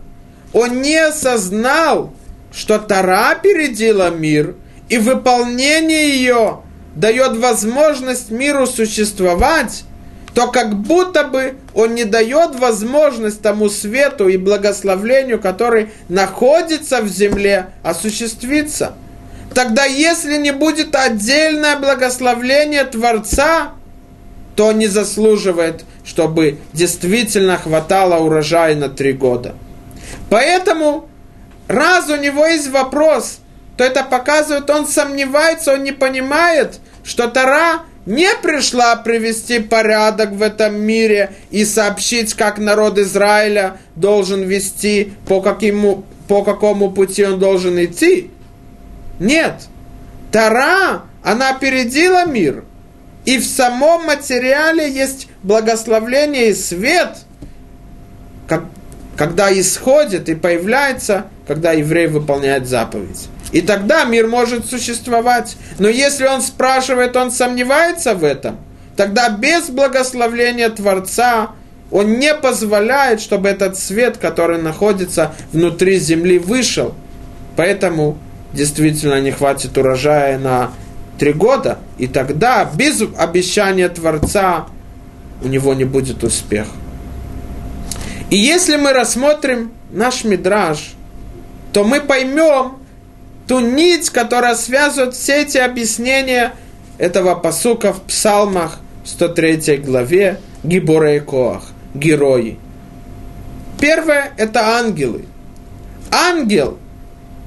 он 0.52 0.82
не 0.82 0.96
осознал, 0.96 2.12
что 2.52 2.78
Тара 2.78 3.30
опередила 3.30 4.10
мир, 4.10 4.56
и 4.90 4.98
выполнение 4.98 6.10
ее 6.10 6.60
дает 6.94 7.36
возможность 7.36 8.30
миру 8.30 8.66
существовать, 8.66 9.84
то 10.34 10.48
как 10.48 10.74
будто 10.74 11.24
бы 11.24 11.56
он 11.74 11.94
не 11.94 12.04
дает 12.04 12.54
возможность 12.58 13.42
тому 13.42 13.68
свету 13.68 14.28
и 14.28 14.36
благословлению, 14.36 15.40
который 15.40 15.90
находится 16.08 17.00
в 17.00 17.08
земле, 17.08 17.70
осуществиться. 17.82 18.94
Тогда 19.54 19.84
если 19.84 20.36
не 20.36 20.52
будет 20.52 20.94
отдельное 20.94 21.76
благословление 21.76 22.84
Творца, 22.84 23.72
то 24.54 24.72
не 24.72 24.86
заслуживает, 24.86 25.84
чтобы 26.04 26.58
действительно 26.72 27.56
хватало 27.56 28.16
урожая 28.16 28.74
на 28.74 28.88
три 28.88 29.12
года. 29.12 29.54
Поэтому, 30.30 31.08
раз 31.68 32.08
у 32.10 32.16
него 32.16 32.44
есть 32.46 32.68
вопрос, 32.68 33.38
то 33.76 33.84
это 33.84 34.02
показывает, 34.02 34.68
он 34.68 34.86
сомневается, 34.86 35.74
он 35.74 35.84
не 35.84 35.92
понимает, 35.92 36.80
что 37.04 37.28
Тара 37.28 37.82
не 38.08 38.34
пришла 38.42 38.96
привести 38.96 39.58
порядок 39.58 40.32
в 40.32 40.40
этом 40.40 40.80
мире 40.80 41.32
и 41.50 41.66
сообщить, 41.66 42.32
как 42.32 42.56
народ 42.56 42.96
Израиля 42.96 43.76
должен 43.96 44.44
вести, 44.44 45.12
по, 45.26 45.42
какому, 45.42 46.04
по 46.26 46.42
какому 46.42 46.90
пути 46.90 47.22
он 47.26 47.38
должен 47.38 47.84
идти. 47.84 48.30
Нет. 49.20 49.68
Тара, 50.32 51.02
она 51.22 51.50
опередила 51.50 52.24
мир. 52.24 52.64
И 53.26 53.36
в 53.36 53.44
самом 53.44 54.06
материале 54.06 54.90
есть 54.90 55.28
благословление 55.42 56.48
и 56.48 56.54
свет, 56.54 57.10
как, 58.46 58.64
когда 59.18 59.52
исходит 59.52 60.30
и 60.30 60.34
появляется, 60.34 61.26
когда 61.46 61.72
еврей 61.72 62.06
выполняет 62.06 62.66
заповедь. 62.66 63.28
И 63.52 63.60
тогда 63.62 64.04
мир 64.04 64.26
может 64.26 64.66
существовать. 64.66 65.56
Но 65.78 65.88
если 65.88 66.26
он 66.26 66.42
спрашивает, 66.42 67.16
он 67.16 67.30
сомневается 67.30 68.14
в 68.14 68.24
этом, 68.24 68.58
тогда 68.96 69.30
без 69.30 69.70
благословления 69.70 70.68
Творца 70.70 71.50
он 71.90 72.18
не 72.18 72.34
позволяет, 72.34 73.20
чтобы 73.20 73.48
этот 73.48 73.78
свет, 73.78 74.18
который 74.18 74.60
находится 74.60 75.32
внутри 75.52 75.98
земли, 75.98 76.38
вышел. 76.38 76.94
Поэтому 77.56 78.18
действительно 78.52 79.20
не 79.20 79.30
хватит 79.30 79.76
урожая 79.78 80.38
на 80.38 80.70
три 81.18 81.32
года. 81.32 81.78
И 81.96 82.06
тогда 82.06 82.64
без 82.64 83.02
обещания 83.16 83.88
Творца 83.88 84.66
у 85.42 85.48
него 85.48 85.74
не 85.74 85.84
будет 85.84 86.22
успеха. 86.24 86.70
И 88.30 88.36
если 88.36 88.76
мы 88.76 88.92
рассмотрим 88.92 89.72
наш 89.90 90.24
мидраж, 90.24 90.92
то 91.72 91.84
мы 91.84 92.00
поймем 92.00 92.77
ту 93.48 93.60
нить, 93.60 94.10
которая 94.10 94.54
связывает 94.54 95.14
все 95.14 95.42
эти 95.42 95.56
объяснения 95.56 96.52
этого 96.98 97.34
посука 97.34 97.92
в 97.92 98.02
псалмах 98.02 98.78
103 99.04 99.78
главе 99.78 100.38
Гибора 100.62 101.16
и 101.16 101.20
Коах, 101.20 101.70
герои. 101.94 102.58
Первое– 103.80 104.32
это 104.36 104.78
ангелы. 104.78 105.24
Ангел, 106.10 106.78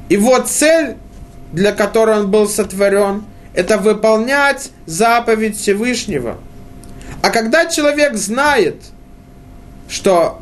его 0.10 0.40
цель, 0.40 0.96
для 1.52 1.72
которой 1.72 2.20
он 2.22 2.32
был 2.32 2.48
сотворен, 2.48 3.26
это 3.54 3.78
выполнять 3.78 4.72
заповедь 4.86 5.58
Всевышнего. 5.58 6.38
А 7.22 7.30
когда 7.30 7.66
человек 7.68 8.16
знает, 8.16 8.78
что 9.88 10.42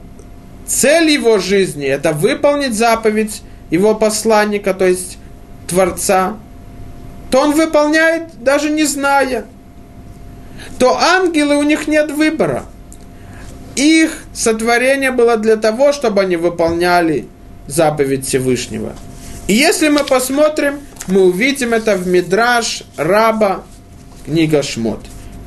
цель 0.65 1.09
его 1.09 1.39
жизни– 1.39 1.85
это 1.87 2.13
выполнить 2.13 2.75
заповедь 2.75 3.41
его 3.71 3.95
посланника, 3.95 4.73
то 4.73 4.85
есть 4.85 5.18
Творца, 5.69 6.37
то 7.31 7.41
он 7.41 7.53
выполняет, 7.53 8.43
даже 8.43 8.69
не 8.69 8.83
зная. 8.83 9.45
То 10.79 10.97
ангелы, 10.97 11.55
у 11.57 11.63
них 11.63 11.87
нет 11.87 12.11
выбора. 12.11 12.65
Их 13.75 14.23
сотворение 14.33 15.11
было 15.11 15.37
для 15.37 15.55
того, 15.55 15.93
чтобы 15.93 16.21
они 16.21 16.35
выполняли 16.35 17.27
заповедь 17.67 18.27
Всевышнего. 18.27 18.93
И 19.47 19.53
если 19.53 19.89
мы 19.89 20.03
посмотрим, 20.03 20.79
мы 21.07 21.21
увидим 21.21 21.73
это 21.73 21.95
в 21.95 22.07
Мидраш 22.07 22.83
Раба, 22.97 23.63
книга 24.25 24.63
Шмот. 24.63 24.99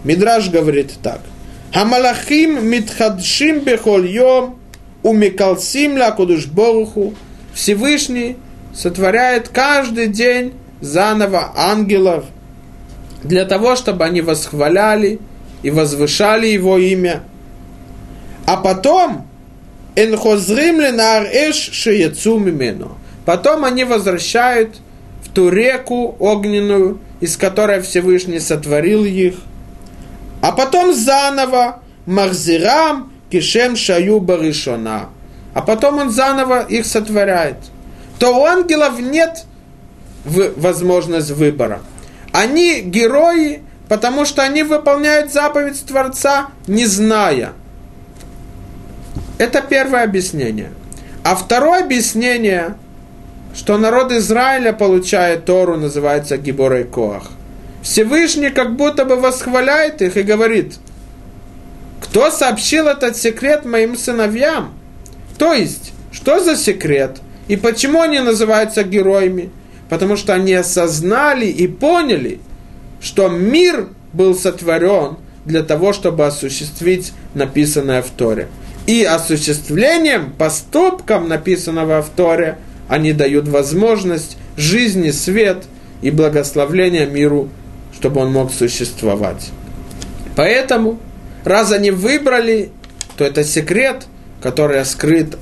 Мидраш 0.05 0.49
говорит 0.49 0.93
так. 1.03 1.21
Хамалахим 1.73 2.67
митхадшим 2.69 3.61
бехоль 3.61 4.09
йом 4.09 4.59
умикалсим 5.03 5.99
ла. 5.99 6.17
Всевышний 7.55 8.37
сотворяет 8.75 9.49
каждый 9.49 10.09
день 10.09 10.55
заново 10.81 11.53
ангелов 11.57 12.25
для 13.23 13.45
того, 13.45 13.77
чтобы 13.77 14.05
они 14.05 14.21
восхваляли 14.21 15.21
и 15.63 15.71
возвышали 15.71 16.49
его 16.49 16.79
имя. 16.79 17.23
А 18.47 18.57
потом. 18.57 19.27
Потом 23.25 23.65
они 23.65 23.85
возвращают 23.85 24.77
в 25.23 25.29
ту 25.33 25.49
реку 25.51 26.17
огненную, 26.19 26.99
из 27.21 27.37
которой 27.37 27.81
Всевышний 27.83 28.41
сотворил 28.41 29.05
их. 29.05 29.35
А 30.41 30.51
потом 30.53 30.93
заново 30.93 31.83
Махзирам 32.07 33.13
Кишем 33.31 33.77
Шаю 33.77 34.19
Баришона. 34.21 35.11
А 35.55 35.63
потом 35.63 35.99
он 35.99 36.11
заново 36.11 36.63
их 36.63 36.87
сотворяет. 36.87 37.57
То 38.23 38.39
у 38.39 38.45
ангелов 38.45 39.01
нет 39.01 39.47
возможность 40.25 41.33
выбора. 41.33 41.81
Они 42.31 42.81
герои, 42.81 43.63
потому 43.89 44.27
что 44.27 44.45
они 44.45 44.63
выполняют 44.63 45.33
заповедь 45.33 45.85
Творца, 45.85 46.51
не 46.69 46.87
зная. 46.87 47.53
Это 49.39 49.61
первое 49.61 50.05
объяснение. 50.05 50.71
А 51.25 51.35
второе 51.35 51.83
объяснение, 51.83 52.77
что 53.57 53.77
народ 53.77 54.13
Израиля 54.13 54.73
получает 54.73 55.45
Тору, 55.45 55.77
называется 55.77 56.39
Гиборой 56.39 56.85
Коах. 56.85 57.33
Всевышний 57.83 58.51
как 58.51 58.77
будто 58.77 59.05
бы 59.05 59.17
восхваляет 59.17 60.01
их 60.01 60.17
и 60.17 60.23
говорит, 60.23 60.77
кто 62.01 62.31
сообщил 62.31 62.87
этот 62.87 63.17
секрет 63.17 63.65
моим 63.65 63.97
сыновьям? 63.97 64.75
То 65.39 65.53
есть, 65.53 65.93
что 66.13 66.39
за 66.39 66.57
секрет? 66.57 67.19
И 67.53 67.57
почему 67.57 68.01
они 68.01 68.19
называются 68.19 68.83
героями? 68.83 69.51
Потому 69.91 70.17
что 70.17 70.33
они 70.33 70.55
осознали 70.55 71.45
и 71.45 71.67
поняли, 71.67 72.41
что 72.99 73.29
мир 73.29 73.91
был 74.15 74.35
сотворен 74.35 75.19
для 75.45 75.63
того, 75.63 75.93
чтобы 75.93 76.25
осуществить 76.25 77.13
написанное 77.35 78.01
в 78.01 78.09
Торе. 78.09 78.49
И 78.87 79.05
осуществлением, 79.05 80.33
поступком 80.33 81.29
написанного 81.29 82.01
в 82.01 82.09
Торе, 82.09 82.57
они 82.89 83.13
дают 83.13 83.49
возможность 83.49 84.39
жизни, 84.57 85.11
свет 85.11 85.65
и 86.01 86.11
благословления 86.11 87.05
миру, 87.05 87.51
чтобы 87.95 88.23
он 88.23 88.33
мог 88.33 88.51
существовать. 88.51 89.51
Поэтому, 90.37 90.99
раз 91.45 91.71
они 91.71 91.91
выбрали, 91.91 92.71
то 93.19 93.27
это 93.27 93.45
секрет, 93.45 94.07
который 94.41 94.83
скрыт 94.87 95.37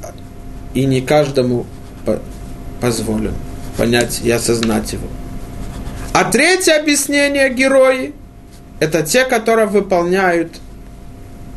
и 0.75 0.87
не 0.87 1.03
каждому 1.03 1.67
позволен 2.81 3.35
понять 3.77 4.21
и 4.23 4.31
осознать 4.31 4.93
его. 4.93 5.07
А 6.13 6.25
третье 6.25 6.79
объяснение 6.79 7.53
герои– 7.53 8.15
это 8.81 9.03
те, 9.03 9.25
которые 9.25 9.67
выполняют 9.67 10.53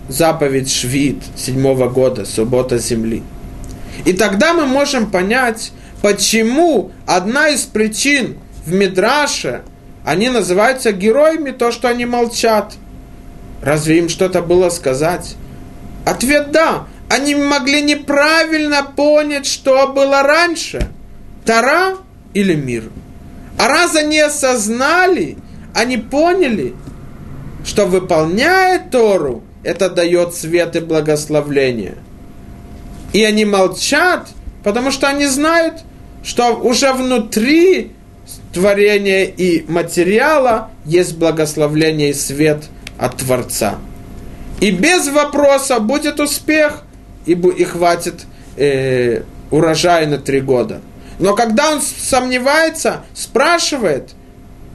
заповедь 0.10 0.72
Швид 0.72 1.24
седьмого 1.36 1.90
года, 1.90 2.26
суббота 2.26 2.78
земли. 2.78 3.24
И 4.06 4.14
тогда 4.14 4.54
мы 4.54 4.66
можем 4.66 5.10
понять, 5.10 5.72
почему 6.02 6.92
одна 7.06 7.50
из 7.50 7.62
причин 7.62 8.38
в 8.66 8.74
Мидраше 8.74 9.62
они 10.06 10.30
называются 10.30 10.92
героями, 10.92 11.52
то, 11.52 11.72
что 11.72 11.88
они 11.88 12.06
молчат. 12.06 12.74
Разве 13.62 14.00
им 14.00 14.10
что-то 14.10 14.42
было 14.42 14.70
сказать? 14.70 15.36
Ответ 16.06 16.52
да. 16.52 16.88
Они 17.14 17.36
могли 17.36 17.84
неправильно 17.84 18.82
понять, 18.82 19.46
что 19.46 19.88
было 19.88 20.24
раньше. 20.24 20.88
Тара 21.46 21.98
или 22.34 22.56
мир. 22.56 22.86
А 23.60 23.68
раз 23.68 23.96
они 23.96 24.20
осознали, 24.20 25.38
они 25.76 25.98
поняли, 25.98 26.74
что 27.64 27.86
выполняя 27.86 28.80
Тору, 28.80 29.44
это 29.64 29.92
дает 29.92 30.34
свет 30.34 30.76
и 30.76 30.80
благословление. 30.80 31.98
И 33.12 33.24
они 33.24 33.46
молчат, 33.46 34.30
потому 34.64 34.90
что 34.90 35.08
они 35.08 35.28
знают, 35.28 35.84
что 36.24 36.56
уже 36.56 36.94
внутри 36.94 37.92
творения 38.54 39.26
и 39.26 39.70
материала 39.72 40.72
есть 40.84 41.16
благословление 41.18 42.10
и 42.10 42.14
свет 42.14 42.64
от 42.98 43.18
Творца. 43.18 43.76
И 44.62 44.72
без 44.72 45.10
вопроса 45.10 45.80
будет 45.80 46.20
успех, 46.20 46.86
и, 47.26 47.34
и 47.34 47.64
хватит 47.64 48.26
э, 48.58 49.24
урожая 49.52 50.08
на 50.08 50.18
три 50.18 50.42
года– 50.42 50.82
но 51.20 51.36
когда 51.36 51.72
он 51.72 51.82
сомневается, 51.82 53.04
спрашивает, 53.14 54.12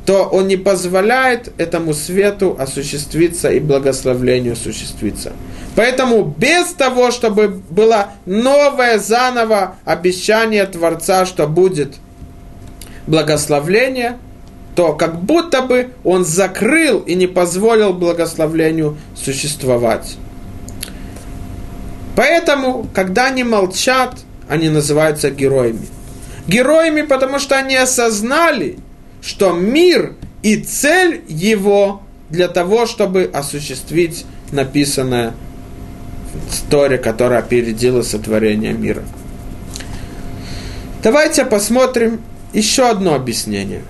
то 0.06 0.24
он 0.24 0.46
не 0.46 0.56
позволяет 0.56 1.52
этому 1.58 1.92
свету 1.92 2.56
осуществиться 2.58 3.50
и 3.50 3.60
благословлению 3.60 4.54
осуществиться. 4.54 5.32
Поэтому 5.76 6.24
без 6.24 6.68
того, 6.68 7.10
чтобы 7.10 7.48
было 7.48 8.12
новое 8.24 8.98
заново 8.98 9.76
обещание 9.84 10.64
Творца, 10.64 11.26
что 11.26 11.46
будет 11.46 11.96
благословление, 13.06 14.16
то 14.74 14.94
как 14.94 15.20
будто 15.20 15.60
бы 15.60 15.90
он 16.04 16.24
закрыл 16.24 17.00
и 17.00 17.14
не 17.14 17.26
позволил 17.26 17.92
благословлению 17.92 18.96
существовать. 19.14 20.16
Поэтому, 22.18 22.88
когда 22.92 23.26
они 23.26 23.44
молчат, 23.44 24.16
они 24.48 24.68
называются 24.70 25.30
героями 25.30 25.86
героями, 26.48 27.02
потому 27.02 27.38
что 27.38 27.56
они 27.56 27.76
осознали, 27.76 28.78
что 29.22 29.52
мир 29.52 30.14
и 30.42 30.56
цель 30.56 31.22
его 31.28 32.02
для 32.28 32.48
того, 32.48 32.86
чтобы 32.86 33.30
осуществить 33.32 34.26
написанное 34.50 35.34
в 36.32 36.52
история, 36.52 36.98
которая 36.98 37.38
опередила 37.38 38.02
сотворение 38.02 38.72
мира. 38.72 39.04
Давайте 41.02 41.44
посмотрим 41.44 42.20
еще 42.52 42.88
одно 42.88 43.14
объяснение. 43.14 43.82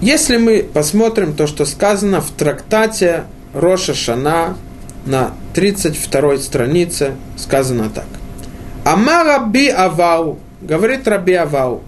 Если 0.00 0.38
мы 0.38 0.62
посмотрим 0.62 1.34
то, 1.34 1.46
что 1.46 1.66
сказано 1.66 2.22
в 2.22 2.30
трактате 2.30 3.24
Роша 3.52 3.92
Шана 3.92 4.56
на 5.06 5.32
32 5.54 6.38
странице, 6.38 7.12
сказано 7.36 7.90
так. 7.90 8.06
Ама 8.84 9.24
Раби 9.24 9.68
Авау, 9.68 10.38
говорит 10.60 11.06
Раби 11.06 11.34
Авау, 11.34 11.82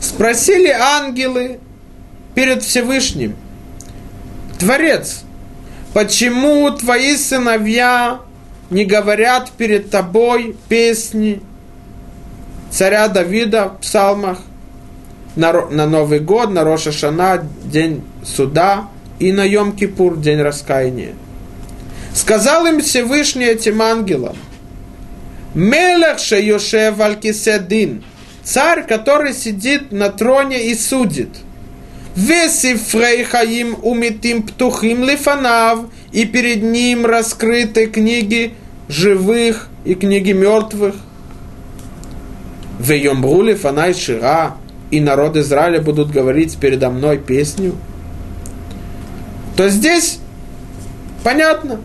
спросили 0.00 0.68
ангелы 0.68 1.58
перед 2.34 2.62
Всевышним, 2.62 3.34
Творец, 4.58 5.22
почему 5.92 6.70
твои 6.70 7.16
сыновья 7.16 8.20
не 8.70 8.84
говорят 8.84 9.52
перед 9.52 9.90
тобой 9.90 10.56
песни 10.68 11.40
царя 12.70 13.08
Давида 13.08 13.68
в 13.68 13.80
псалмах 13.80 14.38
на, 15.34 15.52
на 15.68 15.86
Новый 15.86 16.20
год, 16.20 16.50
на 16.50 16.64
Роша 16.64 16.92
Шана, 16.92 17.42
день 17.64 18.02
суда, 18.24 18.88
и 19.18 19.32
на 19.32 19.46
Йом-Кипур, 19.46 20.20
день 20.20 20.40
раскаяния. 20.40 21.14
Сказал 22.16 22.64
им 22.64 22.80
Всевышний 22.80 23.44
этим 23.44 23.82
ангелам, 23.82 24.36
Мелех 25.52 26.18
Шейошев 26.18 26.98
Алькиседин, 26.98 28.02
царь, 28.42 28.86
который 28.86 29.34
сидит 29.34 29.92
на 29.92 30.08
троне 30.08 30.70
и 30.70 30.74
судит. 30.74 31.28
Весифрей 32.14 33.22
Хаим 33.22 33.76
Умитим 33.82 34.44
Птухим 34.44 35.04
Лифанав, 35.04 35.90
и 36.10 36.24
перед 36.24 36.62
ним 36.62 37.04
раскрыты 37.04 37.86
книги 37.86 38.54
живых 38.88 39.68
и 39.84 39.94
книги 39.94 40.32
мертвых. 40.32 40.94
Вейомбрули 42.80 43.52
Фанай 43.52 43.92
Шира, 43.92 44.56
и 44.90 45.00
народ 45.00 45.36
Израиля 45.36 45.82
будут 45.82 46.10
говорить 46.12 46.56
передо 46.56 46.88
мной 46.88 47.18
песню. 47.18 47.74
То 49.54 49.68
здесь 49.68 50.18
понятно, 51.22 51.80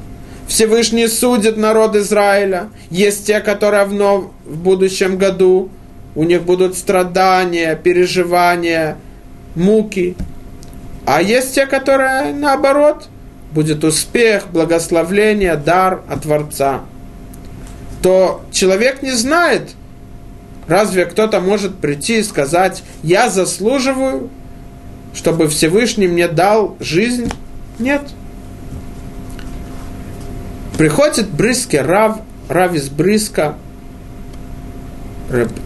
Всевышний 0.52 1.08
судит 1.08 1.56
народ 1.56 1.96
Израиля. 1.96 2.72
Есть 2.90 3.26
те, 3.26 3.40
которые 3.40 3.86
в, 3.86 3.94
нов... 3.94 4.32
в 4.46 4.58
будущем 4.58 5.18
году, 5.18 5.70
у 6.14 6.26
них 6.26 6.44
будут 6.44 6.78
страдания, 6.78 7.74
переживания, 7.82 8.98
муки. 9.56 10.18
А 11.06 11.22
есть 11.22 11.56
те, 11.56 11.66
которые 11.66 12.34
наоборот, 12.34 13.08
будет 13.54 13.86
успех, 13.86 14.48
благословление, 14.52 15.56
дар 15.56 16.02
от 16.10 16.24
Творца. 16.24 16.82
То 18.04 18.42
человек 18.52 19.02
не 19.02 19.12
знает, 19.12 19.70
разве 20.68 21.06
кто-то 21.06 21.40
может 21.40 21.78
прийти 21.78 22.20
и 22.20 22.24
сказать, 22.24 22.84
я 23.04 23.30
заслуживаю, 23.30 24.30
чтобы 25.14 25.48
Всевышний 25.48 26.10
мне 26.10 26.28
дал 26.28 26.76
жизнь? 26.82 27.32
Нет. 27.80 28.02
Приходит 30.82 31.30
Брызки 31.30 31.76
Рав, 31.76 32.22
Рав 32.50 32.74
из 32.74 32.90
Брыска, 32.90 33.54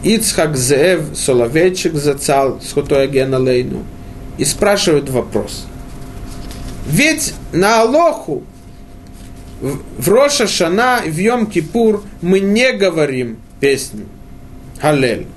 Ицхак 0.04 0.58
Зеев, 0.58 1.16
Соловейчик 1.16 1.94
зацал, 1.94 2.60
Схутой 2.62 3.04
Агена 3.04 3.40
Лейну, 3.40 3.86
и 4.38 4.44
спрашивает 4.44 5.10
вопрос. 5.10 5.68
Ведь 6.86 7.34
на 7.54 7.80
Алоху 7.80 8.44
в 9.62 10.10
Роша 10.10 10.48
Шана 10.48 11.00
в 11.06 11.18
Йом 11.18 11.46
Кипур 11.46 12.04
мы 12.22 12.42
не 12.42 12.74
говорим 12.74 13.38
песню 13.62 14.08
Халель. 14.82 15.28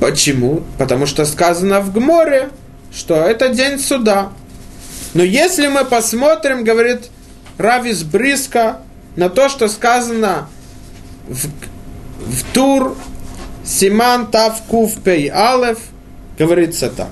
Почему? 0.00 0.64
Потому 0.76 1.06
что 1.06 1.24
сказано 1.24 1.80
в 1.80 1.94
Гморе, 1.94 2.50
что 2.94 3.14
это 3.14 3.48
день 3.48 3.78
суда. 3.78 4.32
Но 5.14 5.22
если 5.22 5.68
мы 5.68 5.86
посмотрим, 5.86 6.62
говорит 6.62 7.08
Равис 7.58 8.02
Бриска 8.02 8.78
на 9.16 9.28
то, 9.28 9.48
что 9.48 9.68
сказано 9.68 10.48
в, 11.28 11.46
в 12.18 12.52
Тур 12.52 12.96
Симан 13.64 14.26
Тав 14.26 14.60
Пей 15.04 15.30
Алев, 15.30 15.78
говорится 16.38 16.90
так. 16.90 17.10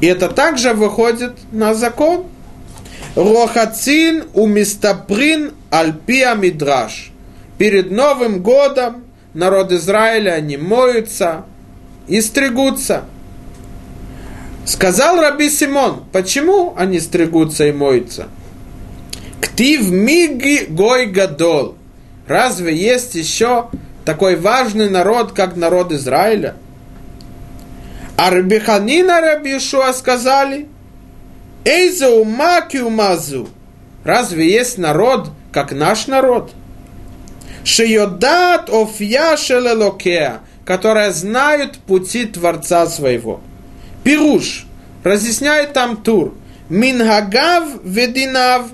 И 0.00 0.06
это 0.06 0.28
также 0.28 0.74
выходит 0.74 1.32
на 1.52 1.74
закон. 1.74 2.26
Рохацин 3.14 4.24
у 4.34 4.46
мистаприн 4.46 5.52
альпия 5.70 6.34
мидраш. 6.34 7.10
Перед 7.56 7.90
Новым 7.90 8.42
годом 8.42 9.04
народ 9.32 9.72
Израиля, 9.72 10.32
они 10.32 10.56
моются 10.56 11.44
и 12.06 12.20
стригутся. 12.20 13.04
Сказал 14.66 15.20
Раби 15.20 15.48
Симон, 15.48 16.04
почему 16.12 16.74
они 16.76 17.00
стригутся 17.00 17.66
и 17.66 17.72
моются? 17.72 18.28
Ктив 19.56 19.90
миги 19.90 20.66
гой 20.68 21.06
гадол. 21.06 21.76
Разве 22.28 22.76
есть 22.76 23.14
еще 23.14 23.70
такой 24.04 24.36
важный 24.36 24.90
народ, 24.90 25.32
как 25.32 25.56
народ 25.56 25.92
Израиля? 25.92 26.56
А 28.18 28.28
Рабиханина 28.30 29.22
Рабишуа 29.22 29.94
сказали, 29.94 30.68
Эйза 31.64 32.10
умаки 32.10 32.76
умазу. 32.76 33.48
Разве 34.04 34.46
есть 34.46 34.76
народ, 34.76 35.30
как 35.52 35.72
наш 35.72 36.06
народ? 36.06 36.52
Шиодат 37.64 38.68
офья 38.68 39.38
шелелокеа, 39.38 40.40
которые 40.66 41.12
знают 41.12 41.78
пути 41.78 42.26
Творца 42.26 42.86
своего. 42.88 43.40
Пируш, 44.04 44.66
разъясняет 45.02 45.72
там 45.72 45.96
Тур, 45.96 46.34
Минхагав 46.68 47.82
вединав, 47.84 48.66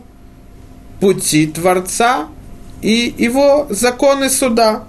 пути 1.03 1.49
Творца 1.49 2.29
и 2.81 3.13
его 3.19 3.67
законы 3.71 4.31
суда. 4.31 4.85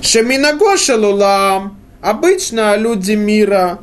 Шеминагошелулам, 0.00 1.76
обычно 2.00 2.74
люди 2.76 3.12
мира, 3.12 3.80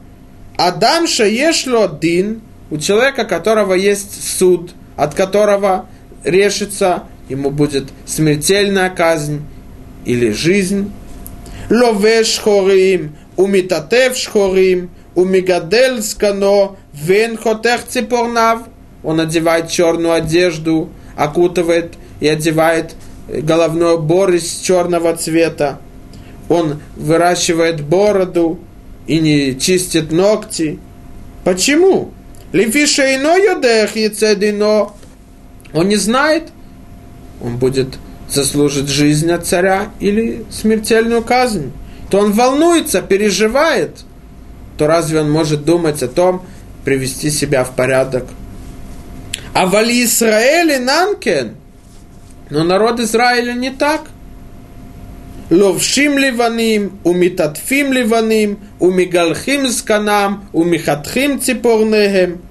Адам 0.58 1.06
шаешло 1.06 1.84
один, 1.84 2.42
у 2.72 2.80
человека, 2.80 3.26
которого 3.26 3.76
есть 3.76 4.40
суд, 4.40 4.74
от 4.96 5.14
которого 5.14 5.86
решится, 6.24 7.04
ему 7.30 7.52
будет 7.52 7.90
смертельная 8.08 8.90
казнь 8.90 9.42
или 10.06 10.32
жизнь. 10.32 10.92
Ловеш 11.70 12.40
хорим, 12.40 13.16
умитатев 13.36 14.18
шхорим, 14.18 14.90
умигадель 15.14 16.02
скано, 16.02 16.78
вен 16.96 17.38
хотех 17.38 17.86
ципорнав. 17.88 18.62
Он 19.04 19.20
одевает 19.20 19.70
черную 19.70 20.14
одежду, 20.14 20.90
окутывает 21.16 21.94
и 22.20 22.28
одевает 22.28 22.96
головной 23.28 23.96
убор 23.96 24.32
из 24.32 24.60
черного 24.60 25.16
цвета. 25.16 25.80
Он 26.50 26.82
выращивает 26.96 27.82
бороду 27.82 28.60
и 29.08 29.20
не 29.20 29.60
чистит 29.60 30.12
ногти. 30.12 30.80
Почему? 31.44 32.12
Лифиша 32.52 33.16
ино 33.16 33.36
йодех. 33.36 33.92
Он 35.74 35.88
не 35.88 35.96
знает, 35.96 36.50
он 37.42 37.58
будет 37.58 37.98
заслужить 38.30 38.90
жизнь 38.90 39.32
от 39.32 39.46
царя 39.46 39.92
или 40.00 40.46
смертельную 40.52 41.24
казнь. 41.24 41.72
То 42.10 42.20
он 42.20 42.32
волнуется, 42.32 43.02
переживает, 43.02 44.02
то 44.78 44.86
разве 44.86 45.22
он 45.22 45.32
может 45.32 45.66
думать 45.66 46.04
о 46.04 46.08
том, 46.08 46.46
привести 46.86 47.32
себя 47.32 47.64
в 47.64 47.76
порядок– 47.76 48.26
а 49.54 49.66
вали 49.66 50.04
Исраэле 50.06 50.80
нанкен, 50.80 51.56
Но 52.50 52.64
народ 52.64 53.00
Израиля 53.00 53.54
не 53.54 53.72
так. 53.72 54.02
Ловшим 55.50 56.18
ливаним, 56.18 57.00
умитатфим 57.04 57.94
ливаним, 57.94 58.60
умигалхим 58.80 59.70
сканам, 59.70 60.50
умихатхим 60.54 61.40
ципорнегем, 61.40 62.42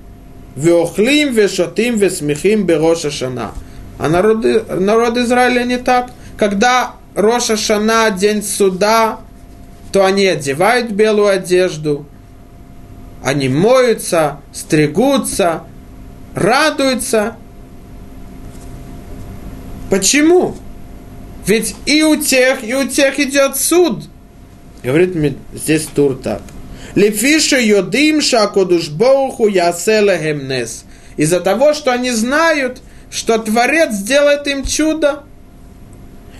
веохлим, 0.54 1.32
вешотим, 1.32 1.96
весмехим 1.96 2.64
бероша 2.64 3.10
шана. 3.10 3.52
А 3.98 4.08
народ, 4.08 4.44
народ 4.78 5.16
Израиля 5.16 5.64
не 5.64 5.78
так. 5.78 6.10
Когда 6.36 6.94
Роша 7.14 7.56
Шана, 7.56 8.10
день 8.10 8.42
суда, 8.42 9.20
то 9.92 10.04
они 10.04 10.26
одевают 10.26 10.90
белую 10.90 11.28
одежду, 11.28 12.06
они 13.22 13.48
моются, 13.48 14.40
стригутся, 14.52 15.64
радуется. 16.34 17.36
Почему? 19.90 20.56
Ведь 21.46 21.74
и 21.86 22.02
у 22.02 22.16
тех, 22.16 22.64
и 22.64 22.74
у 22.74 22.86
тех 22.88 23.18
идет 23.18 23.56
суд. 23.56 24.04
Говорит 24.82 25.14
мне 25.14 25.34
здесь 25.52 25.86
тур 25.86 26.18
так. 26.22 26.42
Лефиша 26.94 27.58
йодим 27.58 28.20
шакодуш 28.20 28.90
боуху 28.90 29.48
яселехем 29.48 30.48
нес. 30.48 30.84
Из-за 31.16 31.40
того, 31.40 31.74
что 31.74 31.92
они 31.92 32.10
знают, 32.10 32.80
что 33.10 33.38
Творец 33.38 33.92
сделает 33.92 34.46
им 34.46 34.64
чудо. 34.64 35.24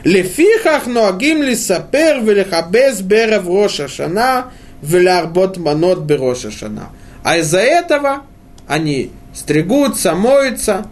Лефихах 0.05 0.87
ноагим 0.87 1.43
лисапер 1.43 2.21
велихабез 2.23 3.03
берев 3.03 3.47
роша 3.47 3.87
шана 3.89 4.53
велярбот 4.83 5.59
манот 5.59 6.01
бероша 6.01 6.51
шана. 6.51 6.91
А 7.23 7.39
из-за 7.39 7.61
этого 7.61 8.23
они 8.67 9.13
стригутся, 9.35 10.15
моются 10.15 10.87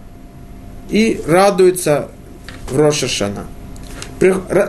и 0.88 1.20
радуются 1.26 2.09
в 2.70 2.78
Рошашана. 2.78 3.47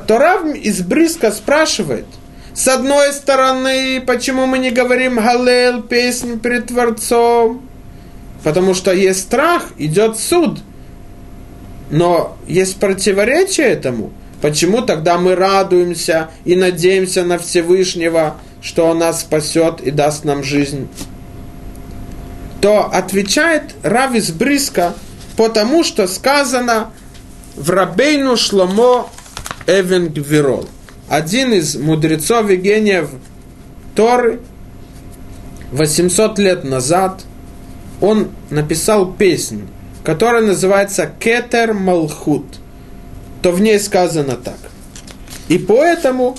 Торав 0.07 0.45
из 0.55 0.81
Бриска 0.81 1.31
спрашивает, 1.31 2.05
с 2.53 2.67
одной 2.67 3.13
стороны, 3.13 4.01
почему 4.01 4.45
мы 4.45 4.59
не 4.59 4.71
говорим 4.71 5.15
Галел, 5.15 5.81
песнь 5.81 6.39
перед 6.39 6.67
Творцом? 6.67 7.61
Потому 8.43 8.73
что 8.73 8.91
есть 8.91 9.21
страх, 9.21 9.67
идет 9.77 10.17
суд. 10.17 10.59
Но 11.89 12.37
есть 12.47 12.79
противоречие 12.79 13.67
этому. 13.67 14.11
Почему 14.41 14.81
тогда 14.81 15.17
мы 15.17 15.35
радуемся 15.35 16.29
и 16.45 16.55
надеемся 16.55 17.23
на 17.23 17.37
Всевышнего, 17.37 18.37
что 18.61 18.87
Он 18.87 18.99
нас 18.99 19.21
спасет 19.21 19.81
и 19.81 19.91
даст 19.91 20.25
нам 20.25 20.43
жизнь? 20.43 20.87
То 22.61 22.85
отвечает 22.85 23.75
Равис 23.83 24.31
Бриска 24.31 24.93
потому 25.35 25.83
что 25.83 26.07
сказано 26.07 26.91
в 27.55 27.69
Рабейну 27.69 28.37
Шломо 28.37 29.09
Эвен 29.67 30.09
Гвирол. 30.09 30.67
Один 31.09 31.53
из 31.53 31.75
мудрецов 31.75 32.49
и 32.49 32.55
гениев 32.55 33.09
Торы 33.95 34.39
800 35.71 36.39
лет 36.39 36.63
назад 36.63 37.23
он 37.99 38.29
написал 38.49 39.11
песню, 39.11 39.67
которая 40.03 40.41
называется 40.41 41.11
Кетер 41.19 41.73
Малхут. 41.73 42.45
То 43.41 43.51
в 43.51 43.61
ней 43.61 43.79
сказано 43.79 44.35
так. 44.35 44.57
И 45.47 45.57
поэтому 45.57 46.37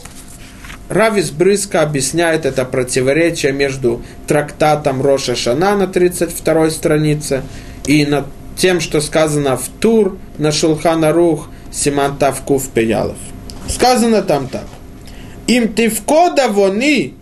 Равис 0.93 1.31
Брыска 1.31 1.81
объясняет 1.81 2.45
это 2.45 2.67
противоречие 2.67 3.53
между 3.53 4.03
трактатом 4.27 5.01
Роша 5.01 5.35
Шана 5.35 5.75
на 5.75 5.87
32 5.87 6.69
странице 6.69 7.45
и 7.87 8.05
на 8.05 8.27
тем, 8.59 8.79
что 8.79 9.01
сказано 9.01 9.57
в 9.57 9.69
Тур 9.81 10.19
на 10.37 10.53
Шулхана 10.53 11.13
Рух 11.13 11.49
Симан 11.71 12.19
Тавкув 12.19 12.69
Пеялов. 12.69 13.17
Сказано 13.69 14.21
там 14.21 14.49
так. 14.49 14.67
Им 15.47 15.73
тивкода 15.73 16.49
вони, 16.49 17.15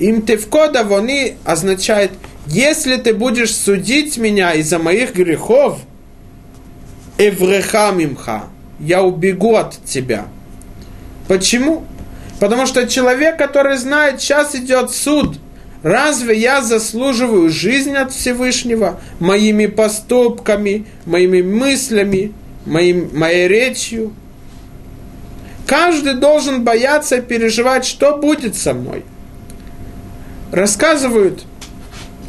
им 0.00 0.22
тивкода 0.22 0.82
вони 0.82 1.36
означает, 1.44 2.10
если 2.48 2.96
ты 2.96 3.14
будешь 3.14 3.54
судить 3.54 4.18
меня 4.18 4.52
из-за 4.54 4.80
моих 4.80 5.14
грехов, 5.14 5.78
эвреха 7.18 7.92
мимха, 7.92 8.46
я 8.80 9.04
убегу 9.04 9.54
от 9.54 9.78
тебя. 9.84 10.26
Почему? 11.28 11.84
Потому 12.40 12.66
что 12.66 12.86
человек, 12.86 13.36
который 13.36 13.76
знает, 13.76 14.20
сейчас 14.20 14.54
идет 14.54 14.90
суд– 14.90 15.38
Разве 15.82 16.36
я 16.36 16.60
заслуживаю 16.60 17.50
жизнь 17.50 17.94
от 17.94 18.12
Всевышнего 18.12 18.98
моими 19.20 19.66
поступками, 19.66 20.86
моими 21.06 21.40
мыслями, 21.40 22.32
моим, 22.66 23.16
моей 23.16 23.46
речью? 23.46 24.12
Каждый 25.66 26.14
должен 26.14 26.64
бояться 26.64 27.16
и 27.16 27.20
переживать, 27.20 27.84
что 27.84 28.16
будет 28.16 28.56
со 28.56 28.74
мной. 28.74 29.04
Рассказывают, 30.50 31.44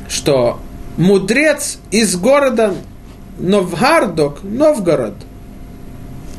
что 0.08 0.60
мудрец 0.98 1.80
из 1.90 2.16
города 2.18 2.76
Новгардок, 3.40 4.44
Новгород, 4.44 5.16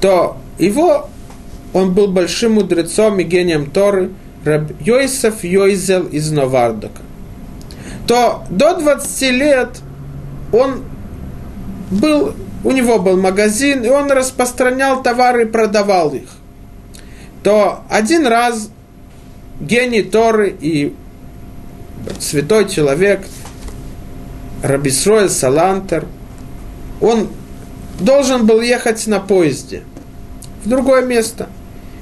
то 0.00 0.36
его, 0.58 1.08
он 1.72 1.94
был 1.94 2.08
большим 2.08 2.54
мудрецом 2.54 3.20
и 3.20 3.24
гением 3.24 3.70
Торы– 3.70 4.10
Раб 4.44 4.72
Йосеф 4.80 5.44
Йойзел 5.44 6.06
из 6.06 6.30
Новардока, 6.30 7.02
то 8.06 8.44
до 8.48 8.74
20 8.78 9.22
лет 9.32 9.80
он 10.52 10.82
был, 11.90 12.34
у 12.64 12.72
него 12.72 12.98
был 12.98 13.18
магазин, 13.18 13.84
и 13.84 13.88
он 13.88 14.10
распространял 14.10 15.02
товары 15.02 15.42
и 15.42 15.46
продавал 15.46 16.14
их. 16.14 16.28
То 17.42 17.82
один 17.90 18.26
раз 18.26 18.70
гений 19.60 20.02
Торы 20.02 20.56
и 20.58 20.94
святой 22.18 22.66
человек 22.66 23.20
Рабисроэль 24.62 25.28
Салантер, 25.28 26.06
он 27.02 27.28
должен 27.98 28.46
был 28.46 28.62
ехать 28.62 29.06
на 29.06 29.20
поезде 29.20 29.82
в 30.64 30.68
другое 30.68 31.02
место. 31.02 31.50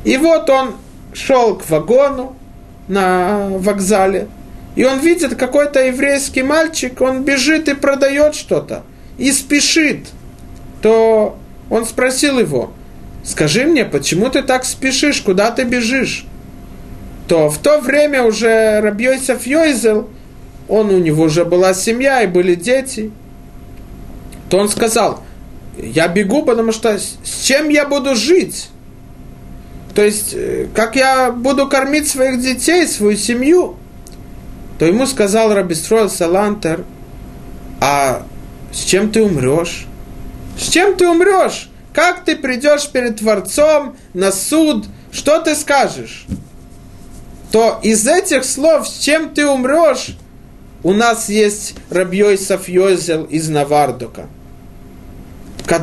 И 0.08 0.16
вот 0.16 0.48
он 0.48 0.74
шел 1.12 1.56
к 1.56 1.68
вагону 1.68 2.34
на 2.88 3.50
вокзале, 3.50 4.28
и 4.74 4.82
он 4.82 5.00
видит 5.00 5.34
какой-то 5.34 5.84
еврейский 5.84 6.42
мальчик, 6.42 7.02
он 7.02 7.24
бежит 7.24 7.68
и 7.68 7.74
продает 7.74 8.34
что-то, 8.34 8.84
и 9.18 9.30
спешит, 9.32 10.06
то 10.80 11.36
он 11.68 11.84
спросил 11.84 12.38
его, 12.38 12.72
скажи 13.22 13.66
мне, 13.66 13.84
почему 13.84 14.30
ты 14.30 14.40
так 14.40 14.64
спешишь, 14.64 15.20
куда 15.20 15.50
ты 15.50 15.64
бежишь? 15.64 16.24
То 17.28 17.50
в 17.50 17.58
то 17.58 17.78
время 17.78 18.22
уже 18.22 18.80
Рабьёйсов 18.80 19.46
Йойзел, 19.46 20.08
он, 20.68 20.88
у 20.88 20.98
него 20.98 21.24
уже 21.24 21.44
была 21.44 21.74
семья 21.74 22.22
и 22.22 22.26
были 22.26 22.54
дети, 22.54 23.10
то 24.48 24.56
он 24.56 24.70
сказал, 24.70 25.22
я 25.76 26.08
бегу, 26.08 26.44
потому 26.44 26.72
что 26.72 26.98
с 26.98 27.42
чем 27.42 27.68
я 27.68 27.86
буду 27.86 28.14
жить? 28.14 28.70
То 29.98 30.04
есть, 30.04 30.32
э, 30.32 30.68
как 30.74 30.94
я 30.94 31.32
буду 31.32 31.66
кормить 31.66 32.06
своих 32.06 32.40
детей, 32.40 32.86
свою 32.86 33.16
семью, 33.16 33.74
то 34.78 34.84
ему 34.84 35.06
сказал 35.06 35.52
Рабистроил 35.52 36.08
Салантер, 36.08 36.84
а 37.80 38.22
с 38.72 38.84
чем 38.84 39.10
ты 39.10 39.24
умрешь? 39.24 39.88
С 40.56 40.68
чем 40.68 40.94
ты 40.94 41.08
умрешь? 41.08 41.68
Как 41.92 42.24
ты 42.24 42.36
придешь 42.36 42.88
перед 42.90 43.16
Творцом 43.16 43.96
на 44.14 44.30
суд? 44.30 44.86
Что 45.10 45.40
ты 45.40 45.56
скажешь? 45.56 46.26
То 47.50 47.80
из 47.82 48.06
этих 48.06 48.44
слов, 48.44 48.86
с 48.86 49.00
чем 49.00 49.30
ты 49.30 49.48
умрешь, 49.48 50.16
у 50.84 50.92
нас 50.92 51.28
есть 51.28 51.74
Рабьей 51.90 52.38
Сафьозел 52.38 53.24
из 53.24 53.48
Навардука, 53.48 54.28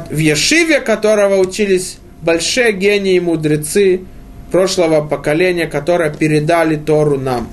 в 0.09 0.18
Ешиве 0.18 0.80
которого 0.80 1.36
учились 1.36 1.97
большие 2.26 2.73
гении 2.73 3.15
и 3.15 3.19
мудрецы 3.19 4.01
прошлого 4.51 5.05
поколения, 5.05 5.67
которые 5.67 6.11
передали 6.11 6.76
Тору 6.76 7.19
нам. 7.19 7.47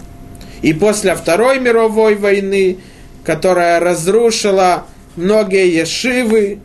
И 0.62 0.72
после 0.72 1.14
Второй 1.14 1.60
мировой 1.60 2.16
войны, 2.16 2.78
которая 3.24 3.78
разрушила 3.80 4.86
многие 5.16 5.72
ешивы, 5.72 6.58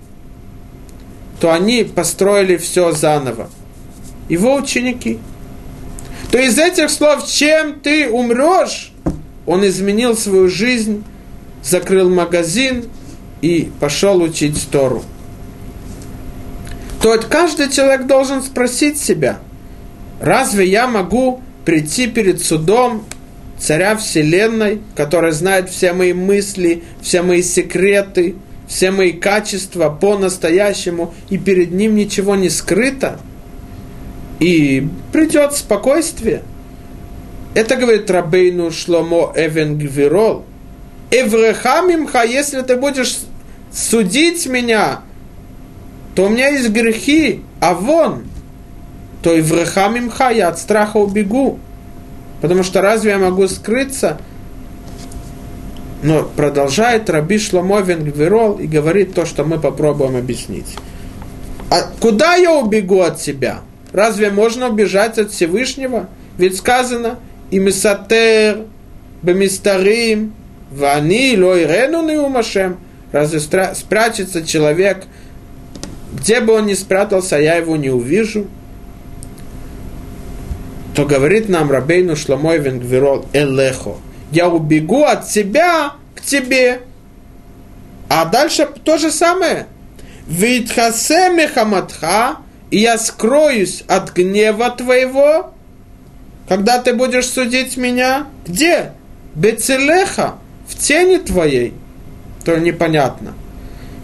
то 1.39 1.51
они 1.51 1.83
построили 1.83 2.57
все 2.57 2.91
заново. 2.91 3.49
Его 4.29 4.55
ученики. 4.55 5.19
То 6.31 6.39
из 6.39 6.57
этих 6.57 6.89
слов, 6.89 7.27
чем 7.27 7.79
ты 7.79 8.09
умрешь, 8.09 8.91
он 9.45 9.65
изменил 9.65 10.15
свою 10.17 10.49
жизнь, 10.49 11.03
закрыл 11.63 12.09
магазин 12.09 12.85
и 13.41 13.69
пошел 13.79 14.21
учить 14.21 14.67
Тору 14.71 15.03
то 17.01 17.17
каждый 17.29 17.69
человек 17.69 18.07
должен 18.07 18.41
спросить 18.41 18.99
себя, 18.99 19.39
разве 20.19 20.67
я 20.67 20.87
могу 20.87 21.41
прийти 21.65 22.07
перед 22.07 22.43
судом 22.43 23.05
царя 23.59 23.95
вселенной, 23.95 24.81
который 24.95 25.31
знает 25.31 25.69
все 25.69 25.93
мои 25.93 26.13
мысли, 26.13 26.83
все 27.01 27.21
мои 27.21 27.41
секреты, 27.41 28.35
все 28.67 28.91
мои 28.91 29.11
качества 29.11 29.89
по-настоящему, 29.89 31.13
и 31.29 31.37
перед 31.37 31.71
ним 31.71 31.95
ничего 31.95 32.35
не 32.35 32.49
скрыто, 32.49 33.19
и 34.39 34.87
придет 35.11 35.53
спокойствие. 35.53 36.43
Это 37.53 37.75
говорит 37.75 38.11
Рабейну 38.11 38.71
Шломо 38.71 39.33
Эвен 39.35 39.77
Гвирол. 39.77 40.45
Эврехамимха, 41.09 42.23
если 42.23 42.61
ты 42.61 42.75
будешь 42.75 43.17
судить 43.71 44.45
меня 44.45 45.01
то 46.17 46.23
у 46.23 46.29
меня 46.29 46.47
есть 46.47 46.69
грехи, 46.69 47.43
а 47.59 47.75
вон, 47.75 48.23
то 49.21 49.35
и 49.35 49.41
в 49.41 49.51
мимха 49.51 50.31
я 50.31 50.47
от 50.47 50.57
страха 50.57 50.97
убегу. 50.97 51.59
Потому 52.41 52.63
что 52.63 52.81
разве 52.81 53.11
я 53.11 53.19
могу 53.19 53.47
скрыться? 53.47 54.19
Но 56.01 56.23
продолжает 56.23 57.07
Раби 57.11 57.37
Шломо 57.37 57.81
Венгверол 57.81 58.53
и 58.53 58.65
говорит 58.65 59.13
то, 59.13 59.27
что 59.27 59.43
мы 59.43 59.59
попробуем 59.59 60.15
объяснить. 60.15 60.75
А 61.69 61.83
куда 61.99 62.33
я 62.33 62.51
убегу 62.55 63.01
от 63.01 63.21
себя? 63.21 63.59
Разве 63.91 64.31
можно 64.31 64.69
убежать 64.69 65.19
от 65.19 65.29
Всевышнего? 65.29 66.09
Ведь 66.39 66.57
сказано, 66.57 67.19
и 67.51 67.59
мисатер, 67.59 68.63
бемистарим, 69.21 70.33
вани, 70.71 71.37
лойрену 71.39 72.01
неумашем. 72.01 72.77
Разве 73.11 73.39
спрячется 73.39 74.43
человек– 74.43 75.03
где 76.13 76.39
бы 76.39 76.53
он 76.53 76.65
ни 76.65 76.73
спрятался, 76.73 77.37
я 77.37 77.55
его 77.55 77.75
не 77.75 77.89
увижу, 77.89 78.47
то 80.95 81.05
говорит 81.05 81.49
нам 81.49 81.71
Рабейну 81.71 82.15
Шламой 82.15 82.57
Венгвирол 82.59 83.25
Элехо, 83.33 83.95
я 84.31 84.49
убегу 84.49 85.03
от 85.03 85.27
тебя 85.27 85.93
к 86.15 86.21
тебе. 86.21 86.81
А 88.09 88.25
дальше 88.25 88.67
то 88.83 88.97
же 88.97 89.11
самое. 89.11 89.67
Витхасе 90.27 91.29
мехаматха, 91.29 92.37
и 92.71 92.79
я 92.79 92.97
скроюсь 92.97 93.83
от 93.87 94.13
гнева 94.13 94.69
твоего, 94.71 95.53
когда 96.47 96.81
ты 96.81 96.93
будешь 96.93 97.27
судить 97.27 97.77
меня. 97.77 98.27
Где? 98.45 98.91
Бецелеха, 99.35 100.35
в 100.67 100.75
тени 100.77 101.17
твоей. 101.17 101.73
То 102.43 102.57
непонятно. 102.57 103.33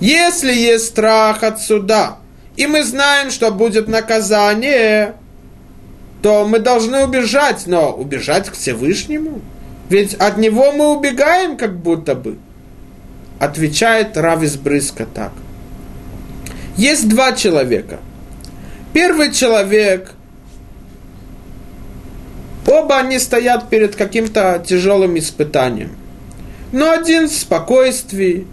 Если 0.03 0.53
есть 0.53 0.87
страх 0.87 1.43
от 1.43 1.61
суда, 1.61 2.17
и 2.57 2.67
мы 2.67 2.83
знаем, 2.83 3.31
что 3.31 3.51
будет 3.51 3.87
наказание, 3.87 5.15
то 6.21 6.45
мы 6.45 6.59
должны 6.59 7.05
убежать, 7.05 7.67
но 7.67 7.93
убежать 7.93 8.49
к 8.49 8.53
Всевышнему. 8.53 9.39
Ведь 9.87 10.13
от 10.15 10.37
него 10.37 10.73
мы 10.73 10.93
убегаем 10.93 11.55
как 11.55 11.77
будто 11.77 12.15
бы. 12.15 12.37
отвечает 13.39 14.17
Рав 14.17 14.43
из 14.43 14.57
Брыска 14.57 15.05
так. 15.05 15.31
Есть 16.75 17.07
два 17.07 17.31
человека. 17.31 17.99
Первый 18.91 19.31
человек, 19.31 20.11
оба 22.67 22.97
они 22.97 23.19
стоят 23.19 23.69
перед 23.69 23.95
каким-то 23.95 24.61
тяжелым 24.67 25.17
испытанием. 25.17 25.95
Но 26.73 26.91
один 26.91 27.29
в 27.29 27.33
спокойствии, 27.33 28.47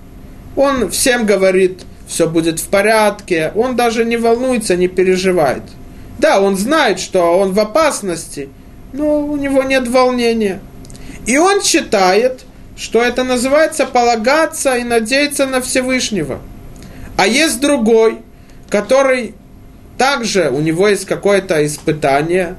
он 0.61 0.90
всем 0.90 1.24
говорит, 1.24 1.80
все 2.06 2.28
будет 2.28 2.61
в 2.61 2.68
порядке, 2.68 3.50
он 3.54 3.76
даже 3.76 4.04
не 4.04 4.18
волнуется, 4.18 4.76
не 4.76 4.88
переживает. 4.88 5.62
Да, 6.18 6.40
он 6.40 6.58
знает, 6.58 7.00
что 7.00 7.38
он 7.38 7.52
в 7.52 7.61
опасности, 7.61 8.50
но 8.92 9.20
у 9.20 9.36
него 9.36 9.62
нет 9.62 9.88
волнения. 9.88 10.61
И 11.26 11.38
он 11.38 11.62
считает, 11.62 12.44
что 12.76 13.02
это 13.02 13.24
называется 13.24 13.86
полагаться 13.86 14.76
и 14.76 14.84
надеяться 14.84 15.46
на 15.46 15.62
Всевышнего. 15.62 16.40
А 17.16 17.26
есть 17.26 17.61
другой, 17.61 18.18
который 18.68 19.34
также, 19.96 20.50
у 20.50 20.61
него 20.61 20.88
есть 20.88 21.06
какое-то 21.06 21.64
испытание, 21.64 22.56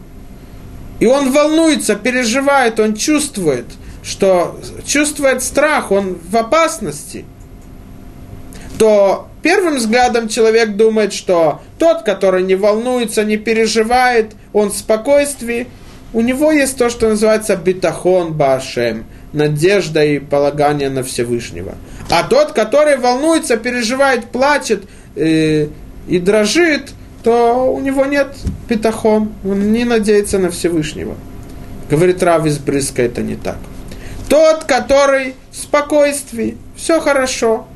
и 1.00 1.06
он 1.06 1.32
волнуется, 1.32 1.96
переживает, 1.96 2.80
он 2.80 2.96
чувствует, 2.96 3.66
что 4.04 4.60
чувствует 4.86 5.44
страх, 5.44 5.92
он 5.92 6.18
в 6.30 6.36
опасности, 6.36 7.26
то 8.82 9.28
первым 9.44 9.76
взглядом 9.76 10.28
человек 10.28 10.76
думает, 10.76 11.14
что 11.14 11.62
тот, 11.78 12.02
который 12.02 12.42
не 12.42 12.56
волнуется, 12.56 13.24
не 13.24 13.38
переживает, 13.38 14.32
он 14.54 14.72
в 14.72 14.76
спокойствии, 14.76 15.68
у 16.14 16.22
него 16.22 16.52
есть 16.52 16.80
то, 16.80 16.90
что 16.90 17.08
называется 17.08 17.56
битахон 17.56 18.34
башем, 18.34 19.06
надежда 19.34 20.04
и 20.04 20.18
полагание 20.18 20.90
на 20.90 21.04
Всевышнего. 21.04 21.76
А 22.10 22.24
тот, 22.24 22.54
который 22.54 22.98
волнуется, 22.98 23.56
переживает, 23.56 24.32
плачет 24.32 24.86
э, 25.16 25.68
и 26.08 26.18
дрожит, 26.18 26.90
то 27.24 27.72
у 27.72 27.80
него 27.82 28.06
нет 28.06 28.30
питахон, 28.68 29.32
он 29.46 29.74
не 29.74 29.86
надеется 29.86 30.40
на 30.40 30.50
Всевышнего. 30.50 31.14
Говорит 31.88 32.24
Рав 32.24 32.48
из 32.48 32.58
Брыска, 32.58 33.04
это 33.04 33.22
не 33.22 33.36
так. 33.36 33.58
Тот, 34.28 34.64
который 34.64 35.36
в 35.52 35.58
спокойствии, 35.58 36.58
все 36.76 37.00
хорошо, 37.00 37.68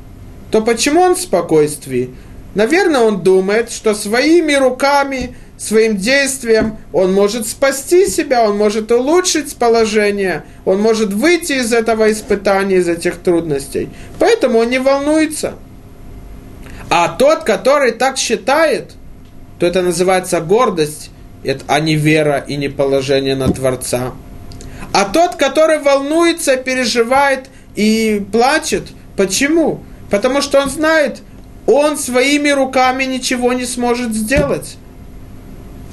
то 0.50 0.62
почему 0.62 1.00
он 1.00 1.14
в 1.14 1.20
спокойствии? 1.20 2.14
Наверное, 2.54 3.00
он 3.00 3.22
думает, 3.22 3.70
что 3.70 3.94
своими 3.94 4.54
руками, 4.54 5.36
своим 5.58 5.96
действием 5.96 6.78
он 6.92 7.12
может 7.12 7.46
спасти 7.46 8.06
себя, 8.06 8.48
он 8.48 8.56
может 8.56 8.90
улучшить 8.90 9.56
положение, 9.56 10.44
он 10.64 10.80
может 10.80 11.12
выйти 11.12 11.54
из 11.54 11.72
этого 11.72 12.10
испытания, 12.10 12.76
из 12.76 12.88
этих 12.88 13.18
трудностей. 13.18 13.90
Поэтому 14.18 14.60
он 14.60 14.70
не 14.70 14.78
волнуется. 14.78 15.54
А 16.88 17.08
тот, 17.08 17.44
который 17.44 17.92
так 17.92 18.16
считает, 18.16 18.92
то 19.58 19.66
это 19.66 19.82
называется 19.82 20.40
гордость, 20.40 21.10
а 21.66 21.80
не 21.80 21.96
вера 21.96 22.38
и 22.38 22.56
не 22.56 22.68
положение 22.68 23.34
на 23.34 23.52
Творца. 23.52 24.12
А 24.92 25.04
тот, 25.04 25.36
который 25.36 25.78
волнуется, 25.78 26.56
переживает 26.56 27.50
и 27.74 28.24
плачет, 28.32 28.84
почему? 29.16 29.82
Потому 30.10 30.40
что 30.40 30.60
он 30.60 30.70
знает, 30.70 31.22
он 31.66 31.96
своими 31.96 32.50
руками 32.50 33.04
ничего 33.04 33.52
не 33.52 33.64
сможет 33.64 34.14
сделать. 34.14 34.76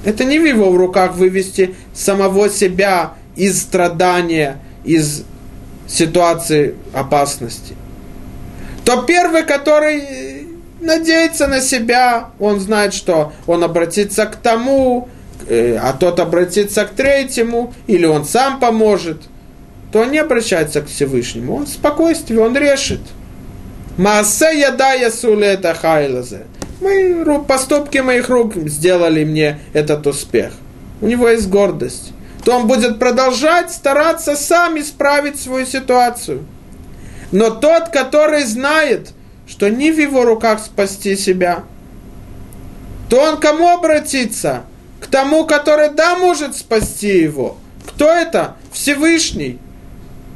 Это 0.05 0.23
не 0.23 0.37
в 0.37 0.45
его 0.45 0.75
руках 0.77 1.15
вывести 1.15 1.75
самого 1.93 2.49
себя 2.49 3.13
из 3.35 3.61
страдания, 3.61 4.59
из 4.83 5.23
ситуации 5.87 6.75
опасности. 6.93 7.75
То 8.85 9.01
первый, 9.03 9.43
который 9.43 10.47
надеется 10.81 11.47
на 11.47 11.61
себя, 11.61 12.29
он 12.39 12.59
знает, 12.59 12.93
что 12.93 13.31
он 13.47 13.63
обратится 13.63 14.25
к 14.25 14.35
тому, 14.35 15.07
э, 15.47 15.77
а 15.77 15.93
тот 15.93 16.19
обратится 16.19 16.83
к 16.85 16.89
третьему, 16.89 17.73
или 17.87 18.05
он 18.05 18.25
сам 18.25 18.59
поможет, 18.59 19.21
то 19.93 20.01
он 20.01 20.11
не 20.11 20.17
обращается 20.17 20.81
к 20.81 20.87
Всевышнему, 20.87 21.55
он 21.55 21.65
в 21.65 21.69
спокойствии, 21.69 22.37
он 22.37 22.55
решит– 22.57 23.01
Маасе 23.97 24.59
яда 24.59 24.93
ясуле 24.93 25.47
это 25.47 25.75
хайлазе. 25.75 26.47
Мы, 26.81 27.43
поступки 27.47 27.99
моих 27.99 28.27
рук 28.27 28.55
сделали 28.55 29.23
мне 29.23 29.59
этот 29.73 30.07
успех. 30.07 30.53
У 30.99 31.07
него 31.07 31.29
есть 31.29 31.47
гордость. 31.47 32.11
То 32.43 32.57
он 32.57 32.67
будет 32.67 32.99
продолжать 32.99 33.71
стараться 33.71 34.35
сам 34.35 34.79
исправить 34.79 35.39
свою 35.39 35.65
ситуацию. 35.65 36.43
Но 37.31 37.51
тот, 37.51 37.89
который 37.89 38.43
знает, 38.43 39.11
что 39.47 39.69
не 39.69 39.91
в 39.91 39.99
его 39.99 40.25
руках 40.25 40.59
спасти 40.59 41.15
себя, 41.15 41.63
то 43.09 43.21
он 43.21 43.37
кому 43.37 43.69
обратиться? 43.69 44.63
К 44.99 45.05
тому, 45.07 45.45
который 45.45 45.89
да 45.89 46.17
может 46.17 46.55
спасти 46.55 47.19
его. 47.19 47.57
Кто 47.85 48.11
это? 48.11 48.55
Всевышний. 48.71 49.59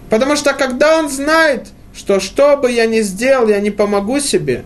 Потому 0.10 0.36
что 0.36 0.54
когда 0.54 1.00
он 1.00 1.10
знает, 1.10 1.68
что 1.98 2.20
что 2.20 2.58
бы 2.58 2.72
я 2.72 2.86
ни 2.86 3.02
сделал, 3.02 3.50
я 3.50 3.60
не 3.60 3.72
помогу 3.72 4.20
себе. 4.20 4.64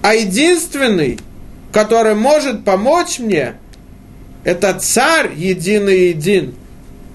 А 0.00 0.14
единственный, 0.14 1.18
который 1.72 2.14
может 2.14 2.64
помочь 2.64 3.18
мне, 3.18 3.56
это 4.44 4.72
царь 4.80 5.32
единый 5.36 6.08
един, 6.08 6.54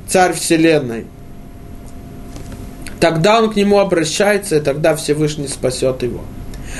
царь 0.07 0.33
вселенной. 0.33 1.07
Тогда 2.99 3.41
он 3.41 3.51
к 3.51 3.55
нему 3.55 3.79
обращается, 3.79 4.57
и 4.57 4.59
тогда 4.59 4.95
Всевышний 4.95 5.47
спасет 5.47 6.03
его. 6.03 6.21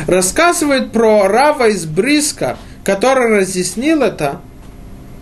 Рассказывает 0.06 0.92
про 0.92 1.28
Рава 1.28 1.70
из 1.70 1.86
Бриска, 1.86 2.58
который 2.84 3.40
разъяснил 3.40 4.04
это, 4.04 4.42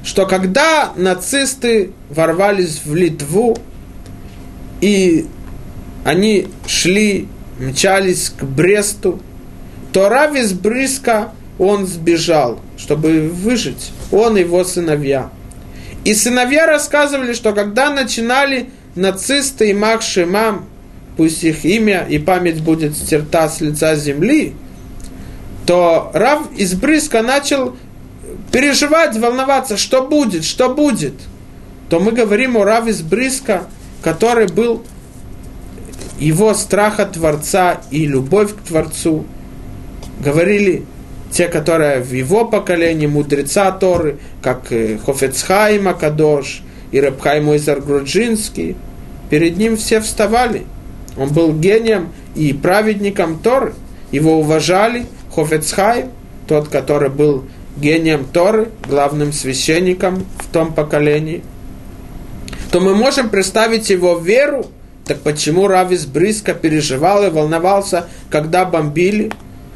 что 0.03 0.25
когда 0.25 0.91
нацисты 0.97 1.91
ворвались 2.09 2.81
в 2.83 2.93
Литву, 2.93 3.57
и 4.81 5.27
они 6.03 6.47
шли 6.67 7.29
мчались 7.59 8.29
к 8.29 8.43
Бресту, 8.43 9.19
то 9.91 10.09
Рав 10.09 10.35
из 10.35 10.53
Бриска, 10.53 11.31
он 11.59 11.85
сбежал, 11.85 12.59
чтобы 12.77 13.29
выжить, 13.29 13.91
он 14.11 14.37
и 14.37 14.41
его 14.41 14.63
сыновья. 14.63 15.29
И 16.03 16.13
сыновья 16.13 16.65
рассказывали, 16.65 17.33
что 17.33 17.53
когда 17.53 17.91
начинали 17.91 18.69
нацисты 18.95 19.69
и 19.69 19.73
Мах 19.73 20.01
Шимам, 20.01 20.65
пусть 21.15 21.43
их 21.43 21.63
имя 21.63 22.05
и 22.09 22.17
память 22.17 22.61
будет 22.61 22.97
стерта 22.97 23.47
с 23.47 23.61
лица 23.61 23.95
земли, 23.95 24.55
то 25.65 26.11
Рав 26.13 26.51
из 26.57 26.73
Бриска 26.73 27.21
начал 27.21 27.75
переживать, 28.51 29.17
волноваться, 29.17 29.77
что 29.77 30.05
будет, 30.05 30.43
что 30.43 30.69
будет. 30.73 31.13
То 31.89 31.99
мы 31.99 32.11
говорим 32.11 32.57
о 32.57 32.65
Рав 32.65 32.87
из 32.87 33.01
Бриска, 33.01 33.65
который 34.01 34.47
был 34.47 34.83
его 36.23 36.53
страха 36.53 37.05
Творца 37.05 37.81
и 37.91 38.05
любовь 38.05 38.55
к 38.55 38.67
Творцу, 38.67 39.25
говорили 40.23 40.85
те, 41.31 41.47
которые 41.47 41.99
в 41.99 42.13
его 42.13 42.45
поколении, 42.45 43.07
мудреца 43.07 43.71
Торы, 43.71 44.17
как 44.41 44.71
э, 44.71 44.97
Хофецхайм 45.03 45.87
Акадош 45.87 46.61
и 46.91 47.01
Рабхай 47.01 47.41
Мойзар 47.41 47.81
Груджинский, 47.81 48.75
перед 49.29 49.57
ним 49.57 49.75
все 49.75 49.99
вставали. 49.99 50.63
Он 51.17 51.29
был 51.29 51.53
гением 51.53 52.09
и 52.35 52.53
праведником 52.53 53.39
Торы. 53.39 53.73
Его 54.11 54.39
уважали. 54.39 55.05
Хофецхайм, 55.33 56.11
тот, 56.47 56.67
который 56.67 57.09
был 57.09 57.45
гением 57.77 58.25
Торы, 58.31 58.69
главным 58.87 59.33
священником 59.33 60.25
в 60.39 60.53
том 60.53 60.73
поколении, 60.73 61.43
то 62.71 62.79
мы 62.79 62.95
можем 62.95 63.29
представить 63.29 63.89
его 63.89 64.17
веру 64.19 64.67
так 65.05 65.19
почему 65.19 65.67
Равис 65.67 66.05
Бриска 66.05 66.53
переживал 66.53 67.25
и 67.25 67.29
волновался, 67.29 68.07
когда 68.29 68.65
бомбили? 68.65 69.31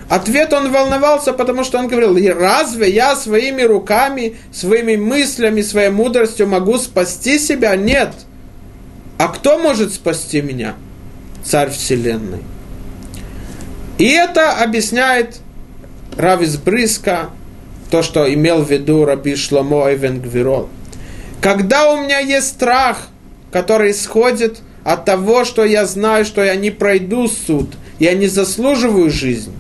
Ответ 0.10 0.54
он 0.54 0.72
волновался, 0.72 1.34
потому 1.34 1.66
что 1.66 1.80
он 1.80 1.90
говорил, 1.90 2.18
разве 2.34 2.90
я 2.90 3.16
своими 3.16 3.64
руками, 3.64 4.38
своими 4.54 4.96
мыслями, 4.96 5.62
своей 5.62 5.90
мудростью 5.90 6.48
могу 6.48 6.78
спасти 6.78 7.40
себя? 7.40 7.76
Нет. 7.76 8.14
А 9.18 9.28
кто 9.28 9.58
может 9.58 9.94
спасти 9.94 10.42
меня? 10.42 10.76
Царь 11.44 11.72
Вселенной. 11.72 12.42
И 13.98 14.10
это 14.10 14.62
объясняет 14.62 15.40
Равис 16.16 16.56
Бриска, 16.56 17.32
то, 17.92 18.02
что 18.02 18.32
имел 18.34 18.64
в 18.64 18.72
виду 18.72 19.04
Раби 19.04 19.36
Шломо 19.36 19.92
Эвен 19.92 20.22
Гвирол. 20.22 20.70
Когда 21.42 21.92
у 21.92 22.04
меня 22.04 22.20
есть 22.20 22.48
страх, 22.48 23.08
который 23.52 23.92
исходит 23.92 24.60
от 24.88 25.04
того, 25.04 25.44
что 25.44 25.66
я 25.66 25.86
знаю, 25.86 26.24
что 26.24 26.42
я 26.42 26.56
не 26.56 26.72
пройду 26.72 27.28
суд, 27.28 27.76
я 28.00 28.14
не 28.14 28.28
заслуживаю 28.28 29.12
жизнь, 29.12 29.52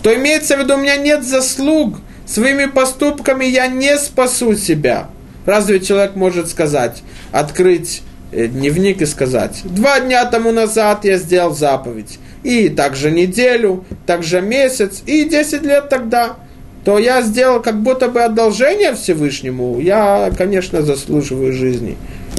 то 0.00 0.14
имеется 0.14 0.56
в 0.56 0.60
виду, 0.60 0.74
у 0.74 0.76
меня 0.76 0.96
нет 0.96 1.24
заслуг, 1.24 1.96
своими 2.24 2.66
поступками 2.66 3.44
я 3.44 3.66
не 3.66 3.98
спасу 3.98 4.54
себя. 4.54 5.10
Разве 5.44 5.80
человек 5.80 6.14
может 6.14 6.48
сказать, 6.48 7.02
открыть 7.32 8.02
э, 8.30 8.46
дневник 8.46 9.02
и 9.02 9.06
сказать, 9.06 9.62
два 9.64 9.98
дня 9.98 10.24
тому 10.24 10.52
назад 10.52 11.04
я 11.04 11.18
сделал 11.18 11.52
заповедь, 11.52 12.20
и 12.44 12.68
также 12.68 13.10
неделю, 13.10 13.84
также 14.06 14.40
месяц, 14.40 15.02
и 15.04 15.24
10 15.24 15.62
лет 15.62 15.88
тогда, 15.88 16.36
то 16.84 16.96
я 17.00 17.22
сделал 17.22 17.60
как 17.60 17.82
будто 17.82 18.08
бы 18.08 18.22
одолжение 18.22 18.94
Всевышнему. 18.94 19.80
Я, 19.80 20.30
конечно, 20.38 20.82
заслуживаю 20.82 21.52
жизни. 21.52 21.96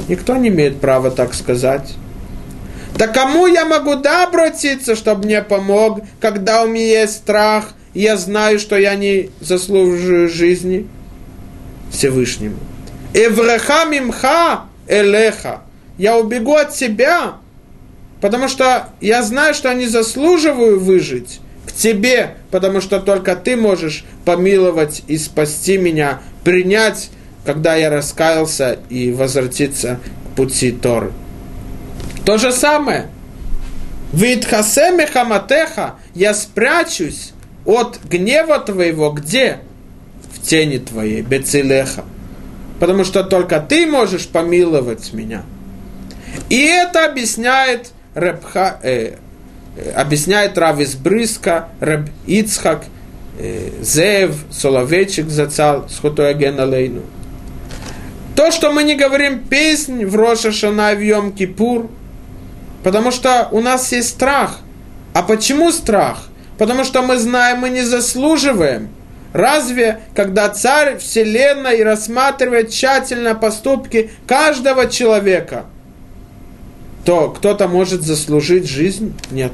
Никто 0.08 0.36
не 0.36 0.48
имеет 0.48 0.80
права 0.80 1.10
так 1.10 1.34
сказать. 1.34 1.94
Да 2.96 3.06
кому 3.06 3.46
я 3.46 3.64
могу 3.64 3.96
да 3.96 4.24
обратиться, 4.24 4.94
чтобы 4.94 5.24
мне 5.24 5.42
помог, 5.42 6.00
когда 6.20 6.62
у 6.62 6.68
меня 6.68 7.00
есть 7.02 7.14
страх, 7.14 7.74
и 7.94 8.00
я 8.00 8.16
знаю, 8.16 8.58
что 8.58 8.76
я 8.76 8.94
не 8.94 9.30
заслуживаю 9.40 10.28
жизни? 10.28 10.86
Всевышнему. 11.90 12.56
Эвреха 13.14 13.84
мимха 13.84 14.64
элеха. 14.90 15.62
Я 15.96 16.18
убегу 16.18 16.54
от 16.54 16.74
себя, 16.74 17.34
потому 18.20 18.48
что 18.48 18.88
я 19.00 19.22
знаю, 19.22 19.54
что 19.54 19.68
я 19.68 19.74
не 19.74 19.86
заслуживаю 19.86 20.80
выжить 20.80 21.40
к 21.66 21.72
тебе, 21.72 22.36
потому 22.50 22.80
что 22.80 23.00
только 23.00 23.36
ты 23.36 23.56
можешь 23.56 24.04
помиловать 24.24 25.02
и 25.06 25.16
спасти 25.16 25.78
меня, 25.78 26.20
принять, 26.44 27.10
когда 27.44 27.74
я 27.74 27.90
раскаялся 27.90 28.78
и 28.88 29.12
возвратиться 29.12 29.98
к 30.26 30.36
пути 30.36 30.72
Торы. 30.72 31.12
То 32.24 32.38
же 32.38 32.52
самое. 32.52 33.08
Витхасеме 34.12 35.06
хаматеха, 35.06 35.94
я 36.14 36.34
спрячусь 36.34 37.32
от 37.64 38.00
гнева 38.04 38.58
твоего 38.58 39.10
где? 39.10 39.58
В 40.32 40.46
тени 40.46 40.78
твоей, 40.78 41.22
бецилеха. 41.22 42.04
Потому 42.78 43.04
что 43.04 43.22
только 43.22 43.60
ты 43.60 43.86
можешь 43.86 44.26
помиловать 44.26 45.12
меня. 45.12 45.42
И 46.48 46.64
это 46.64 47.04
объясняет 47.04 47.92
Рабха, 48.14 48.78
э, 48.82 49.16
объясняет 49.94 50.58
Рав 50.58 50.80
из 50.80 50.94
Брыска, 50.94 51.68
Раб 51.78 52.08
Ицхак, 52.26 52.84
э, 53.38 53.70
Зев, 53.82 54.36
Соловейчик 54.50 55.28
зацал, 55.28 55.88
Схутой 55.88 56.34
Лейну. 56.34 57.02
То, 58.36 58.50
что 58.50 58.72
мы 58.72 58.82
не 58.84 58.94
говорим 58.94 59.40
песнь 59.44 60.04
в 60.04 60.14
Роша 60.16 60.52
Шана 60.52 60.94
в 60.94 61.00
Йом 61.00 61.32
Кипур, 61.32 61.90
потому 62.82 63.10
что 63.10 63.48
у 63.50 63.60
нас 63.60 63.92
есть 63.92 64.10
страх. 64.10 64.60
А 65.12 65.22
почему 65.22 65.72
страх? 65.72 66.28
Потому 66.58 66.84
что 66.84 67.02
мы 67.02 67.18
знаем, 67.18 67.58
мы 67.58 67.70
не 67.70 67.82
заслуживаем. 67.82 68.88
Разве, 69.32 70.00
когда 70.14 70.48
царь 70.48 70.98
вселенной 70.98 71.82
рассматривает 71.84 72.70
тщательно 72.70 73.34
поступки 73.34 74.10
каждого 74.26 74.88
человека– 74.88 75.66
то 77.04 77.30
кто-то 77.30 77.68
может 77.68 78.02
заслужить 78.02 78.68
жизнь? 78.68 79.14
Нет. 79.30 79.52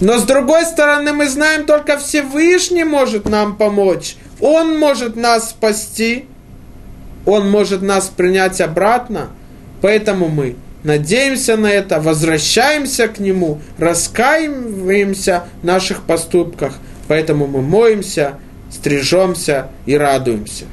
Но 0.00 0.18
с 0.18 0.24
другой 0.24 0.64
стороны, 0.64 1.12
мы 1.12 1.28
знаем, 1.28 1.66
только 1.66 1.98
Всевышний 1.98 2.84
может 2.84 3.28
нам 3.28 3.56
помочь. 3.56 4.16
Он 4.40 4.78
может 4.78 5.16
нас 5.16 5.50
спасти. 5.50 6.26
Он 7.26 7.50
может 7.50 7.82
нас 7.82 8.08
принять 8.08 8.60
обратно. 8.60 9.30
Поэтому 9.80 10.28
мы 10.28 10.56
надеемся 10.82 11.56
на 11.56 11.70
это, 11.70 12.00
возвращаемся 12.00 13.08
к 13.08 13.18
Нему, 13.18 13.60
раскаиваемся 13.78 15.44
в 15.62 15.66
наших 15.66 16.02
поступках. 16.02 16.74
Поэтому 17.08 17.46
мы 17.46 17.62
моемся, 17.62 18.34
стрижемся 18.70 19.68
и 19.86 19.96
радуемся. 19.96 20.64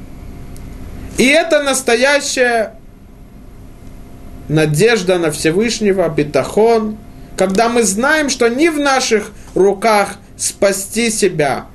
И 1.18 1.26
это 1.26 1.62
настоящее 1.62 2.74
надежда 4.48 5.18
на 5.18 5.32
Всевышнего, 5.32 6.08
бетахон, 6.10 6.98
когда 7.38 7.70
мы 7.70 7.84
знаем, 7.84 8.30
что 8.30 8.48
не 8.50 8.70
в 8.70 8.80
наших 8.80 9.32
руках 9.56 10.18
спасти 10.38 11.10
себя 11.10 11.66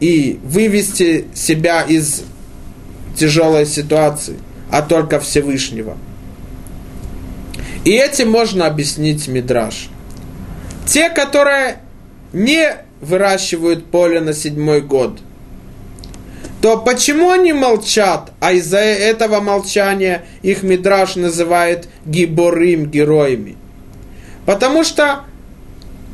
и 0.00 0.38
вывести 0.42 1.26
себя 1.34 1.82
из 1.82 2.24
тяжелой 3.14 3.66
ситуации, 3.66 4.38
а 4.70 4.82
только 4.82 5.20
Всевышнего. 5.20 5.96
И 7.84 7.90
этим 7.90 8.30
можно 8.30 8.66
объяснить 8.66 9.28
Мидраш. 9.28 9.88
Те, 10.86 11.10
которые 11.10 11.78
не 12.32 12.76
выращивают 13.00 13.86
поле 13.86 14.20
на 14.20 14.32
седьмой 14.32 14.80
год– 14.80 15.20
то 16.64 16.78
почему 16.78 17.30
они 17.30 17.52
молчат, 17.52 18.32
а 18.40 18.54
из-за 18.54 18.78
этого 18.78 19.40
молчания 19.40 20.24
их 20.40 20.62
Мидраш 20.62 21.14
называет 21.14 21.88
гиборим, 22.06 22.86
героями? 22.86 23.56
Потому 24.46 24.82
что 24.82 25.24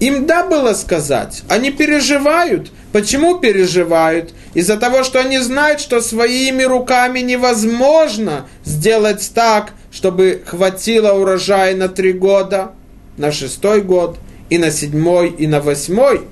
им 0.00 0.26
да 0.26 0.46
было 0.46 0.72
сказать, 0.72 1.42
они 1.48 1.70
переживают. 1.70 2.72
Почему 2.92 3.38
переживают? 3.38 4.32
Из-за 4.54 4.76
того, 4.76 5.04
что 5.04 5.20
они 5.20 5.38
знают, 5.38 5.80
что 5.80 6.00
своими 6.00 6.62
руками 6.62 7.20
невозможно 7.20 8.46
сделать 8.64 9.30
так, 9.34 9.72
чтобы 9.92 10.42
хватило 10.44 11.12
урожая 11.12 11.76
на 11.76 11.88
три 11.88 12.12
года, 12.12 12.72
на 13.18 13.30
шестой 13.30 13.82
год, 13.82 14.18
и 14.48 14.58
на 14.58 14.70
седьмой, 14.70 15.28
и 15.30 15.46
на 15.46 15.60
восьмой. 15.60 16.22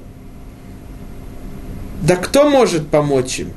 Да 2.02 2.16
кто 2.16 2.48
может 2.48 2.88
помочь 2.88 3.40
им? 3.40 3.52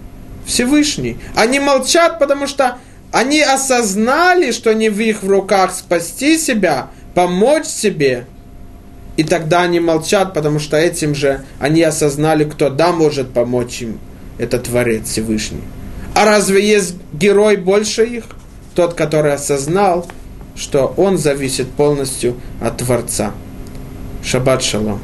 Всевышний. 0.46 1.18
Они 1.36 1.60
молчат, 1.60 2.20
потому 2.20 2.48
что 2.48 2.78
они 3.12 3.42
осознали, 3.42 4.52
что 4.52 4.74
не 4.74 4.90
в 4.90 5.00
их 5.00 5.24
руках 5.24 5.74
спасти 5.74 6.38
себя, 6.38 6.90
помочь 7.14 7.66
себе. 7.66 8.26
И 9.18 9.24
тогда 9.24 9.62
они 9.64 9.80
молчат, 9.80 10.34
потому 10.34 10.60
что 10.60 10.78
этим 10.78 11.16
же 11.16 11.42
они 11.60 11.82
осознали, 11.84 12.44
кто 12.46 12.70
да 12.70 12.92
может 12.92 13.34
помочь 13.34 13.82
им, 13.82 14.00
это 14.38 14.58
Творец 14.58 15.08
Всевышний. 15.08 15.64
А 16.16 16.26
разве 16.26 16.66
есть 16.66 16.96
герой 17.14 17.58
больше 17.58 18.06
их? 18.06 18.26
Тот, 18.76 18.94
который 18.94 19.34
осознал, 19.34 20.08
что 20.56 20.94
он 20.98 21.18
зависит 21.18 21.70
полностью 21.72 22.36
от 22.62 22.78
Творца. 22.78 23.34
Шаббат 24.24 24.64
шалом. 24.64 25.02